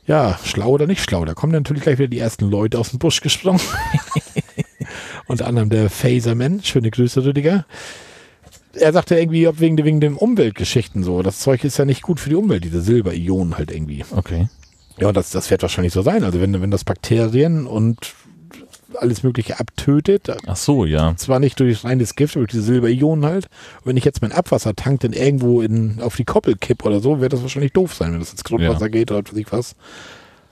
[0.05, 1.23] Ja, schlau oder nicht schlau.
[1.23, 3.61] Da kommen natürlich gleich wieder die ersten Leute aus dem Busch gesprungen.
[5.27, 6.61] Unter anderem der Phaserman.
[6.61, 7.65] Schöne Grüße, Rüdiger.
[8.73, 11.21] Er sagte irgendwie, ob wegen, wegen den Umweltgeschichten so.
[11.21, 14.03] Das Zeug ist ja nicht gut für die Umwelt, diese Silberionen halt irgendwie.
[14.11, 14.49] Okay.
[14.99, 16.23] Ja, das, das wird wahrscheinlich so sein.
[16.23, 18.13] Also wenn, wenn das Bakterien und
[18.99, 21.15] alles Mögliche abtötet, Ach so, ja.
[21.17, 23.45] zwar nicht durch reines Gift, aber durch diese Silberionen halt.
[23.79, 27.19] Und wenn ich jetzt mein Abwassertank dann irgendwo in, auf die Koppel kipp oder so,
[27.19, 28.87] wird das wahrscheinlich doof sein, wenn das ins Grundwasser Ja.
[28.89, 29.75] geht oder was ich was.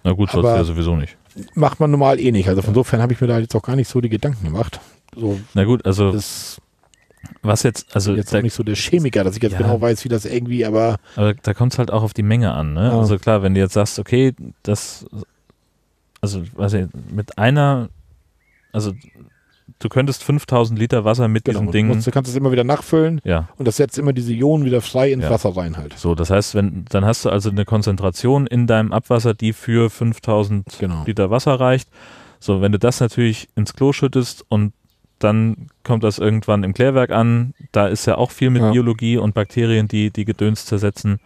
[0.03, 1.15] Na gut, sonst Aber- ja sowieso nicht.
[1.53, 2.49] macht man normal eh nicht.
[2.49, 4.79] Also von insofern habe ich mir da jetzt auch gar nicht so die Gedanken gemacht.
[5.15, 6.57] So Na gut, also ist
[7.41, 9.59] was jetzt, also jetzt da, nicht so der Chemiker, dass ich jetzt Ja.
[9.59, 12.51] genau weiß, wie das irgendwie, aber aber da kommt es halt auch auf die Menge
[12.53, 12.73] an.
[12.73, 12.85] Ne?
[12.87, 12.99] Ja.
[12.99, 15.05] Also klar, wenn du jetzt sagst, okay, das,
[16.21, 17.89] also weiß ich, mit einer,
[18.71, 18.93] also
[19.79, 22.63] du könntest 5000 Liter Wasser mit genau, diesem Ding, musst, du kannst es immer wieder
[22.63, 25.31] nachfüllen ja, und das setzt immer diese Ionen wieder frei ins Ja.
[25.31, 25.97] Wasser rein halt.
[25.97, 29.89] so, das heißt, wenn, dann hast du also eine Konzentration in deinem Abwasser, die für
[29.89, 31.03] 5000 Genau.
[31.05, 31.89] Liter Wasser reicht.
[32.39, 34.73] So, wenn du das natürlich ins Klo schüttest und
[35.23, 38.71] dann kommt das irgendwann im Klärwerk an, da ist ja auch viel mit Ja.
[38.71, 41.19] Biologie und Bakterien, die die Gedöns zersetzen.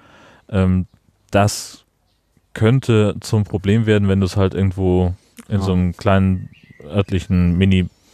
[0.49, 0.85] Ähm,
[1.31, 1.83] das
[2.53, 5.13] könnte zum Problem werden, wenn du es halt irgendwo
[5.49, 5.61] in Ja.
[5.61, 6.49] so einem kleinen
[6.83, 7.57] örtlichen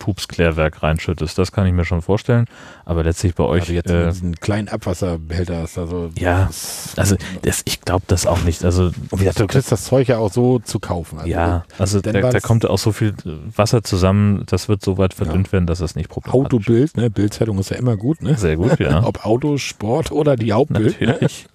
[0.01, 1.37] Mini-Pups-Klärwerk reinschüttest.
[1.37, 2.45] Das kann ich mir schon vorstellen.
[2.85, 3.61] Aber letztlich bei euch.
[3.61, 5.77] Also jetzt äh, diesen kleinen Abwasserbehälter hast.
[5.77, 8.63] Also, Ja, das, also das, ich glaube das auch nicht.
[8.65, 11.19] Also und wie gesagt, du kriegst das Zeug ja auch so zu kaufen.
[11.19, 13.13] Also ja, also dann da, da kommt auch so viel
[13.55, 17.09] Wasser zusammen, das wird so weit verdünnt werden, dass das nicht problematisch Autobild, ne?
[17.09, 18.37] Bildzeitung ist ja immer gut, ne?
[18.37, 19.03] Sehr gut, ja.
[19.05, 20.99] Ob Auto, Sport oder die Hauptbild.
[20.99, 21.07] Ne?
[21.07, 21.47] Natürlich.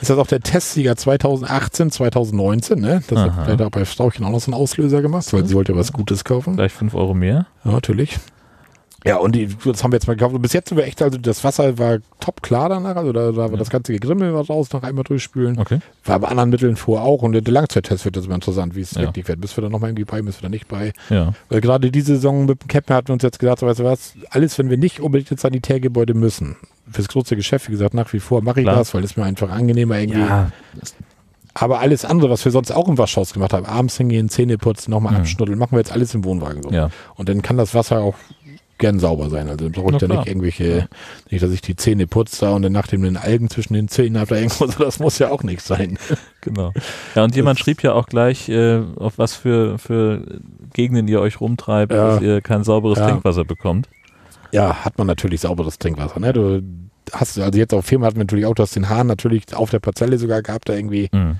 [0.00, 3.02] Ist das auch der Testsieger 2018, 2019, ne?
[3.08, 3.44] Das hat Aha.
[3.44, 6.24] vielleicht auch bei Strauchchen auch noch so einen Auslöser gemacht, weil sie wollte was Gutes
[6.24, 6.56] kaufen.
[6.56, 7.46] Gleich 5 Euro mehr.
[7.64, 8.18] Ja, natürlich.
[9.06, 10.34] Ja, und die, das haben wir jetzt mal gekauft.
[10.34, 13.30] Und bis jetzt sind wir echt, also das Wasser war top klar danach, also da,
[13.32, 13.56] da war Ja.
[13.56, 15.58] das ganze Gegrimmel war raus, noch einmal durchspülen.
[15.58, 15.78] Okay.
[16.04, 18.92] War bei anderen Mitteln vor auch und der Langzeittest wird jetzt mal interessant, wie es
[18.92, 19.02] Ja.
[19.02, 19.40] wirklich wird.
[19.40, 20.92] Bist du da nochmal irgendwie bei, bist du da nicht bei?
[21.08, 21.32] Ja.
[21.48, 23.84] Weil gerade diese Saison mit dem Captain hatten wir uns jetzt gesagt, so, weißt du
[23.84, 26.56] was, alles, wenn wir nicht unbedingt ins Sanitärgebäude müssen,
[26.90, 28.76] fürs große Geschäft, wie gesagt, nach wie vor mache ich Klar.
[28.76, 30.20] das, weil es mir einfach angenehmer irgendwie.
[30.20, 30.50] Ja,
[31.54, 34.92] Aber alles andere, was wir sonst auch im Waschhaus gemacht haben, abends hingehen, Zähne putzen,
[34.92, 35.18] nochmal Mhm.
[35.20, 36.70] abschnuddeln, machen wir jetzt alles im Wohnwagen so.
[36.70, 36.90] ja.
[37.16, 38.14] Und dann kann das Wasser auch
[38.80, 39.48] gern sauber sein.
[39.48, 40.86] Also brauche ich da nicht irgendwelche, Ja.
[41.30, 44.18] nicht, dass ich die Zähne putze da und dann nachdem den Algen zwischen den Zähnen
[44.18, 45.98] habe, da irgendwo so, das muss ja auch nicht sein.
[46.42, 46.72] Genau.
[47.14, 50.24] Ja, und jemand Das- schrieb ja auch gleich, äh, auf was für, für
[50.72, 52.14] Gegenden ihr euch rumtreibt, Ja.
[52.14, 53.08] dass ihr kein sauberes Ja.
[53.10, 53.88] Trinkwasser bekommt.
[54.50, 56.18] Ja, hat man natürlich sauberes Trinkwasser.
[56.18, 56.32] Ne?
[56.32, 56.62] Du
[57.12, 59.68] hast, also jetzt auf Firma hatten wir natürlich auch, du hast den Hahn natürlich auf
[59.70, 61.10] der Parzelle sogar gehabt, da irgendwie.
[61.12, 61.36] Mhm.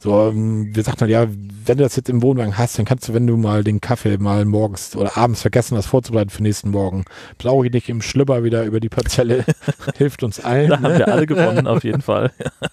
[0.00, 1.26] So, ähm, wir sagten halt, ja,
[1.68, 4.16] wenn du das jetzt im Wohnwagen hast, dann kannst du, wenn du mal den Kaffee
[4.16, 7.04] mal morgens oder abends vergessen hast vorzubereiten für nächsten Morgen,
[7.36, 9.44] brauche ich dich im Schlüpper wieder über die Parzelle.
[9.96, 10.70] Hilft uns allen.
[10.70, 10.88] Da ne?
[10.88, 12.30] haben wir alle gewonnen, auf jeden Fall.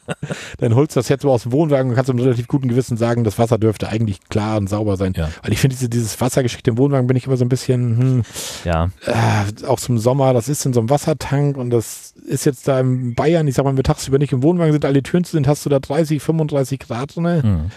[0.59, 2.95] Dann holst du das jetzt so aus dem Wohnwagen und kannst mit relativ gutem Gewissen
[2.95, 5.13] sagen, das Wasser dürfte eigentlich klar und sauber sein.
[5.15, 5.29] Ja.
[5.41, 8.23] Weil ich finde, diese, dieses Wassergeschichte im Wohnwagen bin ich immer so ein bisschen, hm,
[8.63, 12.67] Ja, äh, auch zum Sommer, das ist in so einem Wassertank und das ist jetzt
[12.67, 15.23] da in Bayern, ich sag mal, wenn wir tagsüber nicht im Wohnwagen sind, alle Türen
[15.23, 17.41] zu sind, hast du da 30, 35 Grad drin.
[17.43, 17.71] mhm.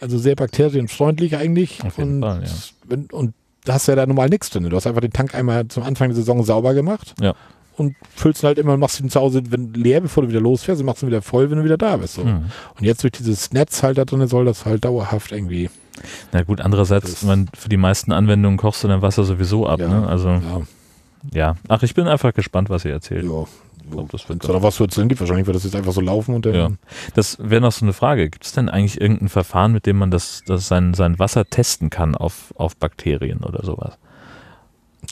[0.00, 1.82] Also sehr bakterienfreundlich eigentlich.
[1.84, 2.50] Auf jeden und, Fall, ja.
[2.86, 3.34] wenn, und
[3.64, 4.68] da hast du ja da normal nichts drin.
[4.68, 7.14] Du hast einfach den Tank einmal zum Anfang der Saison sauber gemacht.
[7.20, 7.34] Ja.
[7.76, 10.80] Und füllst ihn halt immer, machst ihn zu Hause wenn, leer, bevor du wieder losfährst
[10.80, 12.14] und machst ihn wieder voll, wenn du wieder da bist.
[12.14, 12.24] So.
[12.24, 12.46] Mhm.
[12.78, 15.68] Und jetzt durch dieses Netz halt da drin soll das halt dauerhaft irgendwie.
[16.32, 19.80] Na gut, andererseits, man, für die meisten Anwendungen kochst du dein Wasser sowieso ab.
[19.80, 19.88] Ja.
[19.88, 20.06] Ne?
[20.06, 20.62] Also, Ja,
[21.32, 21.56] ja.
[21.68, 23.24] Ach, ich bin einfach gespannt, was ihr erzählt.
[23.24, 23.44] ja.
[23.90, 26.34] Glaub, das wird noch was zu erzählen gibt, wahrscheinlich wird das jetzt einfach so laufen
[26.34, 26.54] und dann.
[26.54, 26.68] Ja.
[27.14, 28.28] Das wäre noch so eine Frage.
[28.30, 31.90] Gibt es denn eigentlich irgendein Verfahren, mit dem man das, das sein, sein Wasser testen
[31.90, 33.96] kann auf, auf Bakterien oder sowas?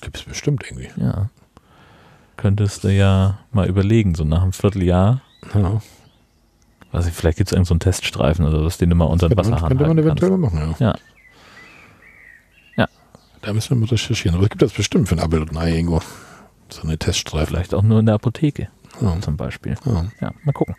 [0.01, 0.89] Gibt es bestimmt irgendwie.
[1.01, 1.31] Ja.
[2.37, 5.23] Könntest du ja mal überlegen, so nach einem Vierteljahr,
[5.55, 5.81] Ja.
[6.93, 9.29] weiß ich, vielleicht gibt es irgendeinen so einen Teststreifen oder was, den du mal unter
[9.29, 10.55] den Könnte man, Wasserhahn könnte man eventuell kannst.
[10.55, 10.87] mal machen, ja.
[10.89, 10.95] Ja.
[12.77, 12.87] Ja.
[13.41, 14.35] Da müssen wir mal recherchieren.
[14.37, 16.01] Aber es gibt das bestimmt für ein Apfel und ein Ei irgendwo.
[16.69, 17.47] So eine Teststreifen.
[17.49, 18.69] Vielleicht auch nur in der Apotheke
[19.01, 19.21] Ja.
[19.21, 19.77] zum Beispiel.
[19.85, 20.07] Ja.
[20.21, 20.75] Ja, mal gucken.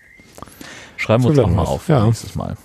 [0.97, 2.05] Schreiben wir uns auch mal auf Ja.
[2.05, 2.57] nächstes Mal.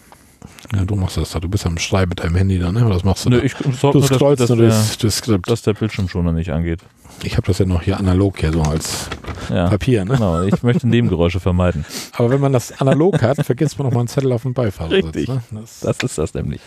[0.75, 1.41] ja, du machst das da.
[1.41, 2.89] Du bist am Schreiben mit deinem Handy da, ne?
[2.89, 3.45] Was machst du Nö, da?
[3.45, 5.49] ich sorge Du scrollst dass, nur der, das, das Skript.
[5.49, 6.81] dass der Bildschirmschoner nicht angeht.
[7.23, 9.09] Ich habe das ja noch hier analog hier so als
[9.51, 9.69] Ja.
[9.69, 10.15] Papier, ne?
[10.15, 11.85] Genau, ich möchte Nebengeräusche vermeiden.
[12.15, 15.05] Aber wenn man das analog hat, vergisst man noch mal einen Zettel auf dem Beifahrersitz.
[15.05, 15.29] Richtig.
[15.29, 15.43] Ne?
[15.53, 16.61] Das, Das ist das nämlich.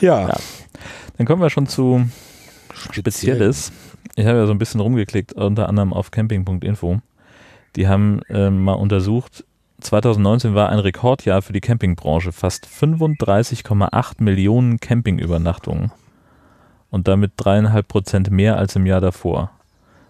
[0.00, 0.28] ja.
[0.28, 0.36] Ja.
[1.18, 2.06] Dann kommen wir schon zu
[2.74, 3.72] Spezielles.
[4.16, 7.00] Ich habe ja so ein bisschen rumgeklickt, unter anderem auf camping.info.
[7.76, 9.44] Die haben ähm, mal untersucht,
[9.82, 12.32] 2019 war ein Rekordjahr für die Campingbranche.
[12.32, 15.92] Fast 35,8 Millionen Campingübernachtungen.
[16.90, 19.50] Und damit dreieinhalb Prozent mehr als im Jahr davor.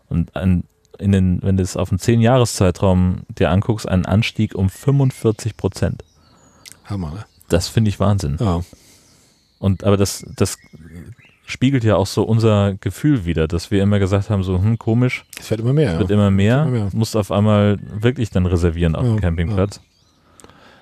[0.09, 0.65] Und ein,
[0.99, 6.05] in den, wenn du es auf einen 10-Jahres-Zeitraum dir anguckst, ein Anstieg um 45 Prozent.
[6.85, 7.25] Hammer, ne?
[7.49, 8.37] Das finde ich Wahnsinn.
[8.41, 8.63] Ja.
[9.59, 10.59] Und aber das, das
[11.47, 15.25] spiegelt ja auch so unser Gefühl wieder, dass wir immer gesagt haben, so, hm, komisch,
[15.39, 15.99] Es wird immer mehr.
[15.99, 16.15] wird Ja.
[16.15, 16.89] immer mehr, mehr.
[16.93, 19.81] musst auf einmal wirklich dann reservieren auf Ja, dem Campingplatz.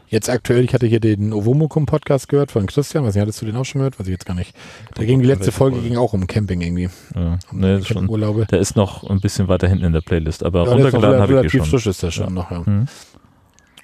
[0.09, 3.05] Jetzt aktuell, ich hatte hier den Ovomokum-Podcast gehört von Christian.
[3.05, 4.01] Weiß nicht, hattest du den auch schon gehört?
[4.01, 4.57] Weiß ich jetzt gar nicht.
[4.97, 6.89] Da ging die letzte Folge ging auch um Camping irgendwie.
[7.15, 8.47] Ja, Um ne, schon, Urlaube.
[8.47, 11.53] der ist noch ein bisschen weiter hinten in der Playlist, aber Ja, runtergeladen habe ich
[11.53, 11.65] schon.
[11.65, 12.31] frisch ist der schon Ja.
[12.31, 12.59] noch, ja.
[12.67, 12.89] Mhm.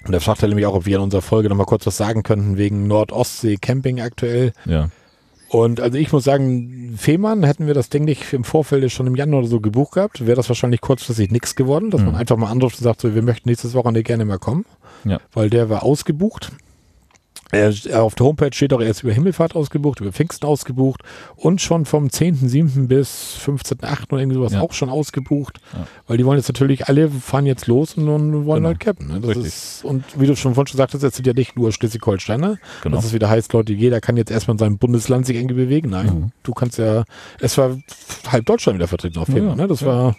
[0.05, 2.23] Und da fragt er nämlich auch, ob wir in unserer Folge nochmal kurz was sagen
[2.23, 4.51] könnten wegen Nordostsee-Camping aktuell.
[4.65, 4.89] Ja,
[5.49, 9.15] Und also ich muss sagen, Fehmarn, hätten wir das Ding nicht im Vorfeld schon im
[9.15, 12.15] Januar oder so gebucht gehabt, wäre das wahrscheinlich kurzfristig nichts geworden, dass man Mhm.
[12.19, 14.65] einfach mal anruft und sagt, so, wir möchten nächstes Wochenende gerne mal kommen.
[15.05, 15.19] Ja.
[15.33, 16.51] Weil der war ausgebucht.
[17.51, 17.73] Er,
[18.03, 21.01] auf der Homepage steht auch, er ist über Himmelfahrt ausgebucht, über Pfingsten ausgebucht
[21.35, 22.87] und schon vom 10.7.
[22.87, 24.11] bis 15.8.
[24.11, 24.61] oder irgendwie sowas Ja.
[24.61, 25.59] auch schon ausgebucht.
[25.73, 25.87] Ja.
[26.07, 28.67] Weil die wollen jetzt natürlich, alle fahren jetzt los und, und wollen Genau.
[28.69, 29.07] halt cappen.
[29.07, 29.33] Ne?
[29.33, 32.95] Ist, und wie du schon vorhin schon sagtest, jetzt sind ja nicht nur Schleswig-Holsteiner, genau.
[32.97, 35.91] dass es wieder heißt, Leute, jeder kann jetzt erstmal in seinem Bundesland sich irgendwie bewegen.
[35.91, 36.31] Nein, Mhm.
[36.43, 37.05] du kannst ja,
[37.39, 37.77] es war
[38.29, 39.67] halb Deutschland wieder vertreten auf Ja, Fehmarn, ne?
[39.67, 39.87] Das ja.
[39.87, 40.15] war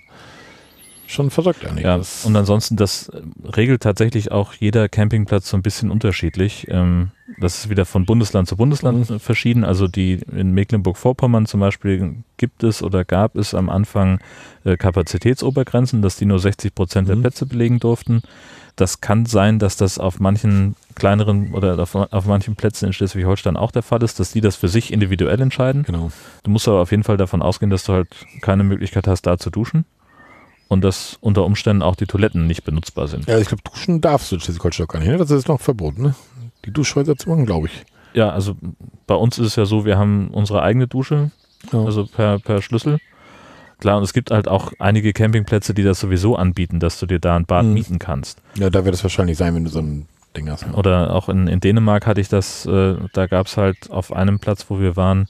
[1.09, 1.85] schon verrückt eigentlich.
[1.85, 6.67] Ja, und ansonsten, das äh, regelt tatsächlich auch jeder Campingplatz so ein bisschen unterschiedlich.
[6.69, 9.65] Ähm, das ist wieder von Bundesland zu Bundesland äh, verschieden.
[9.65, 14.21] Also die in Mecklenburg-Vorpommern zum Beispiel gibt es oder gab es am Anfang
[14.65, 17.23] äh, Kapazitätsobergrenzen, dass die nur 60 Prozent der Mhm.
[17.23, 18.23] Plätze belegen durften.
[18.77, 23.57] Das kann sein, dass das auf manchen kleineren oder auf, auf manchen Plätzen in Schleswig-Holstein
[23.57, 25.83] auch der Fall ist, dass die das für sich individuell entscheiden.
[25.83, 26.13] genau.
[26.45, 28.09] Du musst aber auf jeden Fall davon ausgehen, dass du halt
[28.41, 29.85] keine Möglichkeit hast, da zu duschen.
[30.69, 33.27] Und dass unter Umständen auch die Toiletten nicht benutzbar sind.
[33.27, 35.09] Ja, ich glaube, duschen darfst du in Schleswig-Holstein gar nicht.
[35.09, 35.17] Ne?
[35.17, 36.15] Das ist noch verboten, ne?
[36.67, 37.85] Die Duschhäuser zu machen, glaube ich.
[38.13, 38.55] Ja, also
[39.07, 41.31] bei uns ist es ja so, wir haben unsere eigene Dusche,
[41.73, 41.85] Ja.
[41.85, 42.99] also per, per Schlüssel.
[43.81, 47.19] Klar, und es gibt halt auch einige Campingplätze, die das sowieso anbieten, dass du dir
[47.21, 47.73] da ein Bad Mhm.
[47.75, 48.43] mieten kannst.
[48.57, 50.07] ja, da wird es wahrscheinlich sein, wenn du so ein
[50.37, 50.67] Ding hast.
[50.67, 50.75] ne?
[50.75, 54.39] Oder auch in, in Dänemark hatte ich das, äh, da gab es halt auf einem
[54.41, 55.27] Platz, wo wir waren,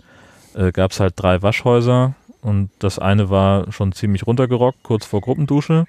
[0.54, 5.20] äh, gab es halt drei Waschhäuser und das eine war schon ziemlich runtergerockt, kurz vor
[5.20, 5.86] Gruppendusche.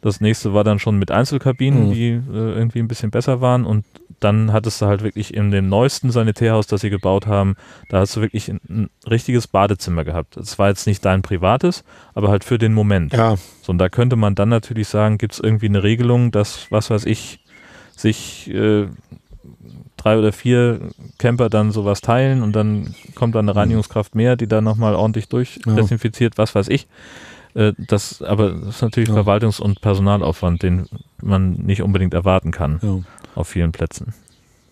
[0.00, 1.92] Das nächste war dann schon mit Einzelkabinen, Mhm.
[1.92, 3.84] die äh, irgendwie ein bisschen besser waren und
[4.20, 7.56] dann hattest du halt wirklich in dem neuesten Sanitärhaus, das sie gebaut haben,
[7.88, 10.36] da hast du wirklich ein, ein richtiges Badezimmer gehabt.
[10.36, 11.84] Es war jetzt nicht dein privates,
[12.14, 13.12] aber halt für den Moment.
[13.12, 16.66] Ja, So, und da könnte man dann natürlich sagen, gibt es irgendwie eine Regelung, dass,
[16.70, 17.40] was weiß ich,
[17.96, 18.86] sich äh,
[20.04, 20.80] drei oder vier
[21.18, 23.58] Camper dann sowas teilen und dann kommt dann eine Mhm.
[23.58, 26.86] Reinigungskraft mehr, die dann nochmal ordentlich durchdesinfiziert, was weiß ich.
[27.54, 29.14] Äh, das, aber das ist natürlich Ja.
[29.14, 30.86] Verwaltungs- und Personalaufwand, den
[31.22, 32.98] man nicht unbedingt erwarten kann ja.
[33.34, 34.12] auf vielen Plätzen.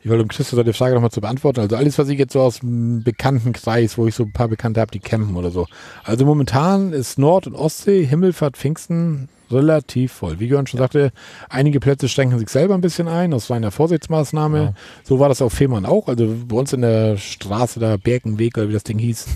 [0.05, 1.61] Ich wollte um Christoph seine Frage nochmal zu beantworten.
[1.61, 4.49] Also alles, was ich jetzt so aus dem bekannten Kreis, wo ich so ein paar
[4.49, 5.67] Bekannte habe, die campen oder so.
[6.03, 10.41] Also momentan ist Nord- und Ostsee, Himmelfahrt, Pfingsten relativ voll.
[10.41, 11.13] Wie Jörn schon sagte,
[11.49, 14.59] einige Plätze schränken sich selber ein bisschen ein aus reiner Vorsichtsmaßnahme.
[14.59, 14.75] Ja.
[15.05, 16.09] So war das auf Fehmarn auch.
[16.09, 19.27] Also bei uns in der Straße da, Bergenweg oder wie das Ding hieß,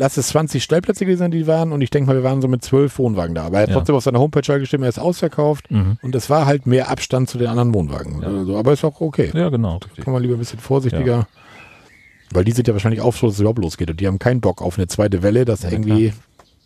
[0.00, 1.72] lass es 20 Stellplätze gewesen sein, die waren.
[1.72, 3.44] Und ich denke mal, wir waren so mit zwölf Wohnwagen da.
[3.44, 3.74] Aber er hat Ja.
[3.76, 5.70] trotzdem auf seiner Homepage halt geschrieben, er ist ausverkauft.
[5.70, 5.98] Mhm.
[6.02, 8.22] Und es war halt mehr Abstand zu den anderen Wohnwagen.
[8.22, 8.28] Ja.
[8.28, 9.76] Also, aber ist auch okay Ja, genau.
[9.76, 10.04] Richtig.
[10.04, 11.28] kann man lieber ein bisschen vorsichtiger.
[12.32, 13.90] Weil die sind ja wahrscheinlich auch froh, dass es überhaupt losgeht.
[13.90, 16.12] Und die haben keinen Bock auf eine zweite Welle, dass Ja, irgendwie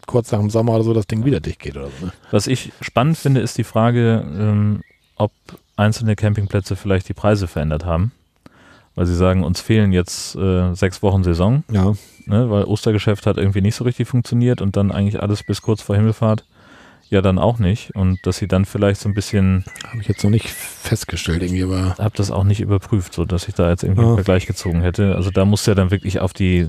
[0.06, 2.06] kurz nach dem Sommer oder so das Ding wieder dicht geht oder so.
[2.06, 2.12] Ne?
[2.30, 4.82] Was ich spannend finde, ist die Frage, ähm,
[5.16, 5.32] ob
[5.76, 8.12] einzelne Campingplätze vielleicht die Preise verändert haben.
[8.94, 11.94] Weil sie sagen, uns fehlen jetzt äh, sechs Wochen Saison, Ja.
[12.26, 15.82] Ne, weil Ostergeschäft hat irgendwie nicht so richtig funktioniert und dann eigentlich alles bis kurz
[15.82, 16.44] vor Himmelfahrt
[17.10, 17.94] ja dann auch nicht.
[17.94, 21.62] Und dass sie dann vielleicht so ein bisschen, Habe ich jetzt noch nicht festgestellt irgendwie,
[21.62, 24.16] aber habe das auch nicht überprüft, so dass ich da jetzt irgendwie einen Ja.
[24.16, 25.14] Vergleich gezogen hätte.
[25.14, 26.68] Also da musst du ja dann wirklich auf die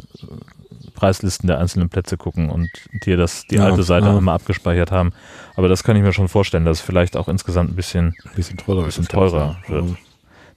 [0.94, 2.69] Preislisten der einzelnen Plätze gucken und
[3.06, 4.18] dir das die Ja, alte Seite ja.
[4.18, 5.11] einmal abgespeichert haben.
[5.56, 8.36] Aber das kann ich mir schon vorstellen, dass es vielleicht auch insgesamt ein bisschen ein
[8.36, 9.36] bisschen teurer, Bisschen das Ganze.
[9.36, 9.98] teurer wird.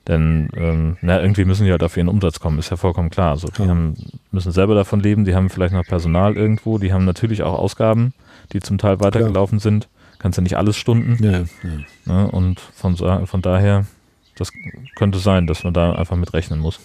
[0.09, 0.15] Ja.
[0.15, 3.31] Denn ähm, na, irgendwie müssen die halt auf ihren Umsatz kommen, ist ja vollkommen klar.
[3.31, 3.69] Also die Ja.
[3.69, 3.95] haben,
[4.33, 8.13] müssen selber davon leben, die haben vielleicht noch Personal irgendwo, die haben natürlich auch Ausgaben,
[8.53, 9.89] die zum Teil weitergelaufen sind.
[10.19, 11.23] Kannst ja nicht alles stunden.
[11.23, 11.45] Ja, ja.
[12.07, 12.31] Ne?
[12.31, 13.87] Und von, von daher,
[14.37, 14.51] das
[14.97, 16.81] könnte sein, dass man da einfach mit rechnen muss.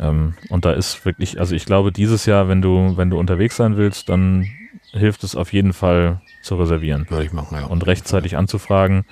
[0.00, 3.56] Ähm, und da ist wirklich, also ich glaube, dieses Jahr, wenn du, wenn du unterwegs
[3.56, 4.46] sein willst, dann
[4.92, 7.66] hilft es auf jeden Fall zu reservieren Würde ich machen, ja.
[7.66, 9.04] und rechtzeitig anzufragen.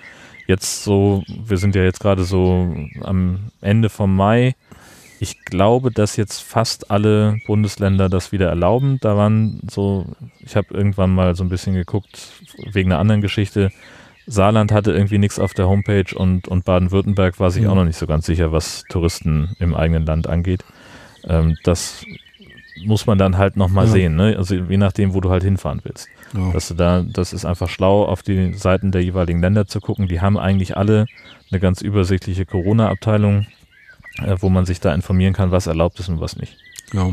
[0.47, 4.55] Jetzt so, wir sind ja jetzt gerade so am Ende vom Mai.
[5.21, 8.99] Ich glaube, dass jetzt fast alle Bundesländer das wieder erlauben.
[9.01, 10.05] Da waren so,
[10.41, 12.33] ich habe irgendwann mal so ein bisschen geguckt,
[12.73, 13.71] wegen einer anderen Geschichte.
[14.27, 17.69] Saarland hatte irgendwie nichts auf der Homepage und, und Baden-Württemberg war sich Mhm.
[17.71, 20.65] auch noch nicht so ganz sicher, was Touristen im eigenen Land angeht.
[21.25, 22.05] Ähm, das
[22.87, 23.93] muss man dann halt nochmal Ja.
[23.93, 24.35] sehen, ne?
[24.37, 26.09] Also je nachdem, wo du halt hinfahren willst.
[26.37, 26.53] Ja.
[26.53, 30.09] Dass du da, das ist einfach schlau, auf die Seiten der jeweiligen Länder zu gucken.
[30.09, 31.07] Die haben eigentlich alle
[31.51, 33.47] eine ganz übersichtliche Corona-Abteilung,
[34.25, 36.57] äh, wo man sich da informieren kann, was erlaubt ist und was nicht.
[36.93, 37.11] Ja.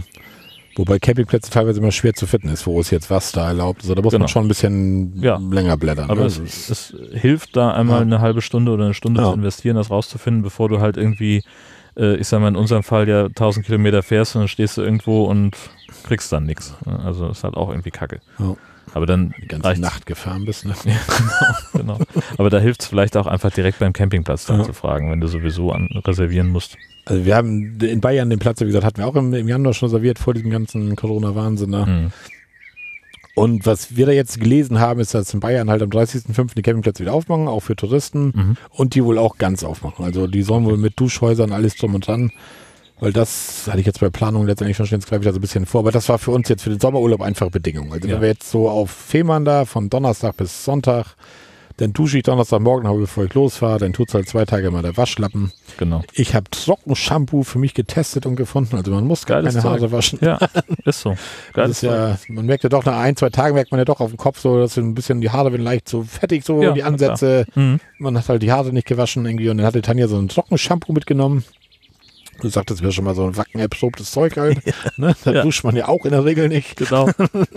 [0.77, 3.85] Wobei Campingplätze teilweise immer schwer zu finden ist, wo es jetzt was da erlaubt ist.
[3.85, 4.23] Also Da muss Genau.
[4.23, 5.37] man schon ein bisschen Ja.
[5.37, 6.09] länger blättern.
[6.09, 6.27] Aber ne?
[6.27, 8.01] es, ist- es hilft da einmal Ja.
[8.03, 9.27] eine halbe Stunde oder eine Stunde Ja.
[9.27, 11.43] zu investieren, das rauszufinden, bevor du halt irgendwie,
[11.97, 14.81] äh, ich sag mal in unserem Fall ja 1000 Kilometer fährst und dann stehst du
[14.81, 15.55] irgendwo und
[16.03, 16.75] kriegst dann nichts.
[16.85, 18.19] Also ist halt auch irgendwie kacke.
[18.39, 18.55] Ja.
[18.93, 19.79] Aber dann die ganze.
[19.79, 20.65] Nacht gefahren bist.
[20.65, 20.73] Ne?
[21.73, 21.97] genau.
[22.37, 24.65] Aber da hilft es vielleicht auch einfach direkt beim Campingplatz dann Ja.
[24.65, 26.77] zu fragen, wenn du sowieso an, reservieren musst.
[27.05, 29.73] Also wir haben in Bayern den Platz, wie gesagt, hatten wir auch im, im Januar
[29.73, 31.69] schon reserviert vor diesem ganzen Corona-Wahnsinn.
[31.69, 31.85] Ne?
[31.85, 32.11] Mhm.
[33.35, 36.55] Und was wir da jetzt gelesen haben, ist, dass in Bayern halt am 30.05.
[36.55, 38.33] die Campingplätze wieder aufmachen, auch für Touristen.
[38.35, 38.57] Mhm.
[38.69, 40.03] Und die wohl auch ganz aufmachen.
[40.03, 42.31] Also die sollen wohl mit Duschhäusern alles drum und dran.
[42.99, 45.41] Weil das hatte ich jetzt bei Planung letztendlich schon jetzt greife ich da so ein
[45.41, 45.79] bisschen vor.
[45.79, 47.91] Aber das war für uns jetzt für den Sommerurlaub einfache Bedingung.
[47.93, 48.15] Also Ja.
[48.15, 51.15] wenn wir jetzt so auf Fehmarn da von Donnerstag bis Sonntag,
[51.81, 54.95] dann dusche ich Donnerstagmorgen, habe bevor ich losfahre, dann tut's halt zwei Tage mal der
[54.97, 55.51] Waschlappen.
[55.77, 56.03] Genau.
[56.13, 58.75] Ich habe Trockenshampoo für mich getestet und gefunden.
[58.75, 59.91] Also man muss gar Geiles keine Haare Zeug.
[59.91, 60.19] waschen.
[60.21, 60.37] Ja,
[60.85, 61.11] ist so.
[61.11, 63.85] Das Geiles ist ja, man merkt ja doch nach ein, zwei Tagen merkt man ja
[63.85, 66.61] doch auf dem Kopf so, dass ein bisschen die Haare werden leicht so fettig, so
[66.61, 67.45] Ja, die Ansätze.
[67.55, 67.79] Mhm.
[67.97, 70.93] Man hat halt die Haare nicht gewaschen irgendwie und dann hatte Tanja so ein Trockenshampoo
[70.93, 71.43] mitgenommen.
[72.41, 74.59] Du sagtest mir schon mal so ein wacken-erprobtes Zeug halt.
[74.97, 75.15] ne?
[75.23, 75.41] Da Ja.
[75.43, 76.75] duscht man ja auch in der Regel nicht.
[76.75, 77.09] Genau.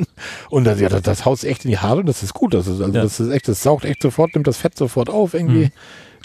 [0.51, 2.55] Und das, ja, das, das haust echt in die Haare und das ist gut.
[2.55, 3.02] Das ist, also Ja.
[3.02, 5.65] das ist echt, das saugt echt sofort, nimmt das Fett sofort auf irgendwie.
[5.66, 5.70] Mhm.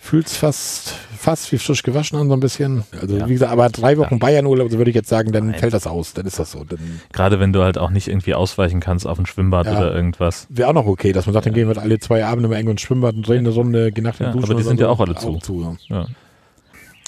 [0.02, 2.84] Fühlt's fast, fast wie frisch gewaschen an so ein bisschen.
[3.02, 3.28] Also Ja.
[3.28, 5.60] wie gesagt, aber drei Wochen Bayern-Urlaub, so würde ich jetzt sagen, dann Nein.
[5.60, 6.14] fällt das aus.
[6.14, 6.64] Dann ist das so.
[6.64, 9.78] Dann Gerade wenn du halt auch nicht irgendwie ausweichen kannst auf ein Schwimmbad Ja.
[9.78, 10.48] oder irgendwas.
[10.50, 12.72] wäre auch noch okay, dass man sagt, dann gehen wir alle zwei Abende mal irgendwo
[12.72, 14.46] ins Schwimmbad und drehen eine Runde, gehen nach dem Ja, Duschen.
[14.46, 14.84] aber die sind so.
[14.86, 15.38] ja auch alle zu.
[15.38, 16.06] zu ja.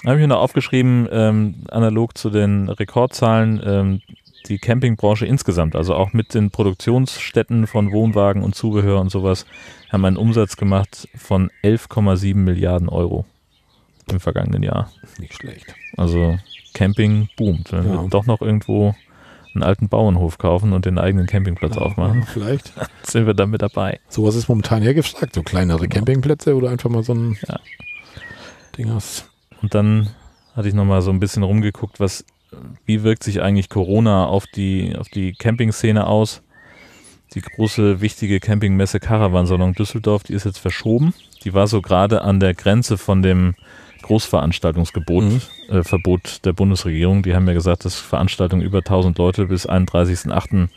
[0.05, 4.01] Habe ich mir noch aufgeschrieben, ähm, analog zu den Rekordzahlen, ähm,
[4.47, 9.45] die Campingbranche insgesamt, also auch mit den Produktionsstätten von Wohnwagen und Zubehör und sowas,
[9.91, 13.25] haben einen Umsatz gemacht von 11,7 Milliarden Euro
[14.11, 14.91] im vergangenen Jahr.
[15.19, 15.75] Nicht schlecht.
[15.95, 16.39] Also
[16.73, 17.71] Camping boomt.
[17.71, 18.01] Wenn Ja.
[18.01, 18.95] wir doch noch irgendwo
[19.53, 22.73] einen alten Bauernhof kaufen und den eigenen Campingplatz aufmachen, Ja, vielleicht.
[23.03, 23.99] sind wir dann mit dabei.
[24.09, 27.59] Sowas ist momentan hergefragt, so kleinere Campingplätze oder einfach mal so ein Ja.
[28.77, 29.29] Ding hast.
[29.61, 30.09] Und dann
[30.55, 32.25] hatte ich nochmal so ein bisschen rumgeguckt, was,
[32.85, 36.41] wie wirkt sich eigentlich Corona auf die, auf die Campingszene aus?
[37.33, 41.13] Die große, wichtige Campingmesse Caravansalon Düsseldorf, die ist jetzt verschoben.
[41.45, 43.55] Die war so gerade an der Grenze von dem
[44.01, 45.41] Großveranstaltungsgebot, Mhm.
[45.69, 47.23] äh, Verbot der Bundesregierung.
[47.23, 50.69] Die haben ja gesagt, dass Veranstaltungen über 1000 Leute bis 31.08.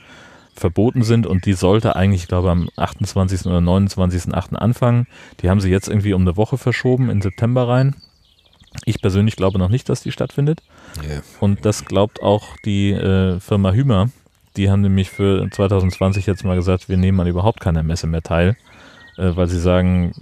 [0.54, 3.46] verboten sind und die sollte eigentlich, ich glaube, am 28.
[3.46, 4.54] oder 29.08.
[4.54, 5.08] anfangen.
[5.40, 7.96] Die haben sie jetzt irgendwie um eine Woche verschoben in September rein.
[8.84, 10.62] Ich persönlich glaube noch nicht, dass die stattfindet.
[10.96, 11.22] Ja.
[11.40, 14.10] Und das glaubt auch die äh, Firma Hümer.
[14.56, 18.22] Die haben nämlich für 2020 jetzt mal gesagt, wir nehmen an überhaupt keiner Messe mehr
[18.22, 18.56] teil,
[19.16, 20.12] äh, weil sie sagen,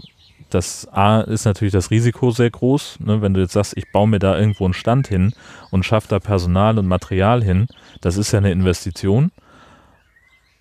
[0.50, 2.98] das A ist natürlich das Risiko sehr groß.
[3.00, 3.22] Ne?
[3.22, 5.32] Wenn du jetzt sagst, ich baue mir da irgendwo einen Stand hin
[5.70, 7.66] und schaffe da Personal und Material hin,
[8.00, 9.30] das ist ja eine Investition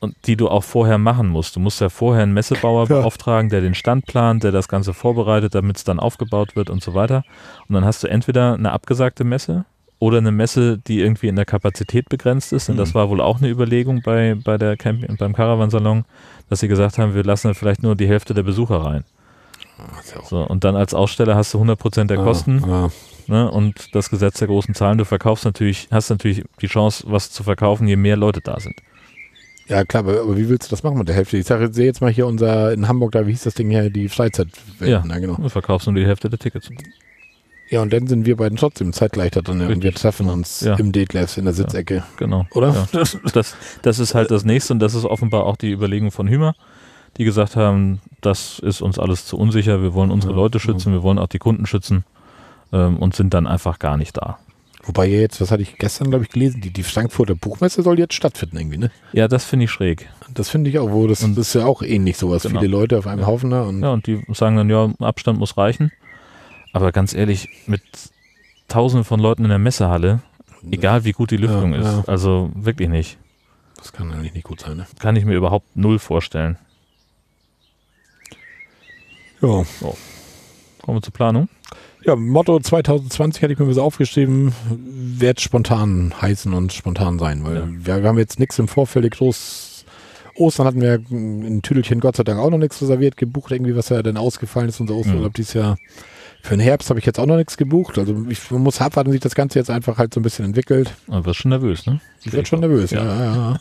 [0.01, 1.55] und die du auch vorher machen musst.
[1.55, 2.97] Du musst ja vorher einen Messebauer Ja.
[2.99, 6.83] beauftragen, der den Stand plant, der das Ganze vorbereitet, damit es dann aufgebaut wird und
[6.83, 7.23] so weiter.
[7.69, 9.63] Und dann hast du entweder eine abgesagte Messe
[9.99, 12.69] oder eine Messe, die irgendwie in der Kapazität begrenzt ist.
[12.69, 12.93] Und das Mhm.
[12.95, 16.03] war wohl auch eine Überlegung bei, bei der Camping, beim Caravansalon,
[16.49, 19.03] dass sie gesagt haben, wir lassen vielleicht nur die Hälfte der Besucher rein.
[20.29, 22.89] So, und dann als Aussteller hast du 100% der Kosten Ja,
[23.27, 24.97] ne, und das Gesetz der großen Zahlen.
[24.99, 28.75] Du verkaufst natürlich, hast natürlich die Chance, was zu verkaufen, je mehr Leute da sind.
[29.71, 31.37] Ja, klar, aber, wie willst du das machen mit der Hälfte?
[31.37, 33.89] Ich sage, sehe jetzt mal hier unser in Hamburg, da, wie hieß das Ding hier,
[33.89, 34.91] die Freizeitwelt.
[34.91, 35.03] Ja.
[35.05, 35.35] Na, genau.
[35.35, 36.69] Du verkaufst nur die Hälfte der Tickets.
[37.69, 40.75] Ja, und dann sind wir beiden trotzdem zeitgleich da drin und wir treffen uns Ja.
[40.75, 42.03] im Detlefs in der Sitzecke.
[42.17, 42.45] Genau.
[42.53, 42.87] Oder?
[42.91, 43.03] Ja.
[43.33, 46.53] Das, das ist halt das nächste und das ist offenbar auch die Überlegung von Hümer,
[47.17, 50.91] die gesagt haben, das ist uns alles zu unsicher, wir wollen unsere Ja, Leute schützen,
[50.91, 52.03] wir wollen auch die Kunden schützen.
[52.73, 54.37] ähm, und sind dann einfach gar nicht da.
[54.83, 58.15] Wobei jetzt, was hatte ich gestern, glaube ich, gelesen, die, die Frankfurter Buchmesse soll jetzt
[58.15, 58.91] stattfinden irgendwie, ne?
[59.13, 60.09] Ja, das finde ich schräg.
[60.33, 62.43] Das finde ich auch, wo das, Und- das ist ja auch ähnlich sowas.
[62.43, 62.59] Genau.
[62.59, 63.27] Viele Leute auf einem Ja.
[63.27, 65.91] Haufen da und Ja, und die sagen dann, ja, Abstand muss reichen.
[66.73, 67.83] Aber ganz ehrlich, mit
[68.69, 70.21] tausenden von Leuten in der Messehalle,
[70.71, 72.03] egal wie gut die Lüftung Ja, ist, ja.
[72.07, 73.17] also wirklich nicht.
[73.77, 74.87] das kann eigentlich nicht gut sein, ne?
[74.99, 76.57] Kann ich mir überhaupt null vorstellen.
[79.41, 79.63] Ja.
[80.81, 81.49] Kommen wir zur Planung.
[82.03, 87.55] Ja, Motto 2020 hatte ich mir was aufgeschrieben, wird spontan heißen und spontan sein, weil
[87.85, 88.01] Ja.
[88.01, 89.85] wir, haben jetzt nichts im Vorfeld groß.
[90.35, 93.89] Ostern hatten wir ein Tüdelchen Gott sei Dank auch noch nichts reserviert, gebucht, irgendwie, was
[93.89, 95.33] ja dann ausgefallen ist, unser Osterurlaub Mhm.
[95.33, 95.77] dieses Jahr.
[96.41, 97.99] Für den Herbst habe ich jetzt auch noch nichts gebucht.
[97.99, 100.45] Also ich man muss abwarten, wie sich das Ganze jetzt einfach halt so ein bisschen
[100.45, 100.91] entwickelt.
[101.07, 101.99] Aber wirst schon nervös, ne?
[102.23, 103.03] Ich werde schon nervös, ja.
[103.05, 103.59] ja, ja.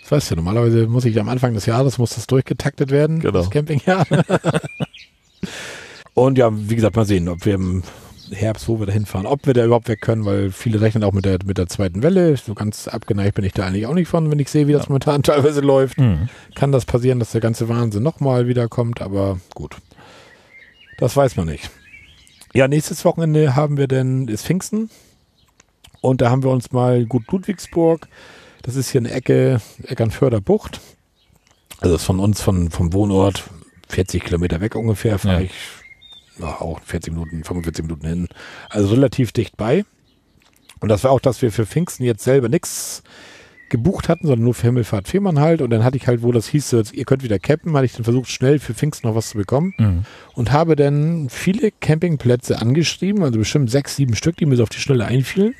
[0.00, 3.32] Das weißt du, normalerweise muss ich am Anfang des Jahres, muss das durchgetaktet werden, Genau.
[3.40, 4.06] das Campingjahr.
[6.14, 7.82] Und ja, wie gesagt, mal sehen, ob wir im
[8.30, 11.12] Herbst, wo wir da hinfahren, ob wir da überhaupt weg können, weil viele rechnen auch
[11.12, 12.36] mit der, mit der zweiten Welle.
[12.36, 14.84] So ganz abgeneigt bin ich da eigentlich auch nicht von, wenn ich sehe, wie das
[14.84, 14.88] Ja.
[14.88, 15.98] momentan teilweise läuft.
[15.98, 16.28] Mhm.
[16.54, 19.76] Kann das passieren, dass der ganze Wahnsinn nochmal wiederkommt, aber gut.
[20.98, 21.70] Das weiß man nicht.
[22.54, 24.90] Ja, nächstes Wochenende haben wir denn, ist Pfingsten.
[26.00, 28.08] Und da haben wir uns mal gut Ludwigsburg.
[28.62, 30.80] Das ist hier eine Ecke, Eckernförder Bucht.
[31.80, 33.44] Also ist von uns, von, vom Wohnort
[33.88, 35.40] 40 Kilometer weg ungefähr, fahre Ja.
[35.46, 35.52] ich
[36.38, 38.28] ja, auch 40 Minuten, 45 Minuten hin.
[38.68, 39.84] Also relativ dicht bei.
[40.80, 43.02] Und das war auch, dass wir für Pfingsten jetzt selber nichts
[43.72, 45.60] gebucht hatten, sondern nur für Himmelfahrt Fehmarn halt.
[45.62, 48.04] Und dann hatte ich halt, wo das hieß, ihr könnt wieder campen, hatte ich dann
[48.04, 49.74] versucht, schnell für Pfingsten noch was zu bekommen.
[49.78, 50.04] Mhm.
[50.34, 54.68] Und habe dann viele Campingplätze angeschrieben, also bestimmt sechs, sieben Stück, die mir so auf
[54.68, 55.54] die Schnelle einfielen.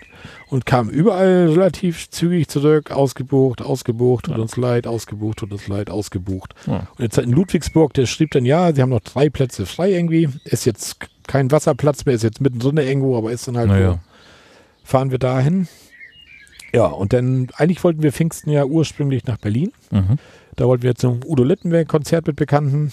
[0.48, 4.42] Und kam überall relativ zügig zurück, ausgebucht, ausgebucht, tut Ja.
[4.42, 6.54] uns leid, ausgebucht, tut uns leid, ausgebucht.
[6.68, 6.86] Ja.
[6.96, 10.28] Und jetzt in Ludwigsburg, der schrieb dann, ja, sie haben noch drei Plätze frei irgendwie.
[10.44, 13.98] Ist jetzt kein Wasserplatz mehr, ist jetzt mittendrin irgendwo, aber ist dann halt Naja.
[14.84, 15.66] fahren wir dahin.
[16.72, 19.72] Ja, und dann, eigentlich wollten wir Pfingsten ja ursprünglich nach Berlin.
[19.90, 20.18] Mhm.
[20.56, 22.92] Da wollten wir zum Udo Littenberg-Konzert mit Bekannten.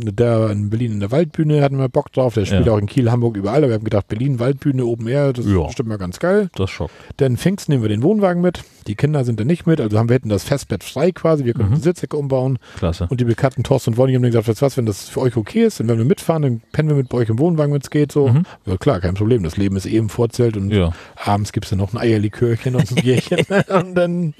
[0.00, 2.34] Der in Berlin in der Waldbühne hatten wir Bock drauf.
[2.34, 2.72] Der spielt Ja.
[2.72, 3.58] auch in Kiel, Hamburg, überall.
[3.58, 5.62] Aber wir haben gedacht, Berlin, Waldbühne, Open Air, das Ja.
[5.62, 6.50] ist bestimmt mal ganz geil.
[6.54, 6.92] Das schockt.
[7.16, 8.62] Dann Pfingsten nehmen wir den Wohnwagen mit.
[8.86, 9.80] Die Kinder sind dann nicht mit.
[9.80, 11.44] Also haben wir hätten das Festbett frei quasi.
[11.44, 11.74] Wir können Mhm.
[11.74, 12.58] die Sitzecke umbauen.
[12.78, 13.06] Klasse.
[13.10, 15.64] Und die Bekannten Thorsten und Wonny haben dann gesagt, was, wenn das für euch okay
[15.64, 17.90] ist, dann werden wir mitfahren, dann pennen wir mit bei euch im Wohnwagen, wenn es
[17.90, 18.12] geht.
[18.12, 18.28] So.
[18.28, 18.44] Mhm.
[18.66, 19.42] Ja klar, kein Problem.
[19.42, 20.92] Das Leben ist eh im Vorzelt und Ja.
[21.24, 23.38] abends gibt es dann noch ein Eierlikörchen und ein Bierchen.
[23.68, 24.34] und dann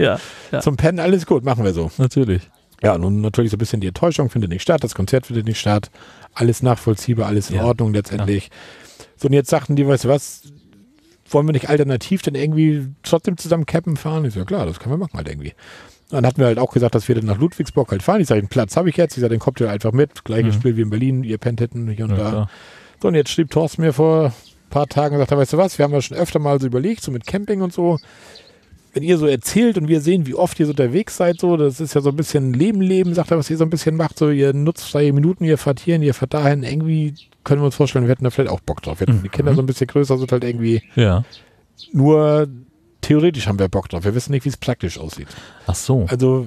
[0.61, 1.91] zum Pennen alles gut, machen wir so.
[1.99, 2.49] natürlich.
[2.83, 5.59] Ja, nun natürlich so ein bisschen die Enttäuschung findet nicht statt, das Konzert findet nicht
[5.59, 5.91] statt,
[6.35, 7.65] alles nachvollziehbar, alles in Ja.
[7.65, 8.51] Ordnung letztendlich.
[9.17, 10.43] So, und jetzt sagten die, weißt du was,
[11.31, 14.25] wollen wir nicht alternativ denn irgendwie trotzdem zusammen cappen fahren?
[14.25, 15.55] Ich so, ja klar, das können wir machen halt irgendwie.
[16.11, 18.21] Dann hatten wir halt auch gesagt, dass wir dann nach Ludwigsburg halt fahren.
[18.23, 19.17] Ich sage, den Platz habe ich jetzt.
[19.17, 20.25] Ich sage, den kommt ihr einfach mit.
[20.25, 20.61] Gleiches Mhm.
[20.61, 22.31] Spiel wie in Berlin, ihr pennt hinten hier und Ja, da.
[22.31, 22.51] klar.
[23.03, 24.33] So, und jetzt schrieb Thorsten mir vor ein
[24.71, 27.03] paar Tagen und sagte, weißt du was, wir haben ja schon öfter mal so überlegt,
[27.03, 27.99] so mit Camping und so.
[28.95, 31.79] Wenn ihr so erzählt und wir sehen, wie oft ihr so unterwegs seid, so, das
[31.81, 34.19] ist ja so ein bisschen Leben, Leben, sagt er, was ihr so ein bisschen macht,
[34.19, 37.75] so, ihr nutzt freie Minuten, ihr fahrt hierhin, ihr fahrt dahin, irgendwie können wir uns
[37.77, 39.01] vorstellen, wir hätten da vielleicht auch Bock drauf.
[39.01, 39.23] Wenn Mhm.
[39.23, 41.25] die Kinder so ein bisschen größer sind, halt irgendwie, Ja.
[41.93, 42.49] nur
[43.01, 44.05] theoretisch haben wir Bock drauf.
[44.05, 45.29] Wir wissen nicht, wie es praktisch aussieht.
[45.67, 46.07] Ach so.
[46.09, 46.47] Also,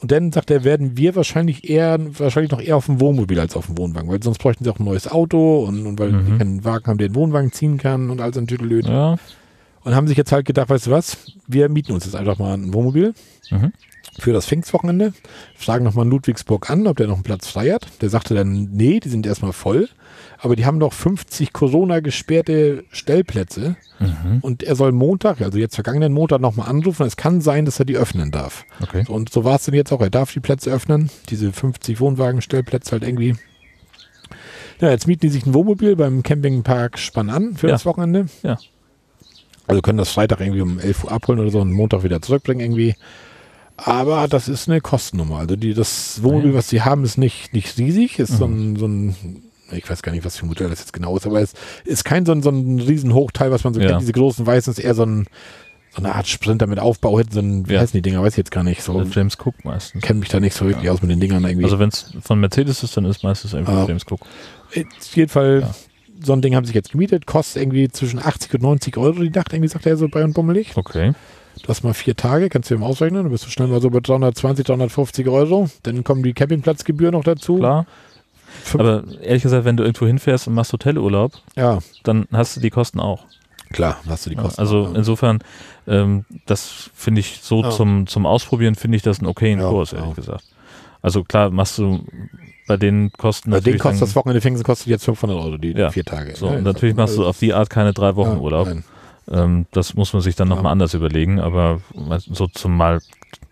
[0.00, 3.56] und dann sagt er, werden wir wahrscheinlich eher, wahrscheinlich noch eher auf dem Wohnmobil als
[3.56, 6.26] auf dem Wohnwagen, weil sonst bräuchten sie auch ein neues Auto und, und weil Mhm.
[6.32, 8.86] die keinen Wagen haben, der den Wohnwagen ziehen kann und all so ein Tüdelöd.
[8.86, 9.16] Ja.
[9.86, 12.54] Und haben sich jetzt halt gedacht, weißt du was, wir mieten uns jetzt einfach mal
[12.54, 13.14] ein Wohnmobil
[13.52, 13.72] Mhm.
[14.18, 15.12] für das Pfingstwochenende,
[15.56, 17.86] fragen nochmal in Ludwigsburg an, ob der noch einen Platz frei hat.
[18.00, 19.88] Der sagte dann, nee, die sind erstmal voll,
[20.38, 24.38] aber die haben noch 50 Corona-gesperrte Stellplätze Mhm.
[24.42, 27.06] und er soll Montag, also jetzt vergangenen Montag nochmal anrufen.
[27.06, 28.64] Es kann sein, dass er die öffnen darf.
[28.82, 29.04] Okay.
[29.06, 30.00] So, Und so war es denn jetzt auch.
[30.00, 33.36] Er darf die Plätze öffnen, diese 50 Wohnwagenstellplätze halt irgendwie.
[34.80, 37.74] Ja, jetzt mieten die sich ein Wohnmobil beim Campingpark Spann an für Ja.
[37.74, 38.26] das Wochenende.
[38.42, 38.58] Ja.
[39.66, 42.60] Also können das Freitag irgendwie um 11 Uhr abholen oder so und Montag wieder zurückbringen
[42.60, 42.94] irgendwie.
[43.76, 45.38] Aber das ist eine Kostennummer.
[45.38, 46.56] Also die, das Wohnmobil, Ja.
[46.58, 48.18] was sie haben, ist nicht, nicht riesig.
[48.18, 48.72] Ist so, Mhm.
[48.72, 49.16] ein, so ein,
[49.72, 51.52] ich weiß gar nicht, was für ein Modell das jetzt genau ist, aber es
[51.84, 53.88] ist kein so ein, so ein Riesenhochteil, was man so Ja.
[53.88, 54.00] kennt.
[54.02, 55.26] Diese großen Weißen ist eher so, ein,
[55.90, 57.20] so eine Art Sprinter mit Aufbau.
[57.30, 57.80] So ein, wie Ja.
[57.80, 58.22] heißen die Dinger?
[58.22, 58.82] Weiß ich jetzt gar nicht.
[58.82, 60.02] So James Cook meistens.
[60.02, 61.64] kenne mich da nicht so wirklich aus mit den Dingern irgendwie.
[61.64, 63.84] Also wenn es von Mercedes ist, dann ist meistens einfach Ah.
[63.86, 64.20] James Cook.
[64.22, 65.74] auf jeden Fall, Ja.
[66.22, 69.20] So ein Ding haben sie sich jetzt gemietet, kostet irgendwie zwischen 80 und 90 Euro
[69.22, 70.72] die Nacht, irgendwie sagt er so bei und bummelig.
[70.76, 71.12] Okay.
[71.62, 73.80] Du hast mal vier Tage, kannst du dir mal ausrechnen, dann bist du schnell mal
[73.80, 75.68] so bei 320, 350 Euro.
[75.84, 77.56] Dann kommen die Campingplatzgebühren noch dazu.
[77.58, 77.86] Klar.
[78.62, 82.60] Fünf- Aber ehrlich gesagt, wenn du irgendwo hinfährst und machst Hotelurlaub, Ja, dann hast du
[82.60, 83.24] die Kosten auch.
[83.72, 84.60] klar, hast du die Kosten.
[84.60, 84.96] Also auch, ja.
[84.98, 85.38] insofern,
[85.88, 87.70] ähm, das finde ich so Ja.
[87.70, 90.44] zum, zum Ausprobieren, finde ich das einen okayen Kurs, ehrlich gesagt.
[91.02, 92.04] Also klar, machst du
[92.66, 95.90] bei denen kosten Bei denen kostet das Wochenende Pfingsten kostet jetzt 500 Euro, die Ja.
[95.90, 96.34] vier Tage.
[96.36, 98.68] So, Ja, natürlich machst du auf die Art keine drei Wochen Ja, Urlaub.
[99.28, 100.54] Ähm, das muss man sich dann Ja.
[100.56, 101.80] nochmal anders überlegen, aber
[102.30, 103.00] so zum mal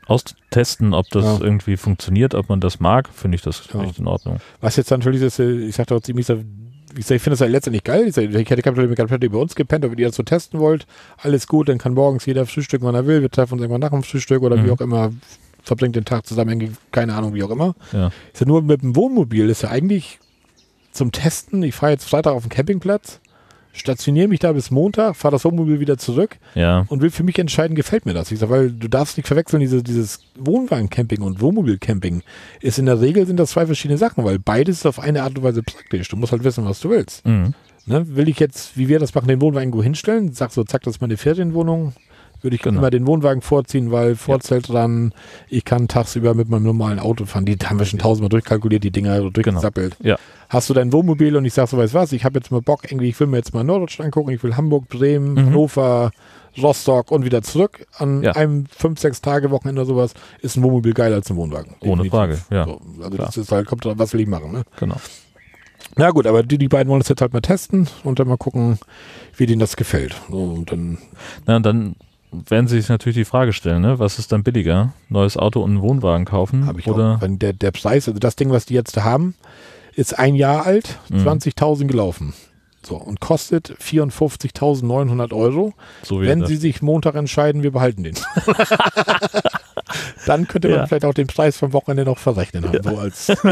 [0.07, 1.41] austesten, ob das Ja.
[1.41, 3.81] irgendwie funktioniert, ob man das mag, finde ich das Ja.
[3.83, 4.39] echt in Ordnung.
[4.61, 7.83] Was jetzt natürlich ist, äh, ich sagte auch ziemlich, ich, ich finde das ja letztendlich
[7.85, 8.07] geil.
[8.07, 8.95] Ich, sag, ich hätte Problem
[9.33, 10.87] bei uns gepennt, aber wenn ihr das so testen wollt,
[11.19, 13.23] alles gut, dann kann morgens jeder frühstücken, wann er will.
[13.23, 14.73] Wir treffen uns irgendwann nach dem Frühstück oder wie Mhm.
[14.73, 15.11] auch immer,
[15.65, 17.75] verbringt den Tag zusammen, keine Ahnung, wie auch immer.
[17.93, 18.13] Ja.
[18.33, 20.21] Ist ja nur mit dem Wohnmobil, ist ja eigentlich
[20.93, 21.63] zum Testen.
[21.63, 23.21] Ich fahre jetzt Freitag auf den Campingplatz,
[23.73, 27.39] stationiere mich da bis Montag, fahre das Wohnmobil wieder zurück Ja, und will für mich
[27.39, 28.31] entscheiden, gefällt mir das.
[28.31, 32.23] Ich sag, weil du darfst nicht verwechseln, diese, dieses Wohnwagencamping und Wohnmobilcamping
[32.61, 35.37] ist in der Regel sind das zwei verschiedene Sachen, weil beides ist auf eine Art
[35.37, 36.09] und Weise praktisch.
[36.09, 37.27] Du musst halt wissen, was du willst.
[37.27, 37.55] mhm.
[37.87, 38.17] Ne?
[38.17, 40.33] Will ich jetzt, wie wir das machen, den Wohnwagen irgendwo hinstellen?
[40.33, 41.93] Sag so, zack, das ist meine Ferienwohnung.
[42.45, 42.81] Würde ich Genau.
[42.81, 45.15] immer den Wohnwagen vorziehen, weil Vorzelt dran,
[45.49, 47.47] ich kann tagsüber mit meinem normalen Auto fahren.
[47.47, 49.97] Die haben wir schon tausendmal durchkalkuliert, die Dinger durchgesappelt.
[50.03, 50.17] Ja.
[50.51, 52.85] Hast du dein Wohnmobil und ich sag so, weißt was, ich habe jetzt mal Bock,
[52.85, 55.47] irgendwie, ich will mir jetzt mal Norddeutschland angucken, ich will Hamburg, Bremen, Mhm.
[55.47, 56.11] Hannover,
[56.63, 58.33] Rostock und wieder zurück an Ja.
[58.33, 60.13] einem fünf, sechs Tage Wochenende oder sowas,
[60.43, 61.77] ist ein Wohnmobil geiler als ein Wohnwagen.
[61.81, 62.11] Ohne Definitiv.
[62.11, 62.65] Frage, ja.
[62.67, 63.27] So, also Klar.
[63.27, 64.65] das ist halt, kommt drauf, was will ich machen, ne?
[64.79, 64.97] genau.
[65.97, 68.37] Na gut, aber die, die beiden wollen es jetzt halt mal testen und dann mal
[68.37, 68.79] gucken,
[69.37, 70.15] wie denen das gefällt.
[70.31, 70.99] So, und dann,
[71.47, 71.97] Na, und dann
[72.49, 73.99] werden sie sich natürlich die Frage stellen, ne?
[73.99, 74.93] was ist dann billiger?
[75.09, 76.67] Neues Auto und einen Wohnwagen kaufen?
[76.67, 79.35] habe ich oder auch, wenn der, der Preis, also das Ding, was die jetzt haben,
[79.95, 81.27] ist ein Jahr alt, Mhm.
[81.27, 82.35] 20.000 gelaufen.
[82.83, 85.73] So, und kostet 54.900 Euro.
[86.03, 86.49] so Wenn das?
[86.51, 88.15] Sie sich Montag entscheiden, wir behalten den.
[90.27, 90.87] Dann könnte man Ja.
[90.87, 92.83] vielleicht auch den Preis vom Wochenende noch verrechnen haben.
[92.83, 93.31] So als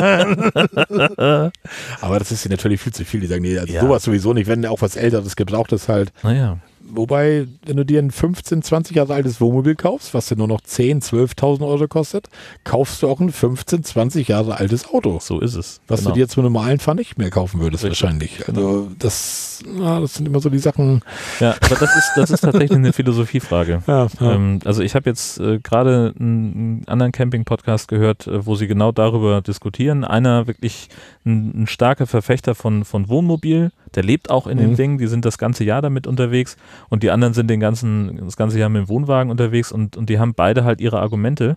[2.01, 3.21] Aber das ist ja natürlich viel zu viel.
[3.21, 3.81] Die sagen, nee, also Ja.
[3.83, 4.47] sowas sowieso nicht.
[4.49, 6.13] Wenn auch was Älteres gebraucht ist halt.
[6.23, 6.59] Naja,
[6.91, 10.61] Wobei, wenn du dir ein 15, 20 Jahre altes Wohnmobil kaufst, was dir nur noch
[10.61, 12.29] 10, 12.000 Euro kostet,
[12.65, 15.19] kaufst du auch ein 15, 20 Jahre altes Auto.
[15.21, 15.81] so ist es.
[15.89, 16.11] Was genau.
[16.11, 18.49] du dir zum normalen Fahren nicht mehr kaufen würdest, Richtig, wahrscheinlich.
[18.49, 21.03] Also, das, ja, das sind immer so die Sachen.
[21.41, 23.83] Ja, aber das ist, das ist tatsächlich eine Philosophiefrage.
[23.93, 24.33] Ja, ja.
[24.35, 28.67] Ähm, also ich habe jetzt äh, gerade einen, einen anderen Camping-Podcast gehört, äh, wo sie
[28.67, 30.05] genau darüber diskutieren.
[30.05, 30.89] Einer wirklich
[31.25, 34.63] ein, ein starker Verfechter von, von Wohnmobil, der lebt auch in Mhm.
[34.63, 36.57] dem Ding, die sind das ganze Jahr damit unterwegs
[36.89, 40.09] und die anderen sind den ganzen, das ganze Jahr mit dem Wohnwagen unterwegs und, und
[40.09, 41.57] die haben beide halt ihre Argumente,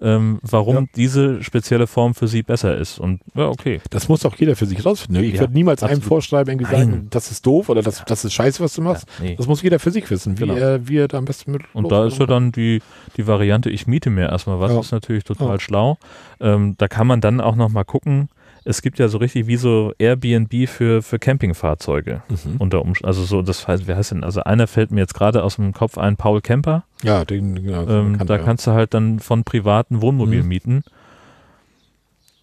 [0.00, 0.84] ähm, warum Ja.
[0.94, 3.00] diese spezielle Form für sie besser ist.
[3.00, 3.80] Und ja, okay.
[3.90, 5.24] Das muss auch jeder für sich rausfinden.
[5.24, 6.08] Ich Ja, würde niemals einem absolut.
[6.08, 6.86] vorschreiben, irgendwie Nein.
[6.90, 9.08] sagen, das ist doof oder das, das ist scheiße, was du machst.
[9.18, 9.34] Ja, nee.
[9.36, 10.54] Das muss jeder für sich wissen, wie, Genau.
[10.54, 11.62] er, wie er da am besten mit.
[11.72, 12.80] Und da ist ja dann die,
[13.16, 14.78] die Variante, ich miete mir erstmal was, Ja.
[14.78, 15.58] ist natürlich total Ja.
[15.60, 15.98] schlau.
[16.40, 18.28] Ähm, da kann man dann auch nochmal gucken.
[18.68, 22.22] Es gibt ja so richtig wie so Airbnb für, für Campingfahrzeuge.
[22.28, 22.56] Mhm.
[22.58, 24.22] Unter Umst- also so, das heißt, wer heißt denn?
[24.24, 26.84] Also einer fällt mir jetzt gerade aus dem Kopf ein, Paul Camper.
[27.02, 28.42] Ja, den, genau, Ähm, bekannt, da ja.
[28.42, 30.48] kannst du halt dann von privaten Wohnmobil Mhm.
[30.48, 30.84] mieten.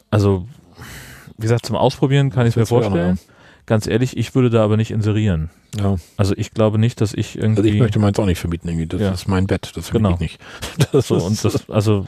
[0.10, 0.48] Also,
[1.38, 3.20] wie gesagt, zum Ausprobieren kann ich mir Das wäre auch vorstellen.
[3.68, 5.50] Ganz ehrlich, ich würde da aber nicht inserieren.
[5.76, 5.96] Ja.
[6.18, 7.62] Also ich glaube nicht, dass ich irgendwie.
[7.62, 8.86] Also ich möchte meins auch nicht vermieten, irgendwie.
[8.86, 9.12] Das Ja.
[9.12, 10.10] ist mein Bett, das Genau.
[10.10, 10.40] vermiete ich
[10.78, 10.88] nicht.
[10.94, 12.06] Das So, und das, also,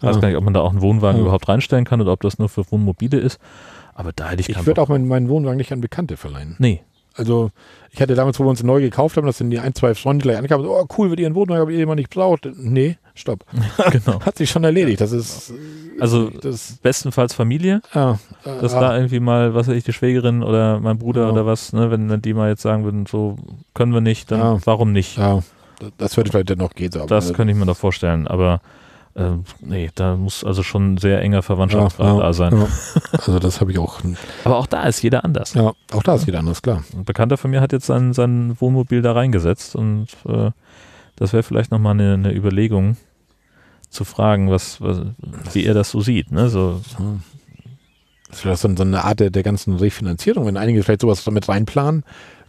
[0.00, 0.20] weiß Ja.
[0.20, 1.22] gar nicht, ob man da auch einen Wohnwagen Ja.
[1.22, 3.38] überhaupt reinstellen kann oder ob das nur für Wohnmobile ist.
[3.94, 6.54] Aber da hätte ich ich würde auch meinen, meinen Wohnwagen nicht an Bekannte verleihen.
[6.58, 6.82] Nee,
[7.14, 7.50] Also
[7.90, 10.22] ich hatte damals, wo wir uns neu gekauft haben, das sind die ein, zwei Freunde
[10.22, 12.48] gleich ankamen, so, oh cool, wenn ihr einen Wohnwagen habt, ihr jemand nicht braucht.
[12.56, 13.44] Nee, stopp.
[13.90, 14.20] genau.
[14.22, 15.00] Hat sich schon erledigt.
[15.00, 15.52] Das ist,
[16.00, 20.42] Also das, bestenfalls Familie, ja, dass äh, da irgendwie mal, was weiß ich, die Schwägerin
[20.42, 21.30] oder mein Bruder Ja.
[21.30, 23.36] oder was, ne, wenn, die mal jetzt sagen würden, so
[23.74, 24.58] können wir nicht, dann Ja.
[24.64, 25.18] warum nicht?
[25.18, 25.40] ja,
[25.98, 26.92] das- würde vielleicht dennoch gehen.
[26.92, 28.60] So, Das könnte ich mir doch vorstellen, aber
[29.14, 32.52] äh, nee, da muss also schon sehr enger Verwandtschaftsgrad da sein.
[32.56, 32.66] Ja.
[33.12, 34.00] Also das habe ich auch.
[34.44, 35.52] Aber auch da ist jeder anders.
[35.52, 36.82] Ja, auch da ist jeder anders, klar.
[36.96, 40.50] Ein Bekannter von mir hat jetzt sein, sein Wohnmobil da reingesetzt und äh,
[41.16, 42.96] das wäre vielleicht nochmal eine, eine Überlegung
[43.90, 45.02] zu fragen, was, was,
[45.52, 46.32] wie er das so sieht.
[46.32, 46.48] Ne?
[46.48, 46.80] So,
[48.28, 51.48] Das ist vielleicht so, eine Art der, der ganzen Refinanzierung, wenn einige vielleicht sowas damit
[51.48, 52.04] reinplanen.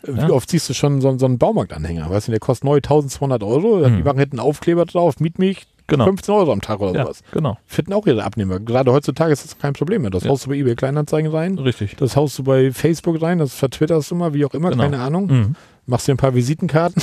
[0.05, 0.29] Wie Ja.
[0.29, 2.09] oft siehst du schon so, so einen Baumarktanhänger?
[2.09, 3.97] Weißt du, der kostet neu 1200 Euro, Mhm.
[3.97, 6.05] die machen hinten einen Aufkleber drauf, miet mich genau.
[6.05, 7.23] 15 Euro am Tag oder Ja, sowas.
[7.31, 7.57] genau.
[7.65, 8.59] Finden auch ihre Abnehmer.
[8.59, 10.11] Gerade heutzutage ist das kein Problem mehr.
[10.11, 10.29] Das Ja.
[10.31, 11.95] haust du bei eBay Kleinanzeigen rein, Richtig.
[11.97, 14.83] das haust du bei Facebook rein, das vertwitterst du mal, wie auch immer, Genau.
[14.83, 15.27] keine Ahnung.
[15.27, 15.55] Mhm.
[15.85, 17.01] Machst dir ein paar Visitenkarten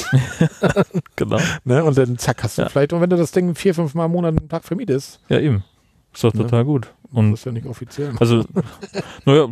[1.17, 1.39] Genau.
[1.65, 1.85] ne?
[1.85, 2.69] und dann zack, hast du Ja.
[2.69, 5.39] vielleicht, und wenn du das Ding vier, fünf Mal im Monat am Tag vermietest, Ja,
[5.39, 5.65] eben.
[6.13, 6.43] Ist doch Ne?
[6.43, 6.87] total gut.
[7.05, 8.13] das Und ist ja nicht offiziell.
[8.19, 8.45] also,
[9.27, 9.49] naja,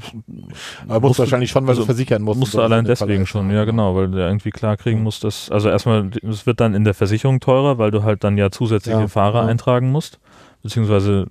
[0.89, 2.41] Aber musst wahrscheinlich schon, weil also du versichern musst.
[2.41, 5.69] musst du allein deswegen schon, ja genau, weil du irgendwie klar kriegen musst, dass, also
[5.69, 9.09] erstmal, es wird dann in der Versicherung teurer, weil du halt dann ja zusätzliche Ja,
[9.09, 9.47] Fahrer ja.
[9.49, 10.19] eintragen musst,
[10.63, 11.27] beziehungsweise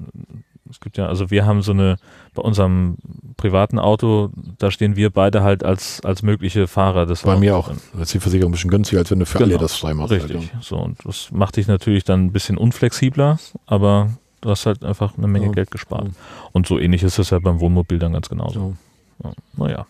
[0.70, 1.98] es gibt ja, also wir haben so eine,
[2.34, 2.98] bei unserem
[3.38, 7.72] privaten Auto, da stehen wir beide halt als, als mögliche Fahrer des Bei mir auch.
[7.94, 9.52] Da ist die Versicherung ein bisschen günstiger, als wenn du für Genau.
[9.52, 10.12] alle das frei machst.
[10.12, 10.52] Richtig.
[10.62, 14.10] So, und das macht dich natürlich dann ein bisschen unflexibler, aber
[14.42, 15.52] du hast halt einfach eine Menge Ja.
[15.52, 16.06] Geld gespart.
[16.06, 16.14] Ja.
[16.52, 18.60] Und so ähnlich ist es ja beim Wohnmobil dann ganz genauso.
[18.60, 18.76] So.
[19.24, 19.32] Ja.
[19.58, 19.86] Naja.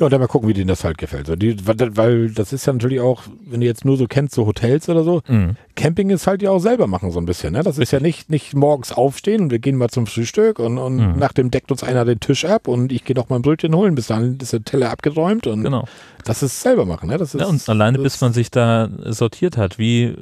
[0.00, 1.26] Ja, und dann mal gucken, wie denen das halt gefällt.
[1.26, 4.46] So, die, weil- das ist ja natürlich auch, wenn du jetzt nur so kennst, so
[4.46, 5.56] Hotels oder so, Mhm.
[5.76, 7.52] Camping ist halt ja auch selber machen so ein bisschen.
[7.52, 7.62] Ne?
[7.62, 10.96] Das ist ja nicht, nicht morgens aufstehen und wir gehen mal zum Frühstück und, und
[10.96, 11.18] Mhm.
[11.18, 13.74] nach dem deckt uns einer den Tisch ab und ich gehe noch mal ein Brötchen
[13.76, 15.84] holen, bis dann ist der Teller abgeräumt und Genau.
[16.24, 17.10] das ist selber machen.
[17.10, 17.18] Ne?
[17.18, 20.14] Das ist, Ja, und alleine bis man sich da sortiert hat, wie,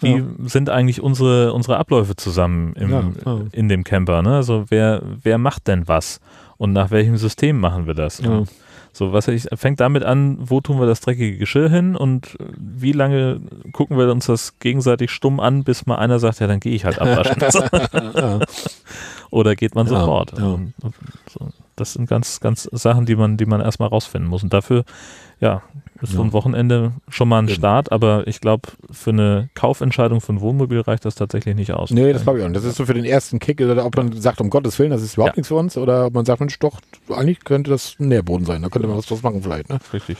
[0.00, 0.24] wie Ja.
[0.46, 3.40] sind eigentlich unsere, unsere Abläufe zusammen im, Ja, ja.
[3.52, 4.22] in dem Camper?
[4.22, 4.34] Ne?
[4.34, 6.18] Also wer, wer macht denn was?
[6.56, 8.18] Und nach welchem System machen wir das?
[8.20, 8.30] Ja.
[8.30, 8.48] Und
[8.92, 12.92] So, was ich, fängt damit an, wo tun wir das dreckige Geschirr hin und wie
[12.92, 13.40] lange
[13.72, 16.84] gucken wir uns das gegenseitig stumm an, bis mal einer sagt, ja, dann gehe ich
[16.84, 17.40] halt abwaschen.
[19.30, 20.36] Oder geht man Ja, sofort?
[20.38, 20.58] ja.
[21.28, 21.48] So.
[21.76, 24.42] Das sind ganz, ganz Sachen, die man, die man erstmal rausfinden muss.
[24.42, 24.84] Und dafür,
[25.40, 25.62] ja,
[26.02, 26.24] ist so Ja.
[26.24, 27.54] ein Wochenende schon mal ein Eben.
[27.56, 31.90] Start, aber ich glaube, für eine Kaufentscheidung ein Wohnmobil reicht das tatsächlich nicht aus.
[31.90, 32.56] Nee, das glaube ich auch nicht.
[32.56, 35.02] Das ist so für den ersten Kick, oder ob man sagt, um Gottes Willen, das
[35.02, 35.40] ist überhaupt Ja.
[35.40, 38.62] nichts für uns, oder ob man sagt, Mensch, doch, eigentlich könnte das ein Nährboden sein,
[38.62, 39.68] da könnte man was draus machen vielleicht.
[39.68, 39.78] Ne?
[39.92, 40.16] Richtig.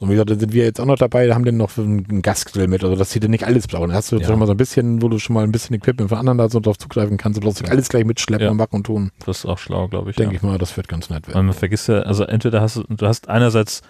[0.00, 1.80] Und wie gesagt, da sind wir jetzt auch noch dabei, da haben den noch so
[1.80, 3.90] einen Gasgrill mit, also dass sie dann nicht alles brauchen.
[3.90, 4.26] Da hast du Ja.
[4.26, 6.48] schon mal so ein bisschen, wo du schon mal ein bisschen Equipment von anderen da
[6.50, 8.50] so drauf zugreifen kannst, du brauchst nicht alles gleich mitschleppen Ja.
[8.50, 9.12] und machen und tun.
[9.24, 10.16] Das ist auch schlau, glaube ich.
[10.16, 10.36] Denke ja.
[10.38, 11.46] ich mal, das wird ganz nett werden.
[11.46, 13.82] man vergisst ja, also entweder hast du, du hast einerseits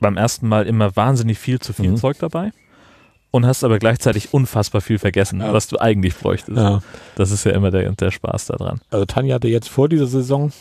[0.00, 1.96] beim ersten Mal immer wahnsinnig viel zu viel Mhm.
[1.96, 2.52] Zeug dabei
[3.30, 5.52] und hast aber gleichzeitig unfassbar viel vergessen, Ja.
[5.52, 6.56] was du eigentlich bräuchtest.
[6.58, 6.80] Ja.
[7.16, 8.80] Das ist ja immer der, der Spaß daran.
[8.90, 10.52] Also Tanja hatte jetzt vor dieser Saison,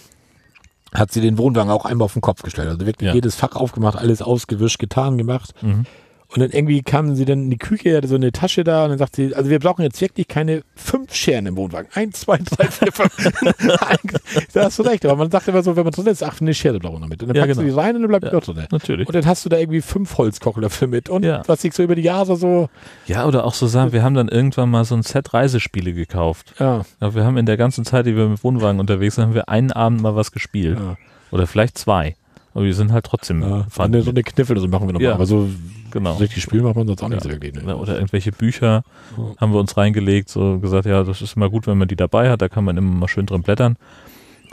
[0.93, 2.69] hat sie den Wohnwagen auch einmal auf den Kopf gestellt.
[2.69, 3.13] Also wirklich Ja.
[3.13, 5.53] jedes Fach aufgemacht, alles ausgewischt, getan, gemacht.
[5.61, 5.85] Mhm.
[6.33, 8.89] Und dann irgendwie kamen sie dann in die Küche, hatte so eine Tasche da und
[8.89, 11.87] dann sagt sie, also wir brauchen jetzt wirklich keine fünf Scheren im Wohnwagen.
[11.93, 13.15] Eins, zwei, drei, vier, fünf.
[14.53, 16.53] da hast du recht, aber man sagt immer so, wenn man drin ist, ach, eine
[16.53, 17.21] Schere brauchen wir damit.
[17.23, 17.73] Und dann Ja, packst du genau.
[17.75, 18.29] die rein und dann bleibt Ja.
[18.31, 18.65] die noch drin.
[18.71, 19.07] Natürlich.
[19.07, 21.09] Und dann hast du da irgendwie fünf Holzkochlöffel mit.
[21.09, 21.43] Und Ja.
[21.47, 22.69] was sich so über die Jahre so,
[23.05, 26.53] Ja, oder auch so sagen, wir haben dann irgendwann mal so ein Set Reisespiele gekauft.
[26.59, 29.33] ja, Ja, wir haben in der ganzen Zeit, die wir mit Wohnwagen unterwegs sind, haben
[29.35, 30.77] wir einen Abend mal was gespielt.
[30.79, 30.97] ja,
[31.31, 32.15] Oder vielleicht zwei.
[32.53, 33.67] Aber wir sind halt trotzdem ja.
[33.69, 35.09] So eine Kniffel, so machen wir nochmal.
[35.09, 35.13] Ja.
[35.15, 35.49] Aber so
[35.95, 36.15] Genau.
[36.17, 37.23] richtig spielen macht man sonst auch nicht Ja.
[37.23, 37.53] so wirklich.
[37.53, 37.63] Ne?
[37.63, 38.83] Oder, oder irgendwelche Bücher
[39.17, 39.23] Ja.
[39.37, 42.29] haben wir uns reingelegt, so gesagt, ja, das ist immer gut, wenn man die dabei
[42.29, 43.77] hat, da kann man immer mal schön drin blättern.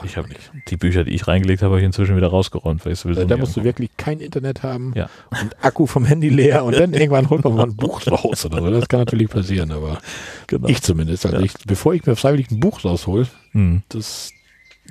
[0.05, 0.51] Ich habe nicht.
[0.69, 3.29] Die Bücher, die ich reingelegt habe, habe ich inzwischen wieder rausgeräumt, weil ich sowieso Also
[3.29, 5.09] da musst du wirklich kein Internet haben Ja.
[5.41, 8.61] und Akku vom Handy leer und dann irgendwann holt man mal ein Buch raus oder
[8.61, 8.69] so.
[8.71, 9.99] Das kann natürlich passieren, aber
[10.47, 10.67] Genau.
[10.67, 11.25] ich zumindest.
[11.25, 11.43] Also Ja.
[11.43, 13.83] ich, bevor ich mir freiwillig ein Buch raushol, Hm.
[13.89, 14.31] das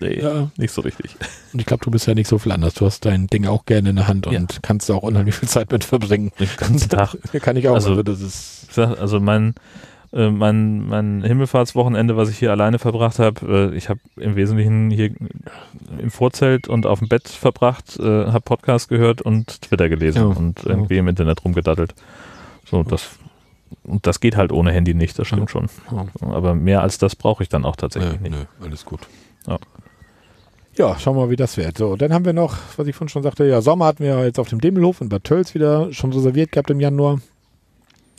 [0.02, 0.50] Nee, ja.
[0.56, 1.16] nicht so richtig.
[1.52, 2.74] Und ich glaube, du bist ja nicht so viel anders.
[2.74, 4.46] Du hast dein Ding auch gerne in der Hand und Ja.
[4.62, 6.32] kannst da auch unheimlich viel Zeit mit verbringen.
[6.38, 7.16] Den ganzen Tag.
[7.40, 7.74] kann ich auch.
[7.74, 9.54] Also- Also, das ist Also mein,
[10.14, 14.90] äh, mein, mein Himmelfahrtswochenende, was ich hier alleine verbracht habe, äh, ich habe im Wesentlichen
[14.90, 15.10] hier
[15.98, 20.24] im Vorzelt und auf dem Bett verbracht, äh, habe Podcast gehört und Twitter gelesen Ja,
[20.36, 21.94] und irgendwie im Internet rumgedattelt.
[22.70, 23.10] So, das,
[23.84, 25.68] und das geht halt ohne Handy nicht, das stimmt schon.
[25.90, 28.38] ja, Aber mehr als das brauche ich dann auch tatsächlich nö, nicht.
[28.60, 29.00] nö, alles gut.
[29.46, 29.58] Ja.
[30.74, 31.76] Ja, schauen wir mal, wie das wird.
[31.76, 34.38] So, dann haben wir noch, was ich vorhin schon sagte, ja, Sommer hatten wir jetzt
[34.38, 37.20] auf dem Demmelhof in Bad Tölz wieder schon reserviert gehabt im Januar.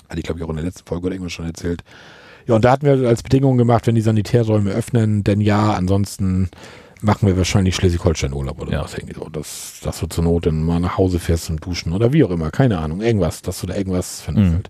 [0.07, 1.83] Hatte ich, glaube ich, auch in der letzten Folge oder irgendwas schon erzählt.
[2.45, 6.49] Ja, und da hatten wir als Bedingung gemacht, wenn die Sanitärräume öffnen, denn ja, ansonsten
[7.03, 8.83] machen wir wahrscheinlich Schleswig-Holstein-Urlaub oder Ja.
[8.83, 9.29] was irgendwie so.
[9.29, 12.29] Dass, dass du zur Not dann mal nach Hause fährst zum Duschen oder wie auch
[12.31, 14.51] immer, keine Ahnung, irgendwas, dass du da irgendwas findest.
[14.53, 14.61] Mhm.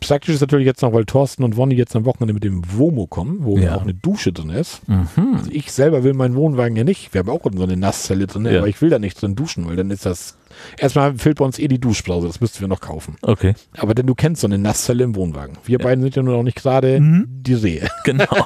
[0.00, 3.06] Praktisch ist natürlich jetzt noch, weil Thorsten und Wonny jetzt am Wochenende mit dem Womo
[3.06, 3.76] kommen, wo Ja.
[3.76, 4.80] auch eine Dusche drin ist.
[4.88, 5.08] Mhm.
[5.36, 7.12] Also ich selber will meinen Wohnwagen ja nicht.
[7.14, 8.58] Wir haben auch unten so eine Nasszelle drin, Ja.
[8.58, 10.36] aber ich will da nicht drin duschen, weil dann ist das.
[10.78, 13.16] Erstmal fehlt bei uns eh die Duschbrause, das müssten wir noch kaufen.
[13.22, 15.58] Okay, Aber denn du kennst so eine Nasszelle im Wohnwagen.
[15.64, 15.84] Wir Ja.
[15.84, 17.26] beiden sind ja nun auch nicht gerade Mhm.
[17.42, 17.88] die Rehe.
[18.04, 18.26] genau.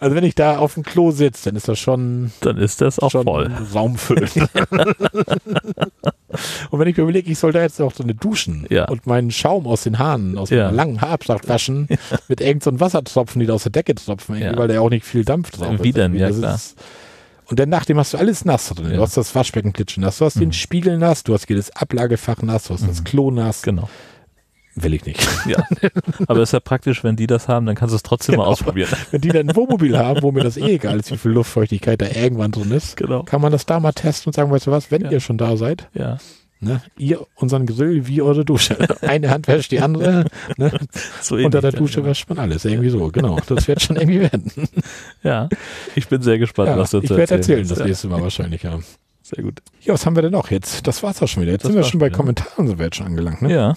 [0.00, 2.98] Also wenn ich da auf dem Klo sitze, dann ist das schon, dann ist das
[2.98, 3.50] auch schon voll.
[3.74, 4.32] raumfüllend.
[6.70, 8.88] Und wenn ich mir überlege, ich soll da jetzt auch so eine duschen Ja.
[8.88, 10.68] und meinen Schaum aus den Haaren, aus Ja.
[10.68, 11.88] einem langen Haarabschlag waschen,
[12.28, 15.04] mit irgendeinem so Wassertropfen, die da aus der Decke tropfen, weil da ja auch nicht
[15.04, 15.84] viel Dampf drauf ist.
[15.84, 16.14] Wie denn?
[16.14, 16.54] Ja, Das klar.
[16.54, 16.76] ist-
[17.46, 18.90] und dann nachdem hast du alles nass drin.
[18.90, 18.96] Ja.
[18.96, 20.40] Du hast das Waschbecken klitschen nass, du hast Mhm.
[20.40, 23.04] den Spiegel nass, du hast jedes Ablagefach nass, du hast das Mhm.
[23.04, 23.62] Klo nass.
[23.62, 23.88] Genau.
[24.74, 25.28] Will ich nicht.
[25.46, 25.66] Ja.
[26.28, 28.52] Aber ist ja praktisch, wenn die das haben, dann kannst du es trotzdem mal Genau.
[28.52, 28.88] ausprobieren.
[29.10, 32.00] Wenn die dann ein Wohnmobil haben, wo mir das eh egal ist, wie viel Luftfeuchtigkeit
[32.00, 33.22] da irgendwann drin ist, Genau.
[33.22, 35.10] kann man das da mal testen und sagen, weißt du was, wenn Ja.
[35.10, 36.16] ihr schon da seid, Ja.
[36.62, 38.76] Ne, ihr unseren Grill wie eure Dusche.
[39.02, 40.26] Eine Hand wäscht die andere,
[40.56, 40.72] ne,
[41.20, 42.06] So unter der Dusche ja.
[42.06, 42.64] wäscht man alles.
[42.64, 43.38] Irgendwie so, genau.
[43.46, 44.50] Das wird schon irgendwie werden.
[45.22, 45.48] Ja,
[45.94, 48.62] ich bin sehr gespannt, Ja, was du ich zu werde erzählen das nächste Mal wahrscheinlich,
[48.62, 48.78] ja.
[49.22, 49.60] Sehr gut.
[49.82, 50.86] Ja, was haben wir denn noch jetzt?
[50.86, 51.52] Das war's auch schon wieder.
[51.52, 52.16] Jetzt Das sind wir schon bei wieder.
[52.16, 53.52] Kommentaren so weit schon angelangt, ne?
[53.52, 53.74] Ja,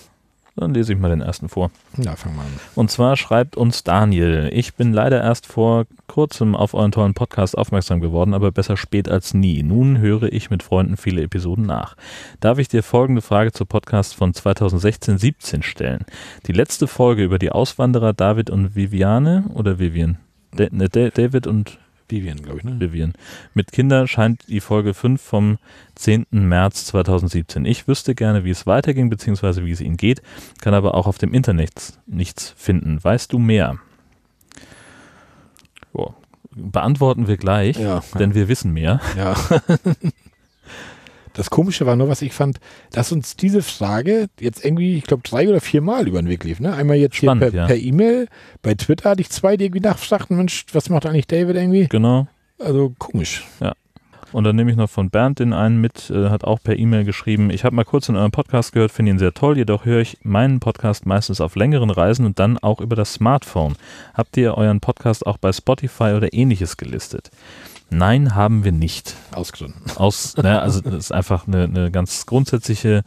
[0.58, 1.70] Dann lese ich mal den ersten vor.
[1.98, 2.60] Ja, fang mal an.
[2.76, 7.58] Und zwar schreibt uns Daniel, ich bin leider erst vor kurzem auf euren tollen Podcast
[7.58, 9.64] aufmerksam geworden, aber besser spät als nie.
[9.64, 11.98] Nun höre ich mit Freunden viele Episoden nach.
[12.40, 16.06] Darf ich dir folgende Frage zu Podcast von 2016-17 stellen?
[16.48, 20.20] Die letzte Folge über die Auswanderer David und Viviane oder Vivian?
[20.58, 22.80] Ne, David und Vivian, glaube ich, ne?
[22.80, 23.14] Vivian.
[23.54, 25.58] Mit Kinder scheint die Folge 5 vom
[25.96, 26.28] 10.
[26.32, 27.66] März 2017.
[27.66, 30.22] Ich wüsste gerne, wie es weiterging, beziehungsweise wie es ihnen geht,
[30.62, 33.04] kann aber auch auf dem Internet nichts finden.
[33.04, 33.78] Weißt du mehr?
[35.94, 36.16] Boah.
[36.58, 39.02] Beantworten wir gleich, Ja, denn wir wissen mehr.
[39.18, 39.36] ja.
[41.36, 42.60] Das Komische war nur, was ich fand,
[42.92, 46.44] dass uns diese Frage jetzt irgendwie, ich glaube, drei oder vier Mal über den Weg
[46.44, 46.60] lief.
[46.60, 46.74] Ne?
[46.74, 47.68] Einmal jetzt Spannend, hier per ja.
[47.68, 48.28] per E-Mail,
[48.62, 51.88] bei Twitter hatte ich zwei, die irgendwie nachfragten, Mensch, was macht eigentlich David irgendwie?
[51.88, 52.28] Genau.
[52.58, 53.44] Also komisch.
[54.36, 57.06] Und dann nehme ich noch von Bernd den einen mit, äh, hat auch per E-Mail
[57.06, 60.02] geschrieben, ich habe mal kurz in eurem Podcast gehört, finde ihn sehr toll, jedoch höre
[60.02, 63.76] ich meinen Podcast meistens auf längeren Reisen und dann auch über das Smartphone.
[64.14, 67.32] Habt ihr euren Podcast auch bei Spotify oder ähnliches gelistet?
[67.90, 69.16] Nein, haben wir nicht.
[69.32, 69.82] Ausgesunden.
[69.96, 73.04] Aus, ne, also das ist einfach eine, eine ganz grundsätzliche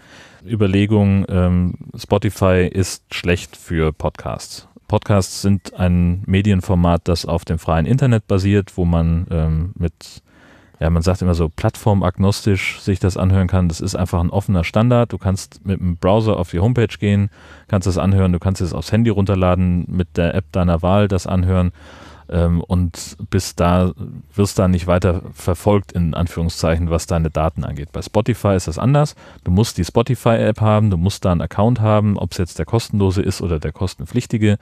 [0.46, 1.26] Überlegung.
[1.28, 4.68] Ähm, Spotify ist schlecht für Podcasts.
[4.86, 10.22] Podcasts sind ein Medienformat, das auf dem freien Internet basiert, wo man ähm, mit,
[10.80, 13.68] ja, man sagt immer so plattformagnostisch sich das anhören kann.
[13.68, 15.12] Das ist einfach ein offener Standard.
[15.12, 17.28] Du kannst mit dem Browser auf die Homepage gehen,
[17.66, 21.26] kannst das anhören, du kannst es aufs Handy runterladen, mit der App deiner Wahl das
[21.26, 21.72] anhören
[22.30, 23.92] ähm, und bis da
[24.34, 27.92] wirst da nicht weiter verfolgt, in Anführungszeichen, was deine Daten angeht.
[27.92, 29.14] Bei Spotify ist das anders.
[29.44, 32.66] Du musst die Spotify-App haben, du musst da einen Account haben, ob es jetzt der
[32.66, 34.58] kostenlose ist oder der kostenpflichtige.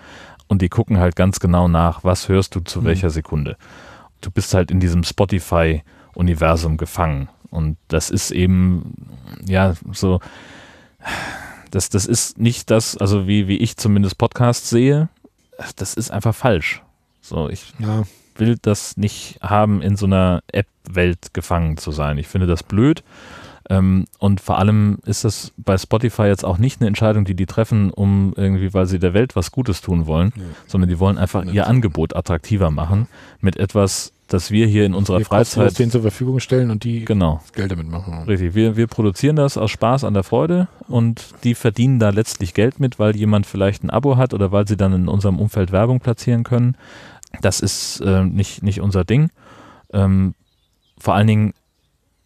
[0.48, 2.84] Und die gucken halt ganz genau nach, was hörst du zu Mhm.
[2.86, 3.56] welcher Sekunde.
[4.20, 7.28] Du bist halt in diesem Spotify-Universum gefangen.
[7.51, 8.94] Und das ist eben,
[9.47, 10.20] ja, so,
[11.70, 15.09] das, das ist nicht das, also wie, wie ich zumindest Podcasts sehe,
[15.76, 16.82] das ist einfach falsch.
[17.28, 18.05] So, ich Ja,
[18.36, 22.19] will das nicht haben, in so einer App-Welt gefangen zu sein.
[22.19, 23.03] Ich finde das blöd.
[23.69, 27.47] Ähm, und vor allem ist das bei Spotify jetzt auch nicht eine Entscheidung, die die
[27.47, 30.43] treffen, um irgendwie, weil sie der Welt was Gutes tun wollen, Ja.
[30.69, 31.51] sondern die wollen einfach Ja.
[31.51, 33.09] ihr Angebot attraktiver machen
[33.40, 37.05] mit etwas, das wir hier in unserer wir Freizeit denen zur Verfügung stellen und die
[37.05, 38.23] genau Geld damit machen.
[38.28, 42.55] Richtig, wir, wir produzieren das aus Spaß an der Freude und die verdienen da letztlich
[42.55, 45.73] Geld mit, weil jemand vielleicht ein Abo hat oder weil sie dann in unserem Umfeld
[45.73, 46.77] Werbung platzieren können.
[47.43, 49.31] Das ist äh, nicht, nicht unser Ding.
[49.93, 50.35] Ähm,
[50.99, 51.55] vor allen Dingen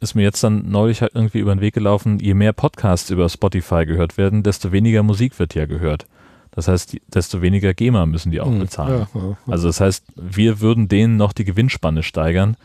[0.01, 3.29] ist mir jetzt dann neulich halt irgendwie über den Weg gelaufen, je mehr Podcasts über
[3.29, 6.07] Spotify gehört werden, desto weniger Musik wird ja gehört.
[6.53, 9.07] Das heißt, desto weniger GEMA müssen die auch Hm, bezahlen.
[9.15, 9.37] Ja, ja.
[9.47, 12.57] Also das heißt, wir würden denen noch die Gewinnspanne steigern.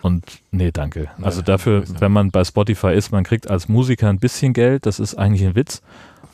[0.00, 1.08] Und nee, danke.
[1.20, 5.00] Also dafür, wenn man bei Spotify ist, man kriegt als Musiker ein bisschen Geld, das
[5.00, 5.80] ist eigentlich ein Witz.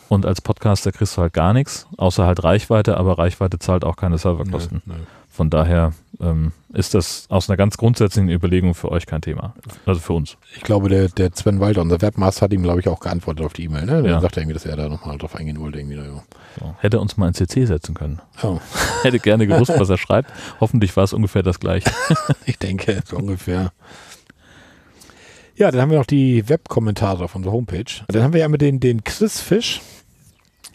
[0.08, 3.96] Und als Podcaster kriegst du halt gar nichts, außer halt Reichweite, aber Reichweite zahlt auch
[3.96, 4.82] keine Serverkosten.
[4.86, 5.04] Nee, nee.
[5.38, 9.54] Von daher ähm, ist das aus einer ganz grundsätzlichen Überlegung für euch kein Thema.
[9.86, 10.36] Also für uns.
[10.56, 13.52] Ich glaube, der, der Sven Walter, unser Webmaster, hat ihm, glaube ich, auch geantwortet auf
[13.52, 13.86] die E-Mail.
[13.86, 14.02] Ne?
[14.02, 14.20] Der Ja.
[14.20, 15.78] sagt irgendwie, dass er da nochmal drauf eingehen wollte.
[15.78, 15.94] Irgendwie.
[15.94, 16.74] So.
[16.80, 18.20] Hätte uns mal ein CC setzen können.
[18.42, 18.58] Oh,
[19.02, 20.32] Hätte gerne gewusst, was er schreibt.
[20.58, 21.88] Hoffentlich war es ungefähr das gleiche.
[22.44, 23.70] ich denke, so ungefähr.
[25.54, 27.84] Ja, dann haben wir noch die Webkommentare auf unserer Homepage.
[28.08, 29.82] Dann haben wir ja mit den, den Chris Fisch.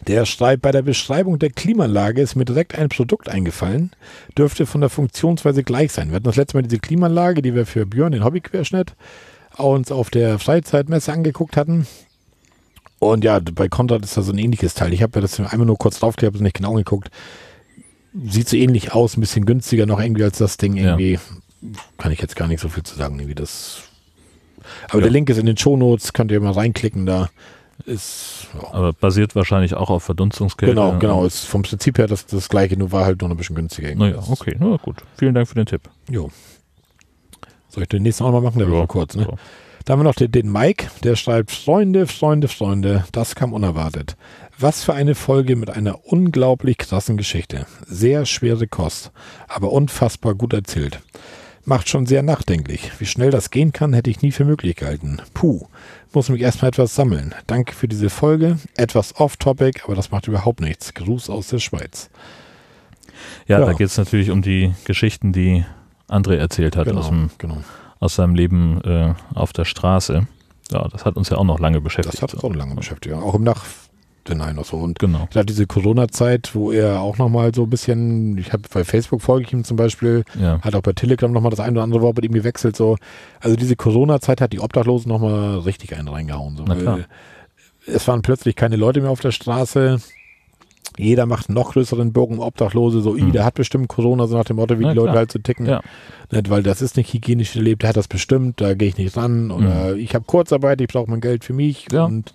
[0.08, 3.92] Der schreibt, bei der Beschreibung der Klimaanlage ist mir direkt ein Produkt eingefallen.
[4.38, 6.10] Dürfte von der Funktionsweise gleich sein.
[6.10, 8.96] Wir hatten das letzte Mal diese Klimaanlage, die wir für Björn, den Hobbyquerschnitt,
[9.58, 11.88] uns auf der Freizeitmesse angeguckt hatten.
[13.00, 14.94] Und ja, bei Konrad ist da so ein ähnliches Teil.
[14.94, 17.10] Ich habe ja das einmal nur kurz draufgeklebt, habe nicht genau angeguckt.
[18.28, 20.98] Sieht so ähnlich aus, ein bisschen günstiger noch irgendwie als das Ding Ja.
[20.98, 21.20] irgendwie.
[21.98, 23.84] Kann ich jetzt gar nicht so viel zu sagen, irgendwie das.
[24.90, 25.04] Aber Ja.
[25.04, 27.30] der Link ist in den Shownotes, könnt ihr mal reinklicken, da
[27.86, 28.48] ist.
[28.54, 28.74] Ja.
[28.74, 30.74] Aber basiert wahrscheinlich auch auf Verdunstungskälte.
[30.74, 31.26] Genau, genau.
[31.26, 33.94] Ist vom Prinzip her das, das gleiche, nur war halt nur ein bisschen günstiger.
[33.96, 34.98] Naja, okay, na gut.
[35.18, 35.82] Vielen Dank für den Tipp.
[36.10, 36.32] Jo.
[37.70, 38.60] Soll ich den nächsten auch mal machen?
[38.60, 39.24] Der Ja, kurz, ne?
[39.24, 39.38] so.
[39.86, 44.16] Da haben wir noch den, den Mike, der schreibt, Freunde, Freunde, Freunde, das kam unerwartet.
[44.58, 47.66] Was für eine Folge mit einer unglaublich krassen Geschichte.
[47.86, 49.12] Sehr schwere Kost,
[49.48, 51.02] aber unfassbar gut erzählt.
[51.66, 52.92] Macht schon sehr nachdenklich.
[53.00, 55.22] Wie schnell das gehen kann, hätte ich nie für möglich gehalten.
[55.34, 55.68] Puh,
[56.16, 57.34] muss mich erstmal etwas sammeln.
[57.48, 58.58] Danke für diese Folge.
[58.76, 60.94] Etwas off-topic, aber das macht überhaupt nichts.
[60.94, 62.10] Gruß aus der Schweiz.
[63.48, 63.66] Ja, Ja.
[63.66, 65.66] da geht es natürlich um die Geschichten, die
[66.10, 67.58] André erzählt hat aus, dem, genau.
[68.00, 70.28] aus seinem Leben äh, auf der Straße.
[70.72, 72.16] Ja, das hat uns ja auch noch lange beschäftigt.
[72.16, 73.16] Das hat uns auch lange beschäftigt.
[73.16, 73.83] Auch im Nachhinein
[74.30, 74.78] noch so.
[74.78, 75.28] Und Genau.
[75.32, 79.46] Gerade diese Corona-Zeit, wo er auch nochmal so ein bisschen, ich habe bei Facebook folge
[79.48, 80.60] ich ihm zum Beispiel, Ja.
[80.62, 82.76] hat auch bei Telegram nochmal das ein oder andere Wort mit ihm gewechselt.
[82.76, 82.98] So.
[83.40, 86.58] Also diese Corona-Zeit hat die Obdachlosen nochmal richtig einen reingehauen.
[86.58, 87.06] So, weil
[87.86, 90.00] es waren plötzlich keine Leute mehr auf der Straße.
[90.98, 93.28] Jeder macht einen noch größeren Bogen um Obdachlose, so, Mhm.
[93.28, 93.32] mhm.
[93.32, 95.18] der hat bestimmt Corona, so nach dem Motto, wie Ja, die Leute klar.
[95.18, 95.66] halt so ticken.
[95.66, 95.82] Ja.
[96.32, 99.18] Nicht, weil das ist nicht hygienisch gelebt, der hat das bestimmt, da gehe ich nicht
[99.18, 99.50] ran.
[99.50, 101.88] Oder ich habe Kurzarbeit, ich brauche mein Geld für mich.
[101.92, 101.96] Mhm.
[101.98, 102.06] Ja.
[102.06, 102.32] Und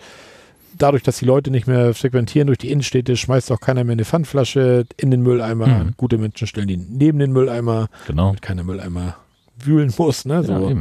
[0.79, 4.05] dadurch, dass die Leute nicht mehr frequentieren durch die Innenstädte, schmeißt auch keiner mehr eine
[4.05, 5.67] Pfandflasche in den Mülleimer.
[5.67, 5.95] Mhm.
[5.97, 8.27] Gute Menschen stellen die neben den Mülleimer, Genau.
[8.29, 9.17] damit keiner Mülleimer
[9.63, 10.25] wühlen muss.
[10.25, 10.43] Ne?
[10.45, 10.71] So.
[10.71, 10.77] Ja.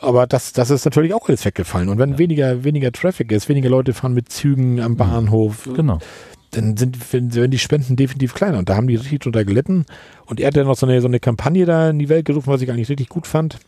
[0.00, 1.88] Aber das, das ist natürlich auch alles weggefallen.
[1.88, 2.18] Und wenn Ja.
[2.18, 5.98] weniger, weniger Traffic ist, weniger Leute fahren mit Zügen am Bahnhof, genau.
[6.52, 8.58] dann sind wenn, werden die Spenden definitiv kleiner.
[8.58, 9.84] Und da haben die richtig drunter gelitten.
[10.26, 12.46] Und er hat ja noch so eine, so eine Kampagne da in die Welt gerufen,
[12.52, 13.58] was ich eigentlich richtig gut fand.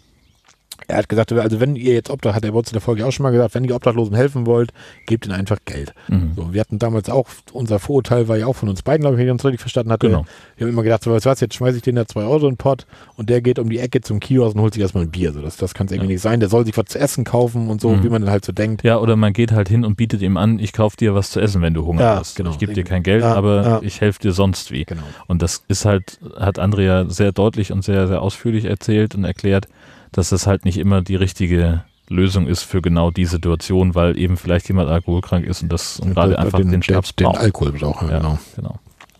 [0.90, 3.06] Er hat gesagt, also wenn ihr jetzt Obdach, hat er bei uns in der Folge
[3.06, 4.72] auch schon mal gesagt, wenn ihr Obdachlosen helfen wollt,
[5.06, 5.94] gebt ihnen einfach Geld.
[6.08, 6.32] Mhm.
[6.36, 9.18] So, wir hatten damals auch, unser Vorurteil war ja auch von uns beiden, glaube ich,
[9.18, 10.08] wenn ich ganz richtig verstanden hatte.
[10.08, 10.24] Genau.
[10.56, 12.52] Wir haben immer gedacht, so, du was, jetzt schmeiße ich den da zwei Euro in
[12.52, 12.86] den Pott
[13.16, 15.32] und der geht um die Ecke zum Kiosk und holt sich erstmal ein Bier.
[15.32, 16.14] So, das das kann es irgendwie Ja.
[16.14, 16.40] nicht sein.
[16.40, 18.02] Der soll sich was zu essen kaufen und so, Mhm.
[18.04, 18.82] wie man dann halt so denkt.
[18.82, 21.40] Ja, oder man geht halt hin und bietet ihm an, ich kaufe dir was zu
[21.40, 22.36] essen, wenn du Hunger Ja, hast.
[22.36, 22.50] genau.
[22.50, 24.84] Ich gebe dir kein Geld, Ja, aber ich helfe dir sonst wie.
[24.84, 25.02] Genau.
[25.26, 29.68] Und das ist halt, hat Andrea sehr deutlich und sehr, sehr ausführlich erzählt und erklärt,
[30.12, 34.36] dass das halt nicht immer die richtige Lösung ist für genau die Situation, weil eben
[34.36, 37.40] vielleicht jemand alkoholkrank ist und das und gerade einfach den, den, Schnaps den, den braucht.
[37.40, 38.38] Alkohol braucht, ja, genau.
[38.56, 38.74] genau.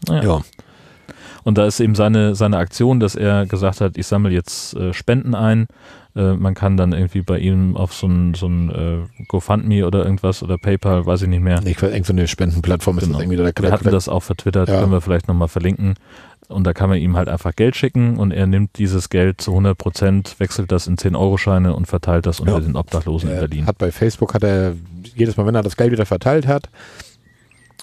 [0.09, 0.23] Naja.
[0.25, 0.41] Ja.
[1.43, 4.93] Und da ist eben seine, seine Aktion, dass er gesagt hat, ich sammle jetzt äh,
[4.93, 5.69] Spenden ein.
[6.15, 10.05] Äh, man kann dann irgendwie bei ihm auf so ein, so ein äh, GoFundMe oder
[10.05, 11.61] irgendwas oder PayPal, weiß ich nicht mehr.
[11.65, 13.19] Ich weiß, irgend so eine Spendenplattform ist Genau.
[13.19, 13.53] das irgendwie.
[13.53, 14.81] Da, Wir hatten das auch vertwittert, Ja.
[14.81, 15.95] können wir vielleicht nochmal verlinken.
[16.51, 19.53] Und da kann man ihm halt einfach Geld schicken und er nimmt dieses Geld zu
[19.53, 22.61] 100 Prozent, wechselt das in 10-Euro-Scheine und verteilt das unter Ja.
[22.61, 23.67] den Obdachlosen in Er Berlin.
[23.67, 24.75] hat bei Facebook hat er
[25.15, 26.69] jedes Mal, wenn er das Geld wieder verteilt hat,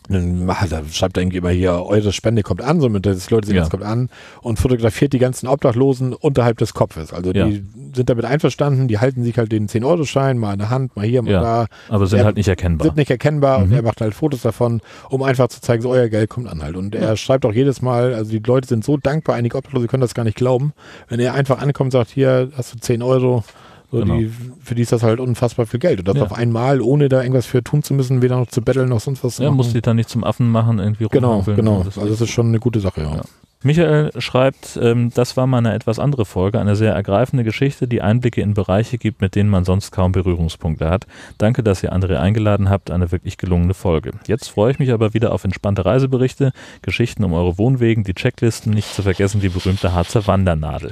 [0.09, 3.47] dann er- schreibt er irgendwie immer hier, eure Spende kommt an, somit dass die Leute
[3.47, 3.61] sehen, Ja.
[3.63, 4.09] das kommt an
[4.41, 7.13] und fotografiert die ganzen Obdachlosen unterhalb des Kopfes.
[7.13, 7.45] Also Ja.
[7.45, 7.63] die
[7.93, 11.21] sind damit einverstanden, die halten sich halt den 10-Euro-Schein mal in der Hand, mal hier,
[11.21, 11.41] mal Ja.
[11.41, 12.85] da, Aber sind er- halt nicht erkennbar.
[12.85, 13.73] sind nicht erkennbar und Mhm.
[13.75, 16.75] er macht halt Fotos davon, um einfach zu zeigen, so euer Geld kommt an halt.
[16.75, 20.01] Und er schreibt auch jedes Mal, also die Leute sind so dankbar, einige Obdachlose können
[20.01, 20.73] das gar nicht glauben,
[21.09, 23.43] wenn er einfach ankommt und sagt, hier hast du 10 Euro,
[23.91, 24.17] so Genau.
[24.17, 24.31] die,
[24.63, 25.99] für die ist das halt unfassbar viel Geld.
[25.99, 26.23] Und das Ja.
[26.23, 29.23] auf einmal, ohne da irgendwas für tun zu müssen, weder noch zu betteln, noch sonst
[29.23, 29.55] was zu machen.
[29.55, 31.83] muss sich dann nicht zum Affen machen, irgendwie Genau, genau.
[31.83, 33.15] Das Also das ist schon eine gute Sache, ja.
[33.15, 33.21] Ja.
[33.63, 38.03] Michael schreibt, ähm, das war mal eine etwas andere Folge, eine sehr ergreifende Geschichte, die
[38.03, 41.07] Einblicke in Bereiche gibt, mit denen man sonst kaum Berührungspunkte hat.
[41.39, 44.11] Danke, dass ihr andere eingeladen habt, eine wirklich gelungene Folge.
[44.27, 46.51] Jetzt freue ich mich aber wieder auf entspannte Reiseberichte,
[46.83, 50.91] Geschichten um eure Wohnwegen, die Checklisten, nicht zu vergessen die berühmte Harzer Wandernadel.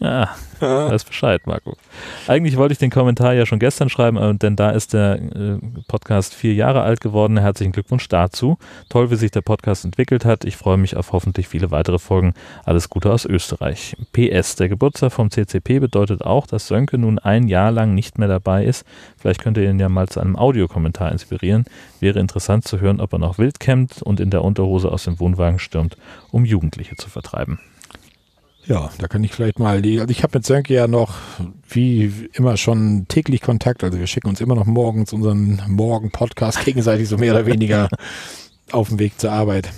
[0.00, 1.76] Ja, weiß Bescheid, Marco.
[2.26, 5.58] Eigentlich wollte ich den Kommentar ja schon gestern schreiben, äh, denn da ist der äh,
[5.86, 7.38] Podcast vier Jahre alt geworden.
[7.38, 8.58] Herzlichen Glückwunsch dazu.
[8.88, 10.44] Toll, wie sich der Podcast entwickelt hat.
[10.44, 12.34] Ich freue mich auf hoffentlich viele weitere Folgen.
[12.64, 13.96] Alles Gute aus Österreich.
[14.12, 18.28] PS, der Geburtstag vom CCP bedeutet auch, dass Sönke nun ein Jahr lang nicht mehr
[18.28, 18.84] dabei ist.
[19.16, 21.64] Vielleicht könnt ihr ihn ja mal zu einem Audiokommentar inspirieren.
[22.00, 25.20] Wäre interessant zu hören, ob er noch wild campt und in der Unterhose aus dem
[25.20, 25.96] Wohnwagen stürmt,
[26.32, 27.60] um Jugendliche zu vertreiben.
[28.66, 31.14] Ja, da kann ich vielleicht mal, die, also ich habe mit Sönke ja noch
[31.68, 37.08] wie immer schon täglich Kontakt, also wir schicken uns immer noch morgens unseren Morgen-Podcast gegenseitig
[37.08, 37.88] so mehr oder weniger
[38.72, 39.70] auf dem Weg zur Arbeit.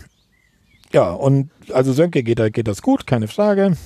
[0.93, 3.77] Ja, und also Sönke geht, da- geht das gut, keine Frage.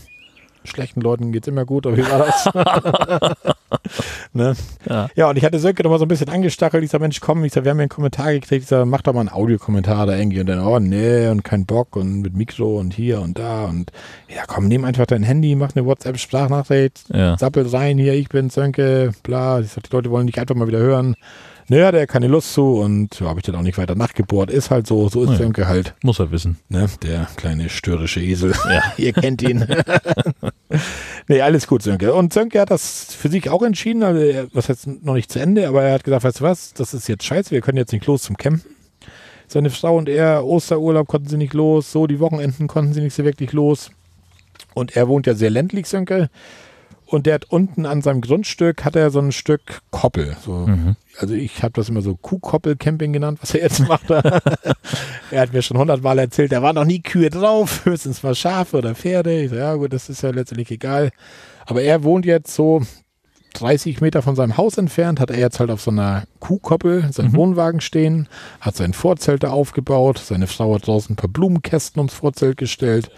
[0.65, 2.49] Schlechten Leuten geht's immer gut, aber wie war das?
[4.33, 4.55] ne?
[4.89, 5.09] Ja.
[5.15, 6.85] Ja, und ich hatte Sönke noch mal so ein bisschen angestachelt.
[6.85, 8.63] Ich sag, Mensch, komm, ich sag, wir haben ja einen Kommentar gekriegt.
[8.63, 10.41] Ich sag, mach doch mal einen Audiokommentar da irgendwie.
[10.41, 13.65] Und dann, oh, nee, und kein Bock und mit Mikro und hier und da.
[13.65, 13.91] Und
[14.29, 17.37] ja, komm, nimm einfach dein Handy, mach eine WhatsApp-Sprachnachricht, Ja.
[17.39, 19.61] sappel rein, hier, ich bin Sönke, bla.
[19.61, 21.17] Ich sag, die Leute wollen dich einfach mal wieder hören.
[21.73, 24.51] Naja, der hat keine Lust zu und ja, habe ich dann auch nicht weiter nachgebohrt.
[24.51, 25.37] Ist halt so, so ist Ja.
[25.37, 26.59] Sönke halt, Muss er wissen.
[26.69, 26.87] ne?
[27.03, 28.53] Der kleine störrische Esel.
[28.69, 28.83] Ja.
[28.99, 29.65] Ihr kennt ihn.
[31.29, 32.13] nee, alles gut, Sönke.
[32.13, 35.39] Und Sönke hat das für sich auch entschieden, also er, was heißt noch nicht zu
[35.39, 37.93] Ende, aber er hat gesagt, weißt du was, das ist jetzt scheiße, wir können jetzt
[37.93, 38.71] nicht los zum Campen.
[39.49, 43.15] Seine Frau und er, Osterurlaub konnten sie nicht los, so die Wochenenden konnten sie nicht
[43.15, 43.91] so wirklich los.
[44.75, 46.29] Und er wohnt ja sehr ländlich, Sönke.
[47.13, 50.35] Und der hat unten an seinem Grundstück, hat er so ein Stück Koppel.
[50.43, 50.97] So, Mhm.
[51.19, 54.09] also ich habe das immer so Kuhkoppel-Camping genannt, was er jetzt macht.
[55.31, 58.79] er hat mir schon hundertmal erzählt, da waren noch nie Kühe drauf, höchstens mal Schafe
[58.79, 59.43] oder Pferde.
[59.43, 61.11] Ich so, ja gut, das ist ja letztendlich egal.
[61.67, 62.83] Aber er wohnt jetzt so
[63.55, 67.33] 30 Meter von seinem Haus entfernt, hat er jetzt halt auf so einer Kuhkoppel seinen
[67.33, 67.37] Mhm.
[67.37, 68.27] Wohnwagen stehen,
[68.61, 73.11] hat sein Vorzelt da aufgebaut, seine Frau hat draußen ein paar Blumenkästen ums Vorzelt gestellt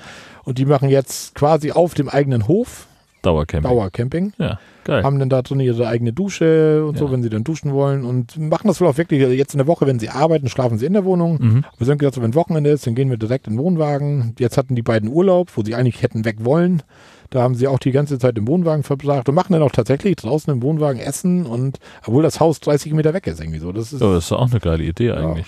[0.42, 2.88] und die machen jetzt quasi auf dem eigenen Hof
[3.24, 3.70] Dauercamping.
[3.70, 5.02] Dauercamping Ja, geil.
[5.02, 7.12] haben dann da drin ihre eigene Dusche und so, Ja.
[7.12, 9.86] wenn sie dann duschen wollen und machen das wohl auch wirklich, jetzt in der Woche,
[9.86, 11.38] wenn sie arbeiten, schlafen sie in der Wohnung.
[11.40, 11.64] Mhm.
[11.78, 14.34] Wir sind gesagt, so, wenn Wochenende ist, dann gehen wir direkt in den Wohnwagen.
[14.38, 16.82] Jetzt hatten die beiden Urlaub, wo sie eigentlich hätten weg wollen.
[17.30, 20.14] Da haben sie auch die ganze Zeit im Wohnwagen verbracht und machen dann auch tatsächlich
[20.16, 23.72] draußen im Wohnwagen Essen und obwohl das Haus 30 Meter weg ist irgendwie so.
[23.72, 25.46] Das ist, Ja, das ist auch eine geile Idee eigentlich.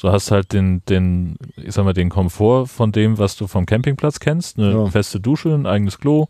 [0.00, 3.64] Du hast halt den, den, ich sag mal, den Komfort von dem, was du vom
[3.64, 4.58] Campingplatz kennst.
[4.58, 4.86] Eine Ja.
[4.86, 6.26] feste Dusche, ein eigenes Klo,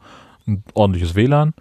[0.46, 1.54] ein ordentliches WLAN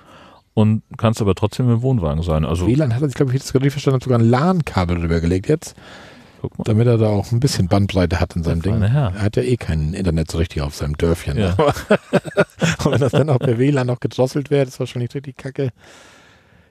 [0.53, 2.45] und kannst aber trotzdem im Wohnwagen sein.
[2.45, 5.19] Also, WLAN hat er sich, glaube ich, jetzt gerade verstanden, hat sogar ein LAN-Kabel drüber
[5.19, 5.75] gelegt jetzt,
[6.63, 8.81] damit er da auch ein bisschen Bandbreite hat in seinem Ding.
[8.81, 9.13] Herr.
[9.15, 11.37] Er hat ja eh kein Internet so richtig auf seinem Dörfchen.
[11.37, 11.53] Ja.
[12.85, 15.71] Und wenn das dann auch per WLAN noch gedrosselt wäre, ist wahrscheinlich richtig kacke.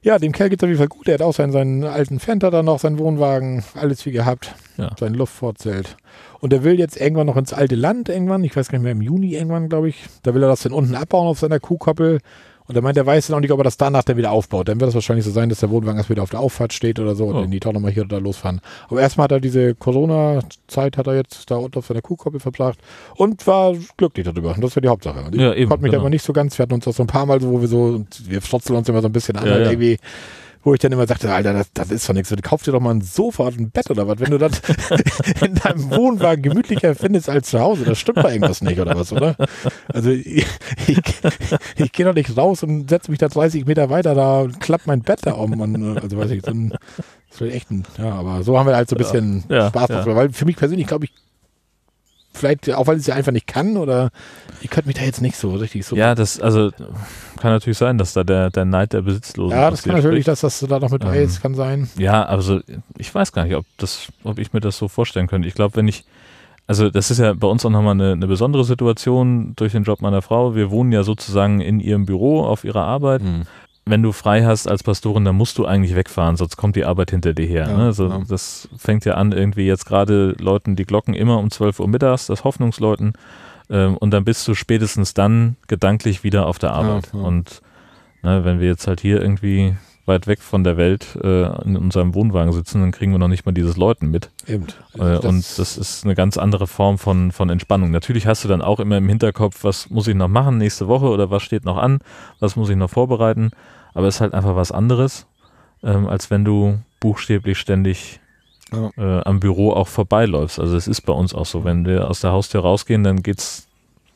[0.02, 1.06] Ja, dem Kerl geht's auf jeden Fall gut.
[1.06, 4.52] Er hat auch seinen, seinen alten Fender da noch, seinen Wohnwagen, alles wie gehabt.
[4.76, 4.90] Ja.
[4.98, 5.96] Sein Luftfortzelt.
[6.42, 8.92] Und er will jetzt irgendwann noch ins alte Land irgendwann, ich weiß gar nicht mehr,
[8.92, 10.04] im Juni irgendwann, glaube ich.
[10.24, 12.18] Da will er das dann unten abbauen auf seiner Kuhkoppel.
[12.66, 14.68] Und er meint, er weiß noch nicht, ob er das danach dann wieder aufbaut.
[14.68, 16.98] Dann wird es wahrscheinlich so sein, dass der Wohnwagen erst wieder auf der Auffahrt steht
[17.00, 17.40] oder so und Oh.
[17.42, 18.60] dann die doch nochmal hier oder da losfahren.
[18.88, 22.78] Aber erstmal hat er diese Corona-Zeit hat er jetzt da unten auf seiner Kuhkoppel verbracht
[23.16, 24.54] und war glücklich darüber.
[24.54, 25.20] Und das war die Hauptsache.
[25.24, 26.04] Und ich Ja, eben, konnte mich da genau.
[26.06, 27.68] immer nicht so ganz, wir hatten uns auch so ein paar Mal so, wo wir
[27.68, 29.70] so, wir frotzeln uns immer so ein bisschen an, Ja, ja.
[29.70, 29.98] irgendwie,
[30.62, 32.28] wo ich dann immer sagte, Alter, das, das ist doch nichts.
[32.28, 34.60] Du kaufst dir doch mal ein Sofa und ein Bett oder was, wenn du das
[35.40, 37.84] in deinem Wohnwagen gemütlicher findest als zu Hause.
[37.84, 39.36] Das stimmt da irgendwas nicht oder was, oder?
[39.88, 40.46] Also ich,
[40.86, 41.00] ich,
[41.76, 44.82] ich gehe doch nicht raus und setze mich da 30 Meter weiter da und klapp
[44.86, 45.60] mein Bett da um.
[45.60, 46.72] Und, also weiß ich, so ein,
[47.40, 50.06] echt ein, ja, aber so haben wir halt so ein bisschen Ja, Spaß ja.
[50.06, 51.12] Weil für mich persönlich glaube ich,
[52.32, 54.10] vielleicht, auch weil ich es ja einfach nicht kann oder
[54.60, 55.96] ich könnte mich da jetzt nicht so richtig so.
[55.96, 56.70] Ja, das, also
[57.36, 60.28] kann natürlich sein, dass da der, der Neid der Besitzlosen Ja, das kann natürlich, spricht.
[60.28, 61.88] dass das da noch mit bei Ähm, ist, kann sein.
[61.98, 62.60] Ja, also
[62.98, 65.48] ich weiß gar nicht, ob das, ob ich mir das so vorstellen könnte.
[65.48, 66.04] Ich glaube, wenn ich,
[66.66, 70.00] also das ist ja bei uns auch nochmal eine, eine besondere Situation durch den Job
[70.00, 70.54] meiner Frau.
[70.54, 73.22] Wir wohnen ja sozusagen in ihrem Büro auf ihrer Arbeit.
[73.22, 73.42] Mhm.
[73.84, 77.10] Wenn du frei hast als Pastorin, dann musst du eigentlich wegfahren, sonst kommt die Arbeit
[77.10, 77.66] hinter dir her.
[77.68, 77.84] Ja, ne?
[77.86, 78.22] also ja.
[78.28, 82.26] das fängt ja an, irgendwie jetzt gerade läuten die Glocken immer um 12 Uhr mittags,
[82.26, 83.14] das Hoffnungsläuten.
[83.70, 87.10] Ähm, und dann bist du spätestens dann gedanklich wieder auf der Arbeit.
[87.12, 87.20] ja.
[87.20, 87.62] Und
[88.22, 92.14] ne, wenn wir jetzt halt hier irgendwie weit weg von der Welt äh, in unserem
[92.14, 94.30] Wohnwagen sitzen, dann kriegen wir noch nicht mal dieses Läuten mit.
[94.46, 94.66] Eben.
[94.98, 97.90] Äh, und das ist eine ganz andere Form von, von Entspannung.
[97.92, 101.06] Natürlich hast du dann auch immer im Hinterkopf, was muss ich noch machen nächste Woche
[101.06, 102.00] oder was steht noch an,
[102.40, 103.50] was muss ich noch vorbereiten.
[103.94, 105.26] Aber es ist halt einfach was anderes,
[105.84, 108.18] ähm, als wenn du buchstäblich ständig
[108.72, 108.90] Ja.
[108.96, 110.58] äh, am Büro auch vorbeiläufst.
[110.58, 113.68] Also es ist bei uns auch so, wenn wir aus der Haustür rausgehen, dann geht's,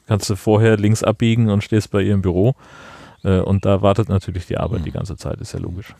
[0.08, 2.54] kannst du vorher links abbiegen und stehst bei ihr im Büro.
[3.26, 5.94] Äh, und da wartet natürlich die Arbeit die ganze Zeit, ist ja logisch.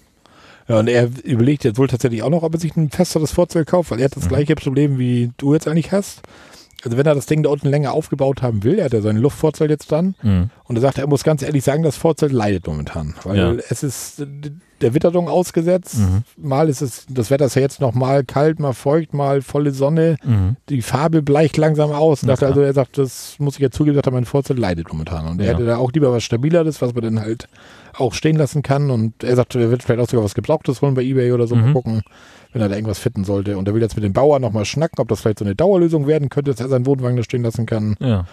[0.69, 3.66] Ja, und er überlegt jetzt wohl tatsächlich auch noch, ob er sich ein festeres Vorzelt
[3.69, 4.28] kauft, weil er hat das Mhm.
[4.28, 6.23] gleiche Problem, wie du jetzt eigentlich hast.
[6.85, 9.16] Also wenn er das Ding da unten länger aufgebaut haben will, er hat ja sein
[9.16, 10.51] Luftvorzelt jetzt dran Mhm.
[10.65, 13.53] und er sagt, er muss ganz ehrlich sagen, das Vorzelt leidet momentan, weil Ja.
[13.70, 14.27] es ist äh,
[14.82, 15.98] der Witterung ausgesetzt.
[15.98, 16.23] Mhm.
[16.36, 19.70] Mal ist es, das Wetter ist ja jetzt noch mal kalt, mal feucht, mal volle
[19.70, 20.16] Sonne.
[20.24, 20.57] Mhm.
[20.69, 22.23] Die Farbe bleicht langsam aus.
[22.23, 24.59] Und Na dachte, also er sagt, das muss ich ja zugeben, sagt er, mein Vorzelt
[24.59, 25.27] leidet momentan.
[25.27, 25.53] Und er Ja.
[25.55, 27.48] hätte da auch lieber was Stabileres, was man dann halt
[27.97, 28.90] auch stehen lassen kann.
[28.90, 31.57] Und er sagt, er wird vielleicht auch sogar was Gebrauchtes holen bei Ebay oder so,
[31.57, 31.73] mal Mhm.
[31.73, 32.03] gucken,
[32.53, 33.57] wenn er da irgendwas finden sollte.
[33.57, 36.07] Und er will jetzt mit dem Bauer nochmal schnacken, ob das vielleicht so eine Dauerlösung
[36.07, 37.97] werden könnte, dass er seinen Wohnwagen da stehen lassen kann.
[38.01, 38.24] Ja,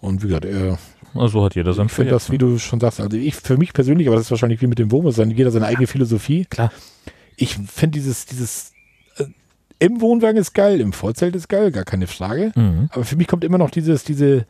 [0.00, 0.78] Und wie gesagt, er,
[1.14, 3.72] also hat jeder sein ich finde das, wie du schon sagst, also ich für mich
[3.72, 6.44] persönlich, aber das ist wahrscheinlich wie mit dem Wohnhaus, dann jeder seine eigene Philosophie.
[6.46, 6.72] Klar.
[7.36, 8.72] Ich finde dieses, dieses
[9.16, 9.24] äh,
[9.78, 12.52] im Wohnwagen ist geil, im Vorzelt ist geil, gar keine Frage.
[12.54, 12.88] Mhm.
[12.92, 14.46] Aber für mich kommt immer noch dieses, diese,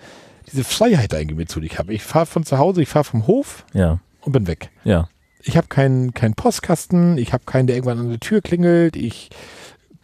[0.53, 1.93] diese Freiheit irgendwie mit zu, die ich habe.
[1.95, 4.71] Ich fahre von zu Hause, ich fahre vom Hof Ja, und bin weg.
[4.85, 5.09] ja.
[5.43, 9.31] Ich habe keinen keinen Postkasten, ich habe keinen, der irgendwann an der Tür klingelt, ich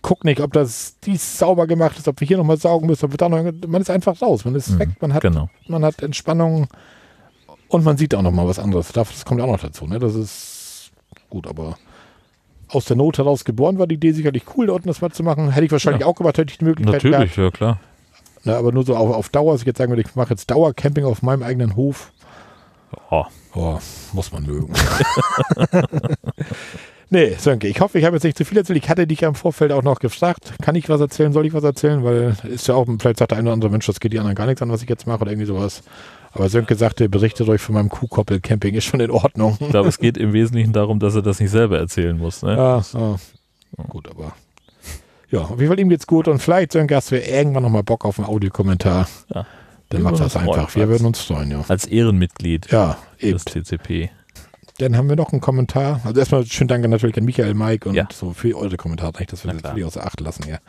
[0.07, 3.11] gucke nicht, ob das dies sauber gemacht ist, ob wir hier nochmal saugen müssen, ob
[3.11, 5.51] wir da noch, man ist einfach raus, man ist Mhm, weg, man hat, genau.
[5.67, 6.69] man hat Entspannung
[7.69, 8.93] und man sieht auch nochmal was anderes.
[8.93, 9.99] Das kommt auch noch dazu, ne?
[9.99, 10.93] Das ist
[11.29, 11.77] gut, aber
[12.69, 15.51] aus der Not heraus geboren war die Idee sicherlich cool, unten das mal zu machen.
[15.51, 16.07] Hätte ich wahrscheinlich Ja.
[16.07, 17.13] auch gemacht, hätte ich die Möglichkeit gehabt.
[17.21, 17.81] Natürlich, ja klar.
[18.45, 20.49] Ne, aber nur so auf, auf Dauer, dass ich jetzt sagen würde, ich mache jetzt
[20.53, 22.13] Dauercamping auf meinem eigenen Hof.
[23.11, 23.25] Oh,
[23.59, 23.79] Oh,
[24.13, 24.73] muss man mögen.
[27.11, 28.79] nee, Sönke, ich hoffe, ich habe jetzt nicht zu viel erzählt.
[28.83, 31.55] Ich hatte dich ja im Vorfeld auch noch gefragt, kann ich was erzählen, soll ich
[31.55, 32.05] was erzählen?
[32.05, 34.35] Weil ist ja auch, vielleicht sagt der eine oder andere Mensch, das geht die anderen
[34.37, 35.83] gar nichts an, was ich jetzt mache oder irgendwie sowas.
[36.33, 39.57] Aber Sönke sagte, berichtet euch von meinem Kuhkoppel-Camping, ist schon in Ordnung.
[39.61, 42.43] ich glaube, es geht im Wesentlichen darum, dass er das nicht selber erzählen muss.
[42.43, 42.57] Ne?
[42.57, 43.17] Ja, ja.
[43.89, 44.33] Gut, aber
[45.31, 47.83] ja, auf jeden Fall ihm geht's gut und vielleicht, Sönke, hast du ja irgendwann nochmal
[47.83, 49.09] Bock auf einen Audiokommentar.
[49.35, 49.47] Ja.
[49.89, 50.77] Dann Wir mach würden das freuen, einfach.
[50.77, 51.65] Wir würden uns freuen, ja.
[51.69, 53.33] Als Ehrenmitglied Ja, eben.
[53.33, 54.11] des TCP.
[54.79, 56.01] Dann haben wir noch einen Kommentar.
[56.05, 58.09] Also erstmal schönen Dank natürlich an Michael, Mike und Ja.
[58.13, 60.61] so für eure Kommentare, nicht, dass wir das völlig außer Acht lassen hier.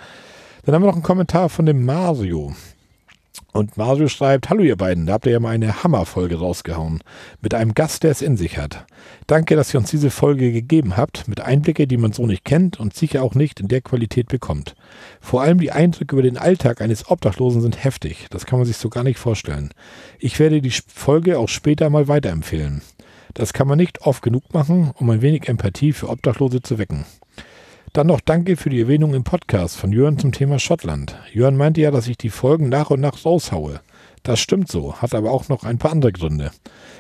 [0.66, 2.54] Dann haben wir noch einen Kommentar von dem Mario.
[3.54, 7.02] Und Mario schreibt, hallo ihr beiden, da habt ihr ja mal eine Hammerfolge rausgehauen.
[7.42, 8.86] Mit einem Gast, der es in sich hat.
[9.26, 12.80] Danke, dass ihr uns diese Folge gegeben habt, mit Einblicke, die man so nicht kennt
[12.80, 14.76] und sicher auch nicht in der Qualität bekommt.
[15.22, 18.28] Vor allem die Eindrücke über den Alltag eines Obdachlosen sind heftig.
[18.30, 19.72] Das kann man sich so gar nicht vorstellen.
[20.20, 22.82] Ich werde die Folge auch später mal weiterempfehlen.
[23.34, 27.06] Das kann man nicht oft genug machen, um ein wenig Empathie für Obdachlose zu wecken.
[27.94, 31.18] Dann noch danke für die Erwähnung im Podcast von Jörn zum Thema Schottland.
[31.34, 33.80] Jörn meinte ja, dass ich die Folgen nach und nach raushaue.
[34.24, 36.52] Das stimmt so, hat aber auch noch ein paar andere Gründe.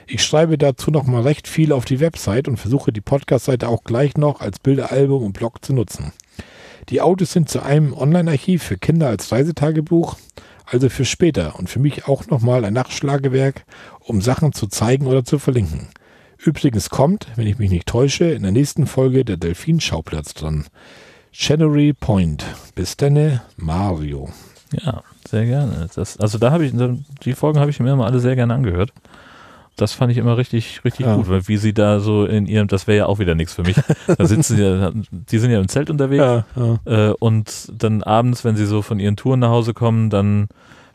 [0.07, 3.83] Ich schreibe dazu noch mal recht viel auf die Website und versuche die Podcast-Seite auch
[3.83, 6.13] gleich noch als Bilderalbum und Blog zu nutzen.
[6.89, 10.15] Die Autos sind zu einem Online-Archiv für Kinder als Reisetagebuch,
[10.65, 13.65] also für später und für mich auch nochmal ein Nachschlagewerk,
[13.99, 15.89] um Sachen zu zeigen oder zu verlinken.
[16.47, 20.63] Übrigens kommt, wenn ich mich nicht täusche, in der nächsten Folge der Delfinschauplatz dran.
[21.33, 22.45] Chenery Point.
[22.73, 24.29] Bis denne, Mario.
[24.71, 25.89] Ja, sehr gerne.
[25.93, 26.71] Das, also da habe ich,
[27.25, 28.93] die Folgen habe ich mir immer alle sehr gerne angehört.
[29.75, 31.17] Das fand ich immer richtig, richtig ja.
[31.17, 33.63] gut, weil wie sie da so in ihrem, das wäre ja auch wieder nichts für
[33.63, 33.75] mich.
[34.17, 37.09] Da sitzen sie ja, die sind ja im Zelt unterwegs ja, ja.
[37.09, 40.47] Äh, und dann abends, wenn sie so von ihren Touren nach Hause kommen, dann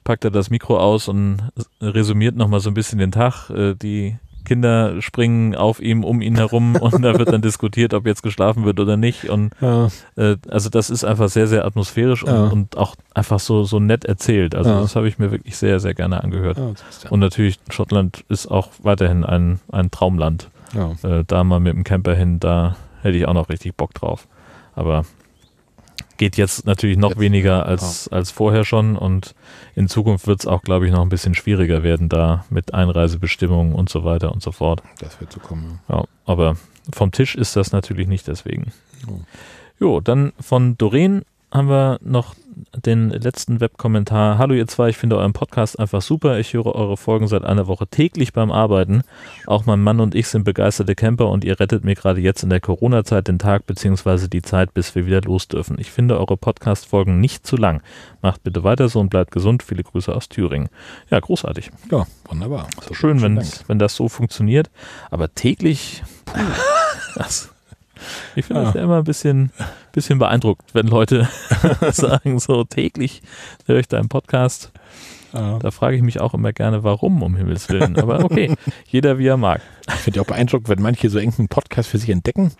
[0.02, 1.50] packt er das Mikro aus und
[1.82, 3.50] resümiert nochmal so ein bisschen den Tag.
[3.50, 4.16] Äh, die
[4.52, 8.66] Kinder springen auf ihm, um ihn herum und da wird dann diskutiert, ob jetzt geschlafen
[8.66, 9.30] wird oder nicht.
[9.30, 9.88] Und ja.
[10.16, 12.44] äh, also das ist einfach sehr, sehr atmosphärisch und, ja.
[12.48, 14.54] und auch einfach so, so nett erzählt.
[14.54, 14.80] Also ja.
[14.82, 16.58] das habe ich mir wirklich sehr, sehr gerne angehört.
[17.08, 20.50] Und natürlich, Schottland ist auch weiterhin ein, ein Traumland.
[21.02, 24.28] Äh, da mal mit dem Camper hin, da hätte ich auch noch richtig Bock drauf.
[24.74, 25.04] Aber
[26.16, 28.16] geht jetzt natürlich noch jetzt, weniger als, ja.
[28.16, 29.34] als vorher schon und
[29.74, 33.74] in Zukunft wird es auch, glaube ich, noch ein bisschen schwieriger werden, da mit Einreisebestimmungen
[33.74, 34.82] und so weiter und so fort.
[35.00, 35.80] Das wird so kommen.
[35.88, 36.56] Ja, aber
[36.92, 38.72] vom Tisch ist das natürlich nicht deswegen.
[39.08, 39.20] Oh.
[39.78, 42.34] Jo, dann von Doreen haben wir noch
[42.74, 44.38] den letzten Webkommentar.
[44.38, 46.38] Hallo ihr zwei, ich finde euren Podcast einfach super.
[46.38, 49.02] Ich höre eure Folgen seit einer Woche täglich beim Arbeiten.
[49.46, 52.50] Auch mein Mann und ich sind begeisterte Camper und ihr rettet mir gerade jetzt in
[52.50, 54.28] der Corona-Zeit den Tag bzw.
[54.28, 55.78] die Zeit, bis wir wieder los dürfen.
[55.78, 57.82] Ich finde eure Podcast-Folgen nicht zu lang.
[58.20, 59.62] Macht bitte weiter so und bleibt gesund.
[59.62, 60.68] Viele Grüße aus Thüringen.
[61.10, 61.70] Ja, großartig.
[61.90, 62.68] Ja, wunderbar.
[62.92, 64.70] Schön, wenn, wenn das so funktioniert.
[65.10, 66.40] Aber täglich, puh,
[67.14, 67.51] das
[68.36, 68.66] ich finde ja.
[68.66, 69.50] das ja immer ein bisschen,
[69.92, 71.28] bisschen beeindruckt, wenn Leute
[71.92, 73.22] sagen, so täglich
[73.66, 74.72] höre ich deinen Podcast.
[75.32, 75.58] Ja.
[75.58, 77.98] Da frage ich mich auch immer gerne, warum, um Himmels Willen.
[77.98, 78.54] Aber okay,
[78.88, 79.62] jeder wie er mag.
[79.88, 82.52] Ich finde ja auch beeindruckt, wenn manche so engen Podcast für sich entdecken.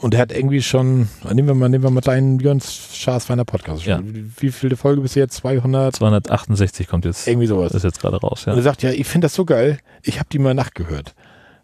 [0.00, 3.84] Und er hat irgendwie schon, nehmen wir mal, nehmen wir mal deinen Björn Schaasweiner Podcast.
[3.84, 4.00] Ja.
[4.02, 5.36] Wie viele Folge bis jetzt?
[5.36, 5.94] 200?
[5.94, 7.28] 268 kommt jetzt.
[7.28, 7.72] Irgendwie sowas.
[7.72, 8.52] Ist jetzt gerade raus, ja.
[8.52, 9.78] Und er sagt, ja, ich finde das so geil.
[10.02, 11.14] Ich habe die mal nachgehört.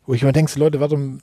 [0.05, 1.21] Wo ich immer denke, Leute, warum,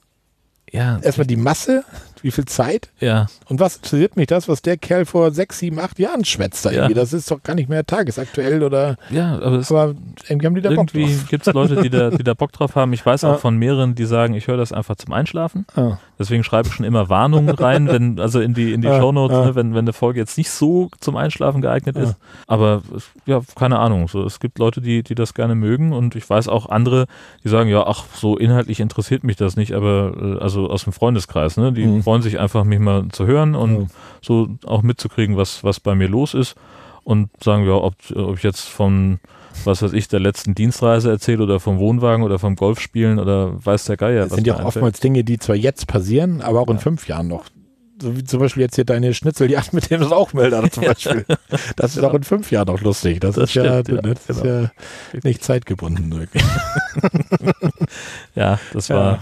[0.74, 0.98] ja.
[1.02, 1.84] Erstmal die Masse,
[2.24, 2.88] wie viel Zeit?
[3.00, 3.26] Ja.
[3.50, 6.70] Und was interessiert mich das, was der Kerl vor sechs, sieben, acht Jahren schwätzt da
[6.70, 6.76] ja.
[6.76, 6.94] irgendwie?
[6.94, 8.96] Das ist doch gar nicht mehr tagesaktuell oder.
[9.10, 9.94] Ja, aber, es aber
[10.26, 10.94] irgendwie haben die da Bock drauf.
[10.94, 12.94] Irgendwie gibt es Leute, die da, die da Bock drauf haben.
[12.94, 15.66] Ich weiß auch von mehreren, die sagen, ich höre das einfach zum Einschlafen.
[15.76, 15.98] Ah.
[16.18, 18.98] Deswegen schreibe ich schon immer Warnungen rein, wenn, also in die, in die ah.
[18.98, 19.44] Shownotes, ah.
[19.44, 22.16] ne, wenn, wenn eine Folge jetzt nicht so zum Einschlafen geeignet ist.
[22.46, 22.80] Aber
[23.26, 24.08] ja, keine Ahnung.
[24.08, 27.04] So, es gibt Leute, die, die das gerne mögen und ich weiß auch andere,
[27.44, 30.94] die sagen, ja, ach, so inhaltlich interessiert mich das nicht, aber äh, also aus dem
[30.94, 31.72] Freundeskreis, ne?
[31.72, 32.06] Die mhm.
[32.14, 33.86] Freuen sich einfach, mich mal zu hören und ja.
[34.22, 36.54] so auch mitzukriegen, was, was bei mir los ist.
[37.02, 39.18] Und sagen, ja, ob, ob ich jetzt von,
[39.64, 43.86] was weiß ich, der letzten Dienstreise erzähle oder vom Wohnwagen oder vom Golfspielen oder weiß
[43.86, 44.24] der Geier.
[44.24, 47.26] Das sind ja auch oftmals Dinge, die zwar jetzt passieren, aber auch in fünf Jahren
[47.26, 47.46] noch
[48.00, 51.26] so wie zum Beispiel jetzt hier deine Schnitzeljagd mit dem Rauchmelder zum Beispiel.
[51.76, 53.20] Das ist auch in fünf Jahren noch lustig.
[53.20, 54.38] Das, das ist, stimmt, ja, ja, das genau.
[54.38, 56.28] ist ja nicht zeitgebunden.
[58.34, 59.20] ja, das war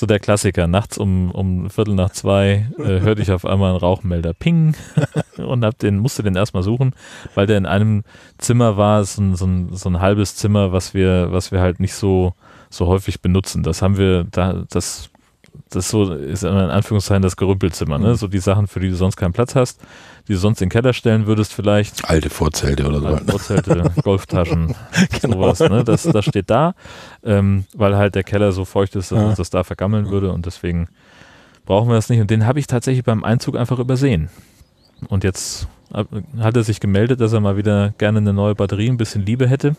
[0.00, 0.66] so der Klassiker.
[0.66, 4.74] Nachts um, um Viertel nach zwei äh, hörte ich auf einmal einen Rauchmelder ping
[5.36, 6.94] und hab den, musste den erstmal suchen,
[7.34, 8.02] weil der in einem
[8.38, 11.80] Zimmer war, so ein, so ein, so ein halbes Zimmer, was wir, was wir halt
[11.80, 12.32] nicht so,
[12.70, 13.62] so häufig benutzen.
[13.62, 15.10] Das haben wir, da, das
[15.70, 18.10] das so ist in Anführungszeichen das Gerümpelzimmer, ne?
[18.10, 18.14] Mhm.
[18.14, 19.80] So die Sachen, für die du sonst keinen Platz hast,
[20.26, 22.08] die du sonst in den Keller stellen würdest vielleicht.
[22.08, 23.06] Alte Vorzelte oder so.
[23.06, 24.74] Alte Vorzelte, Golftaschen,
[25.20, 25.36] genau.
[25.36, 25.84] sowas, ne?
[25.84, 26.74] Das, das steht da,
[27.24, 29.26] ähm, weil halt der Keller so feucht ist, dass ja.
[29.28, 30.88] uns das da vergammeln würde und deswegen
[31.66, 32.20] brauchen wir das nicht.
[32.20, 34.28] Und den habe ich tatsächlich beim Einzug einfach übersehen.
[35.08, 38.96] Und jetzt hat er sich gemeldet, dass er mal wieder gerne eine neue Batterie, ein
[38.96, 39.74] bisschen Liebe hätte.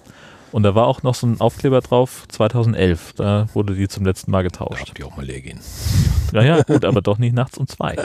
[0.52, 3.14] Und da war auch noch so ein Aufkleber drauf, 2011.
[3.16, 4.90] Da wurde die zum letzten Mal getauscht.
[4.90, 5.60] Da die auch mal leer gehen.
[6.34, 7.96] Ja, ja, gut, aber doch nicht nachts um zwei.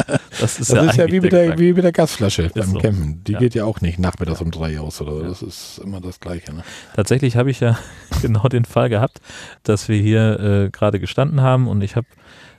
[0.41, 2.79] Das ist, das ja, ist ja wie, mit der, wie mit der Gasflasche beim so.
[2.79, 3.23] Campen.
[3.25, 3.39] Die ja.
[3.39, 5.29] geht ja auch nicht nachmittags um drei aus oder ja.
[5.29, 6.55] das ist immer das Gleiche.
[6.55, 6.63] Ne?
[6.95, 7.79] Tatsächlich habe ich ja
[8.23, 9.21] genau den Fall gehabt,
[9.63, 12.07] dass wir hier äh, gerade gestanden haben und ich habe,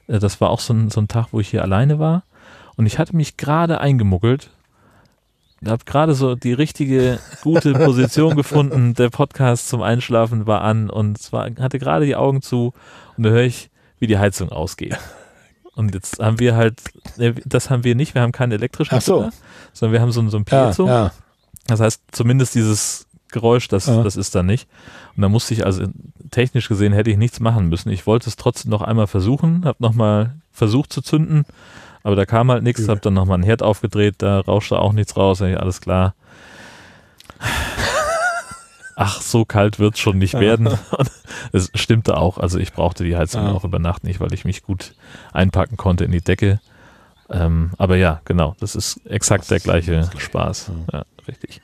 [0.08, 2.24] äh, das war auch so ein, so ein Tag, wo ich hier alleine war
[2.76, 4.50] und ich hatte mich gerade eingemuggelt
[5.66, 8.94] habe gerade so die richtige gute Position gefunden.
[8.98, 12.74] Der Podcast zum Einschlafen war an und zwar hatte gerade die Augen zu
[13.18, 13.70] und da höre ich,
[14.00, 14.98] wie die Heizung ausgeht.
[15.76, 16.82] Und jetzt haben wir halt,
[17.46, 19.20] das haben wir nicht, wir haben keinen elektrischen so.
[19.20, 19.34] Gitter,
[19.74, 20.88] sondern wir haben so, so ein Piezo.
[20.88, 21.12] Ja, ja.
[21.68, 24.04] Das heißt, zumindest dieses Geräusch, das, ja.
[24.04, 24.68] das ist da nicht.
[25.16, 25.86] Und da musste ich, also
[26.32, 27.90] technisch gesehen hätte ich nichts machen müssen.
[27.90, 31.46] Ich wollte es trotzdem noch einmal versuchen, habe nochmal versucht zu zünden
[32.08, 35.18] Aber da kam halt nichts, hab dann nochmal einen Herd aufgedreht, da rauschte auch nichts
[35.18, 36.16] raus, ey, alles klar.
[38.96, 40.70] Ach, so kalt wird's schon nicht werden.
[41.52, 43.52] Es stimmte auch, also ich brauchte die Heizung Ja.
[43.52, 44.94] auch über Nacht nicht, weil ich mich gut
[45.34, 46.62] einpacken konnte in die Decke.
[47.30, 50.72] Ähm, aber ja, genau, das ist exakt der gleiche Spaß.
[50.94, 51.62] Ja, richtig.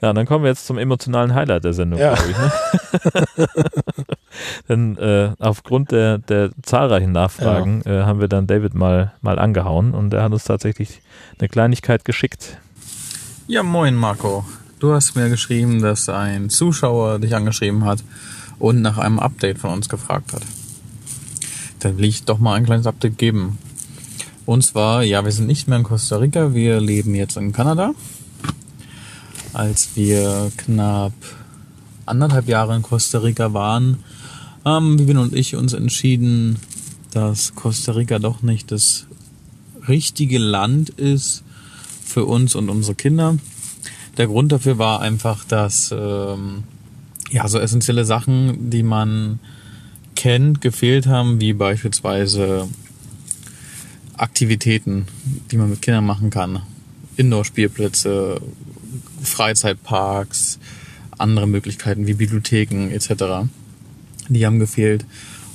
[0.00, 2.14] Ja, dann kommen wir jetzt zum emotionalen Highlight der Sendung, Ja.
[2.14, 2.38] glaube ich.
[2.38, 3.56] Ne?
[4.68, 9.94] Denn äh, aufgrund der, der zahlreichen Nachfragen äh, haben wir dann David mal, mal angehauen
[9.94, 11.00] und er hat uns tatsächlich
[11.38, 12.58] eine Kleinigkeit geschickt.
[13.48, 14.44] Ja, moin Marco.
[14.78, 18.04] Du hast mir geschrieben, dass ein Zuschauer dich angeschrieben hat
[18.60, 20.42] und nach einem Update von uns gefragt hat.
[21.80, 23.58] Dann will ich doch mal ein kleines Update geben.
[24.46, 27.92] Und zwar, ja, wir sind nicht mehr in Costa Rica, wir leben jetzt in Kanada.
[29.58, 31.12] Als wir knapp
[32.06, 34.04] anderthalb Jahre in Costa Rica waren,
[34.64, 36.60] haben Vivian und ich uns entschieden,
[37.10, 39.08] dass Costa Rica doch nicht das
[39.88, 41.42] richtige Land ist
[42.04, 43.36] für uns und unsere Kinder.
[44.16, 46.62] Der Grund dafür war einfach, dass ähm,
[47.32, 49.40] ja so essentielle Sachen, die man
[50.14, 52.68] kennt, gefehlt haben, wie beispielsweise
[54.16, 55.08] Aktivitäten,
[55.50, 56.62] die man mit Kindern machen kann.
[57.16, 58.40] Indoor-Spielplätze,
[59.22, 60.58] Freizeitparks,
[61.16, 63.48] andere Möglichkeiten wie Bibliotheken etc.
[64.28, 65.04] Die haben gefehlt.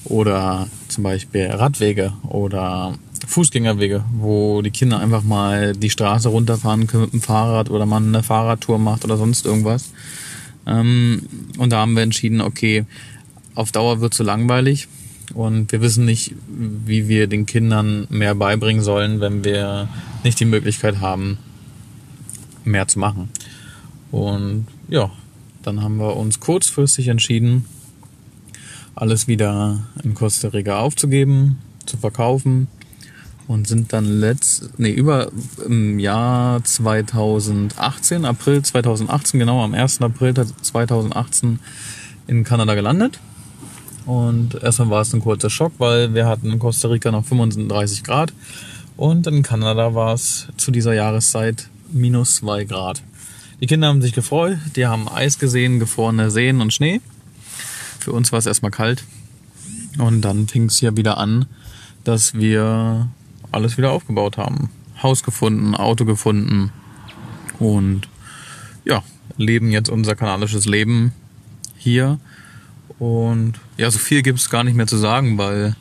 [0.06, 2.94] Oder zum Beispiel Radwege oder
[3.26, 8.08] Fußgängerwege, wo die Kinder einfach mal die Straße runterfahren können mit dem Fahrrad oder man
[8.08, 9.92] eine Fahrradtour macht oder sonst irgendwas.
[10.66, 11.24] Ähm,
[11.58, 12.86] und da haben wir entschieden, okay,
[13.56, 14.88] auf Dauer wird zu langweilig
[15.34, 19.88] und wir wissen nicht, wie wir den Kindern mehr beibringen sollen, wenn wir
[20.24, 21.38] nicht die Möglichkeit haben,
[22.66, 23.30] mehr zu machen.
[24.14, 25.10] Und ja,
[25.64, 27.66] dann haben wir uns kurzfristig entschieden,
[28.94, 31.58] alles wieder in Costa Rica aufzugeben,
[31.88, 32.68] zu verkaufen
[33.48, 35.32] und sind dann letzt, nee, über
[35.66, 40.04] im Jahr 2018, April 2018, genau am 1.
[40.04, 41.58] April 2018
[42.28, 43.20] in Kanada gelandet.
[44.06, 48.04] Und erstmal war es ein kurzer Schock, weil wir hatten in Costa Rica noch 35
[48.04, 48.32] Grad
[48.96, 53.02] und in Kanada war es zu dieser Jahreszeit minus 2 Grad.
[53.64, 57.00] Die Kinder haben sich gefreut, die haben Eis gesehen, gefrorene Seen und Schnee.
[57.98, 59.06] Für uns war es erstmal kalt.
[59.98, 61.46] Und dann fing es ja wieder an,
[62.04, 63.08] dass wir
[63.54, 64.70] alles wieder aufgebaut haben.
[65.02, 66.74] Haus gefunden, Auto gefunden
[67.58, 68.10] und
[68.84, 69.02] ja,
[69.38, 71.14] leben jetzt unser kanadisches Leben
[71.78, 72.20] hier.
[73.00, 75.78] Und ja, so viel gibt es gar nicht mehr zu sagen, weil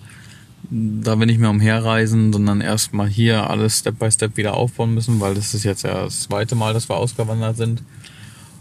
[0.74, 5.20] da wir nicht mehr umherreisen, sondern erstmal hier alles Step by Step wieder aufbauen müssen,
[5.20, 7.82] weil das ist jetzt ja das zweite Mal, dass wir ausgewandert sind.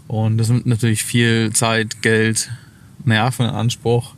[0.08, 2.50] Und das nimmt natürlich viel Zeit, Geld,
[3.04, 4.14] Nerven in Anspruch,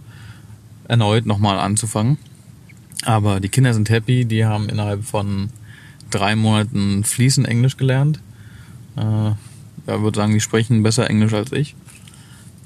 [0.88, 2.18] erneut nochmal anzufangen.
[3.04, 5.50] Aber die Kinder sind happy, die haben innerhalb von
[6.10, 8.18] drei Monaten fließend Englisch gelernt.
[8.96, 9.36] Äh, ja,
[9.86, 11.76] würde sagen, die sprechen besser Englisch als ich.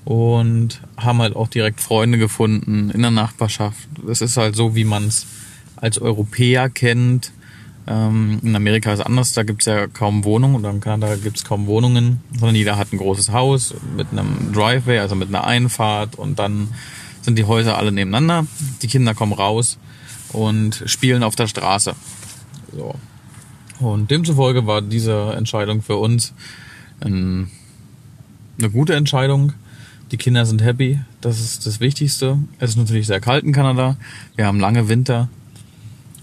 [0.09, 3.87] Und haben halt auch direkt Freunde gefunden in der Nachbarschaft.
[4.09, 5.27] Es ist halt so, wie man es
[5.77, 7.31] als Europäer kennt.
[7.87, 11.15] Ähm, in Amerika ist es anders, da gibt es ja kaum Wohnungen oder in Kanada
[11.17, 15.29] gibt es kaum Wohnungen, sondern jeder hat ein großes Haus mit einem Driveway, also mit
[15.29, 16.69] einer Einfahrt und dann
[17.21, 18.47] sind die Häuser alle nebeneinander.
[18.81, 19.77] Die Kinder kommen raus
[20.33, 21.95] und spielen auf der Straße.
[22.75, 22.95] So.
[23.79, 26.33] Und demzufolge war diese Entscheidung für uns
[27.01, 27.49] eine
[28.73, 29.53] gute Entscheidung.
[30.11, 32.39] Die Kinder sind happy, das ist das Wichtigste.
[32.59, 33.97] Es ist natürlich sehr kalt in Kanada.
[34.37, 35.29] Wir haben lange Winter.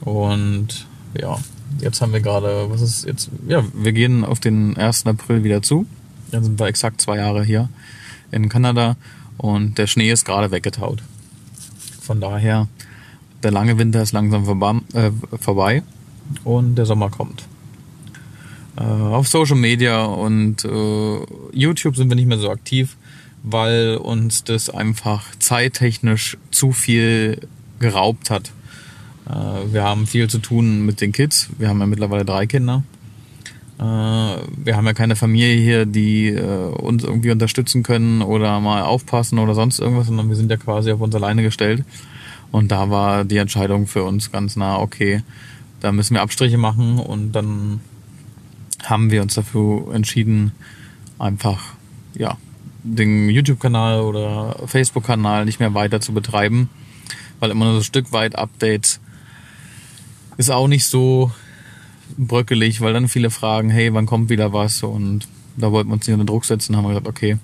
[0.01, 0.87] Und
[1.19, 1.37] ja,
[1.81, 3.29] jetzt haben wir gerade, was ist jetzt?
[3.47, 5.05] Ja, wir gehen auf den 1.
[5.05, 5.85] April wieder zu.
[6.31, 7.69] Dann sind wir exakt zwei Jahre hier
[8.31, 8.97] in Kanada
[9.37, 11.03] und der Schnee ist gerade weggetaut.
[12.01, 12.67] Von daher,
[13.43, 14.43] der lange Winter ist langsam
[14.93, 15.83] äh, vorbei
[16.43, 17.45] und der Sommer kommt.
[18.77, 21.19] Äh, auf Social Media und äh,
[21.53, 22.97] YouTube sind wir nicht mehr so aktiv,
[23.47, 27.39] weil uns das einfach zeittechnisch zu viel
[27.79, 28.51] geraubt hat.
[29.29, 31.49] Äh, wir haben viel zu tun mit den Kids.
[31.59, 32.83] Wir haben ja mittlerweile drei Kinder.
[33.77, 38.81] Äh, wir haben ja keine Familie hier, die äh, uns irgendwie unterstützen können oder mal
[38.81, 41.83] aufpassen oder sonst irgendwas, sondern wir sind ja quasi auf uns alleine gestellt.
[42.51, 45.21] Und da war die Entscheidung für uns ganz nah, okay,
[45.81, 47.81] da müssen wir Abstriche machen und dann
[48.83, 50.51] haben wir uns dafür entschieden,
[51.19, 51.73] einfach
[52.15, 52.37] ja,
[52.85, 56.69] den YouTube-Kanal oder Facebook-Kanal nicht mehr weiter zu betreiben,
[57.39, 58.99] weil immer nur so ein Stück weit Updates
[60.37, 61.31] ist auch nicht so
[62.17, 64.83] bröckelig, weil dann viele fragen, hey, wann kommt wieder was?
[64.83, 67.37] Und da wollten wir uns nicht unter Druck setzen, haben wir gesagt, okay,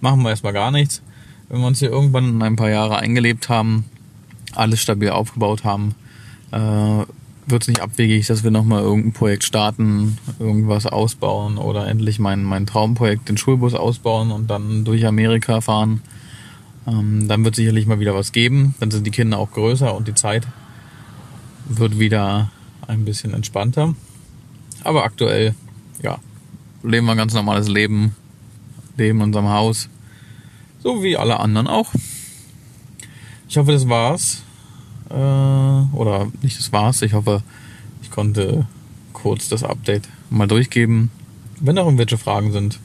[0.00, 1.02] machen wir erstmal gar nichts.
[1.48, 3.86] Wenn wir uns hier irgendwann in ein paar Jahre eingelebt haben,
[4.54, 5.94] alles stabil aufgebaut haben,
[6.52, 7.04] äh,
[7.50, 12.44] wird es nicht abwegig, dass wir nochmal irgendein Projekt starten, irgendwas ausbauen oder endlich mein,
[12.44, 16.02] mein Traumprojekt, den Schulbus ausbauen und dann durch Amerika fahren.
[16.86, 18.74] Ähm, dann wird sicherlich mal wieder was geben.
[18.80, 20.46] Dann sind die Kinder auch größer und die Zeit
[21.66, 22.50] wird wieder
[22.86, 23.94] ein bisschen entspannter.
[24.84, 25.54] Aber aktuell,
[26.02, 26.18] ja,
[26.82, 28.14] leben wir ein ganz normales Leben,
[28.96, 29.88] leben in unserem Haus,
[30.82, 31.92] so wie alle anderen auch.
[33.48, 34.42] Ich hoffe, das war's.
[35.10, 35.14] Äh,
[35.96, 37.02] oder nicht das war's.
[37.02, 37.42] Ich hoffe,
[38.02, 38.66] ich konnte
[39.12, 41.10] kurz das Update mal durchgeben.
[41.60, 42.78] Wenn noch irgendwelche Fragen sind,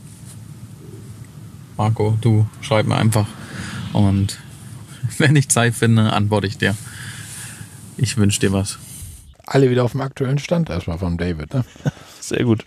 [1.78, 3.28] Marco, du schreib mir einfach.
[3.94, 4.40] Und
[5.18, 6.76] wenn ich Zeit finde, antworte ich dir.
[7.98, 8.80] Ich wünsche dir was.
[9.46, 11.54] Alle wieder auf dem aktuellen Stand erstmal von David.
[11.54, 11.66] Ne?
[12.20, 12.66] Sehr gut.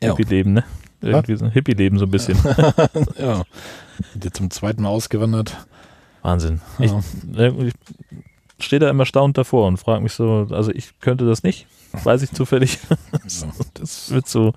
[0.00, 0.10] Ja.
[0.10, 0.64] Hippie-Leben, ne?
[1.02, 2.38] Irgendwie so ein Hippie-Leben so ein bisschen.
[3.18, 3.44] ja.
[4.12, 5.56] Sind jetzt zum zweiten Mal ausgewandert.
[6.22, 6.60] Wahnsinn.
[6.78, 7.48] Ich, Ja.
[7.48, 7.74] ich
[8.64, 11.66] stehe da immer staunend davor und frage mich so, also ich könnte das nicht,
[12.04, 12.78] weiß ich zufällig.
[13.26, 13.46] So.
[13.74, 14.52] Das wird so,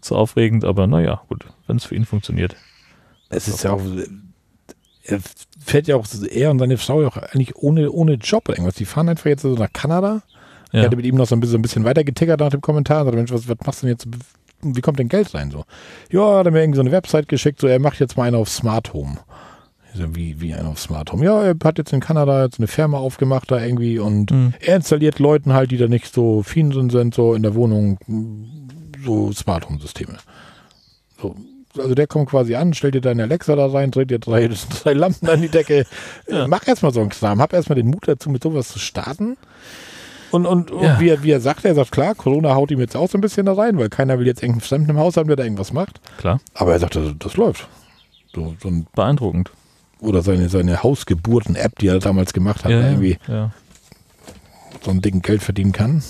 [0.00, 2.56] so aufregend, aber naja, gut, wenn es für ihn funktioniert.
[3.28, 3.82] Es ist ja auch,
[5.04, 5.18] er
[5.60, 8.76] fährt ja auch, er und seine Frau ja auch eigentlich ohne, ohne Job irgendwas.
[8.76, 10.22] Die fahren einfach jetzt so nach Kanada.
[10.68, 10.84] Ich Ja.
[10.84, 13.00] hatte mit ihm noch so ein bisschen, ein bisschen weiter getickert nach dem Kommentar.
[13.00, 14.06] und Sagte, Mensch, was, was machst du denn jetzt?
[14.62, 15.50] Wie kommt denn Geld rein?
[15.50, 15.64] So,
[16.10, 18.36] ja, hat er mir irgendwie so eine Website geschickt, so, er macht jetzt mal einen
[18.36, 19.18] auf Smart Home.
[19.96, 21.24] So, wie, wie einen auf Smart Home?
[21.24, 24.52] Ja, er hat jetzt in Kanada jetzt eine Firma aufgemacht da irgendwie und Hm.
[24.60, 27.98] er installiert Leuten halt, die da nicht so fin sind, sind so in der Wohnung
[29.04, 30.16] so Smart Home Systeme.
[31.20, 31.36] So.
[31.76, 34.48] Also der kommt quasi an, stellt dir deine Alexa da rein, dreht dir drei,
[34.82, 35.84] drei Lampen an die Decke.
[36.28, 36.46] Ja.
[36.48, 37.40] Mach erstmal so einen Kram.
[37.40, 39.36] Hab erstmal den Mut dazu, mit sowas zu starten.
[40.30, 40.76] Und, und, Ja.
[40.94, 43.18] und wie, er, wie er sagt, er sagt, klar, Corona haut ihm jetzt auch so
[43.18, 45.44] ein bisschen da rein, weil keiner will jetzt irgendeinen Fremden im Haus haben, der da
[45.44, 46.00] irgendwas macht.
[46.18, 47.68] Klar, Aber er sagt, das, das läuft.
[48.34, 49.50] So, so ein, beeindruckend.
[50.04, 53.50] Oder seine, seine Hausgeburten-App, die er damals gemacht hat, Ja, irgendwie ja.
[54.82, 56.02] so ein dicken Geld verdienen kann.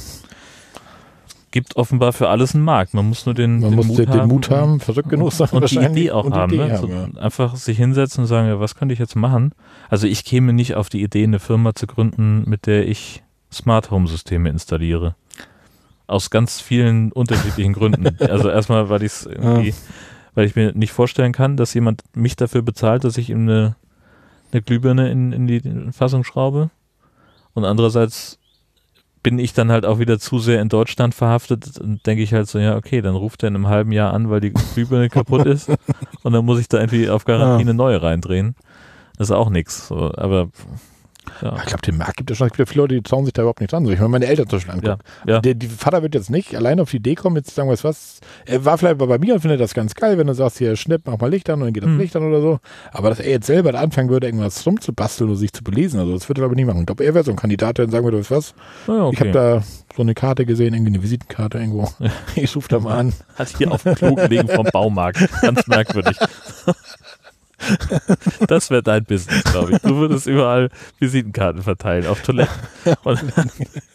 [1.51, 2.95] Gibt offenbar für alles einen Markt.
[2.95, 5.33] Man muss nur den, Man den muss Mut den, haben, den Mut haben, verrückt genug
[5.33, 5.79] sein und die.
[5.79, 6.53] Idee auch haben.
[6.53, 6.73] Idee ne?
[6.73, 7.23] haben, so ja.
[7.23, 9.53] Einfach sich hinsetzen und sagen, ja, was könnte ich jetzt machen?
[9.89, 13.23] Also ich käme nicht auf die Idee, eine Firma zu gründen, mit der ich
[13.53, 15.15] Smart Home Systeme installiere.
[16.09, 18.17] Aus ganz vielen unterschiedlichen Gründen.
[18.21, 19.75] Also erstmal, weil ich es irgendwie,
[20.35, 23.77] weil ich mir nicht vorstellen kann, dass jemand mich dafür bezahlt, dass ich ihm eine,
[24.55, 25.61] eine Glühbirne in, in die
[25.93, 26.71] Fassung schraube.
[27.53, 28.39] Und andererseits
[29.23, 32.47] bin ich dann halt auch wieder zu sehr in Deutschland verhaftet und denke ich halt
[32.47, 35.47] so, ja, okay, dann ruft er in einem halben Jahr an, weil die Glühbirne kaputt
[35.47, 35.71] ist
[36.23, 37.69] und dann muss ich da irgendwie auf Garantie Ja.
[37.71, 38.55] eine neue reindrehen.
[39.17, 39.89] Das ist auch nix.
[39.89, 40.49] So, aber
[41.43, 42.49] ja, Ich glaube, den Markt gibt es schon.
[42.57, 43.85] Ja viele Leute, die trauen sich da überhaupt nicht dran.
[43.85, 45.09] So, ich meine, meine Eltern zum Beispiel ja, angucken.
[45.27, 47.77] ja, Der, die Vater wird jetzt nicht allein auf die Idee kommen, jetzt sagen wir
[47.83, 48.21] was.
[48.47, 51.03] Er war vielleicht bei mir und findet das ganz geil, wenn du sagst, hier Schnipp,
[51.07, 51.99] mach mal Licht an und dann geht das Hm.
[51.99, 52.59] Licht an oder so.
[52.93, 56.29] Aber dass er jetzt selber anfangen würde, irgendwas rumzubasteln oder sich zu belesen, also das
[56.29, 56.81] würde er ich nicht machen.
[56.81, 58.55] Ich glaube, er wäre so ein Kandidat, der dann sagen würde, weißt du was,
[58.87, 59.33] ja, ich habe okay.
[59.33, 59.63] da
[59.97, 61.89] so eine Karte gesehen, irgendwie eine Visitenkarte irgendwo.
[62.37, 63.13] Ich rufe da mal an.
[63.37, 65.29] Hat hier auf dem Klo gelegen vom Baumarkt.
[65.43, 66.17] Ganz merkwürdig.
[68.47, 69.79] Das wäre dein Business, glaube ich.
[69.79, 70.69] Du würdest überall
[70.99, 72.53] Visitenkarten verteilen auf Toiletten
[73.05, 73.51] und dann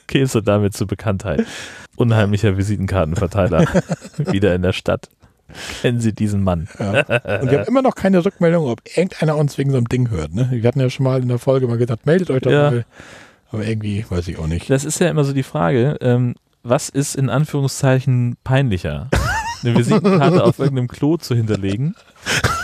[0.07, 1.45] kämst du damit zur Bekanntheit.
[1.95, 3.65] Unheimlicher Visitenkartenverteiler
[4.17, 5.09] wieder in der Stadt.
[5.81, 6.67] Kennen Sie diesen Mann?
[6.77, 6.99] Ja.
[7.41, 10.33] Und wir haben immer noch keine Rückmeldung, ob irgendeiner uns wegen so einem Ding hört.
[10.33, 10.47] Ne?
[10.51, 12.69] Wir hatten ja schon mal in der Folge mal gesagt, meldet euch doch Ja.
[12.71, 12.85] mal.
[13.51, 14.69] Aber irgendwie weiß ich auch nicht.
[14.69, 19.09] Das ist ja immer so die Frage, ähm, was ist in Anführungszeichen peinlicher?
[19.63, 21.95] Eine Visitenkarte auf irgendeinem Klo zu hinterlegen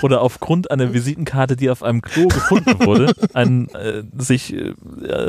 [0.02, 4.74] oder aufgrund einer Visitenkarte, die auf einem Klo gefunden wurde, einen, äh, sich äh,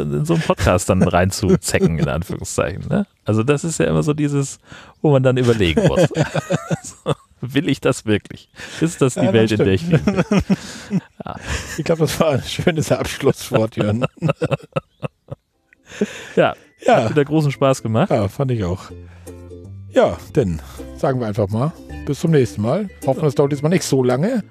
[0.03, 2.87] in so einen Podcast dann reinzuzecken, in Anführungszeichen.
[2.89, 3.07] Ne?
[3.25, 4.59] Also das ist ja immer so dieses,
[5.03, 6.03] wo man dann überlegen muss.
[6.83, 8.49] so, will ich das wirklich?
[8.81, 10.25] Ist das die Ja, das Welt, in der ich lebe?
[11.79, 14.05] Ich glaube, das war ein schönes Abschlusswort, Jörn.
[16.37, 18.11] Ja, hat Ja, wieder großen Spaß gemacht.
[18.11, 18.91] ja, fand ich auch.
[19.97, 20.61] Ja, dann
[20.99, 21.73] sagen wir einfach mal,
[22.07, 22.87] bis zum nächsten Mal.
[23.07, 24.45] Hoffen, es dauert jetzt mal nicht so lange.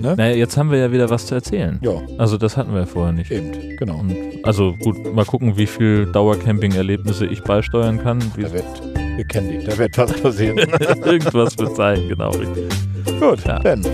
[0.00, 0.14] Ne?
[0.16, 1.78] Naja, jetzt haben wir ja wieder was zu erzählen.
[1.82, 3.30] Ja, Also das hatten wir ja vorher nicht.
[3.30, 3.98] eben, genau.
[3.98, 4.14] Und
[4.44, 8.22] also gut, mal gucken, wie viel Dauercamping-Erlebnisse ich beisteuern kann.
[8.36, 8.64] Wie, Da wird,
[9.16, 10.56] wir kennen dich, da wird was passieren.
[11.04, 12.68] irgendwas wird sein, genau richtig.
[13.20, 13.58] gut, Ja.
[13.58, 13.84] dann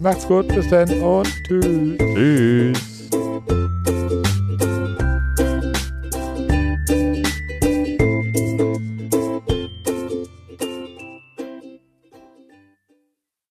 [0.00, 1.98] macht's gut, bis dann und tschüss.
[1.98, 3.08] Tschüss.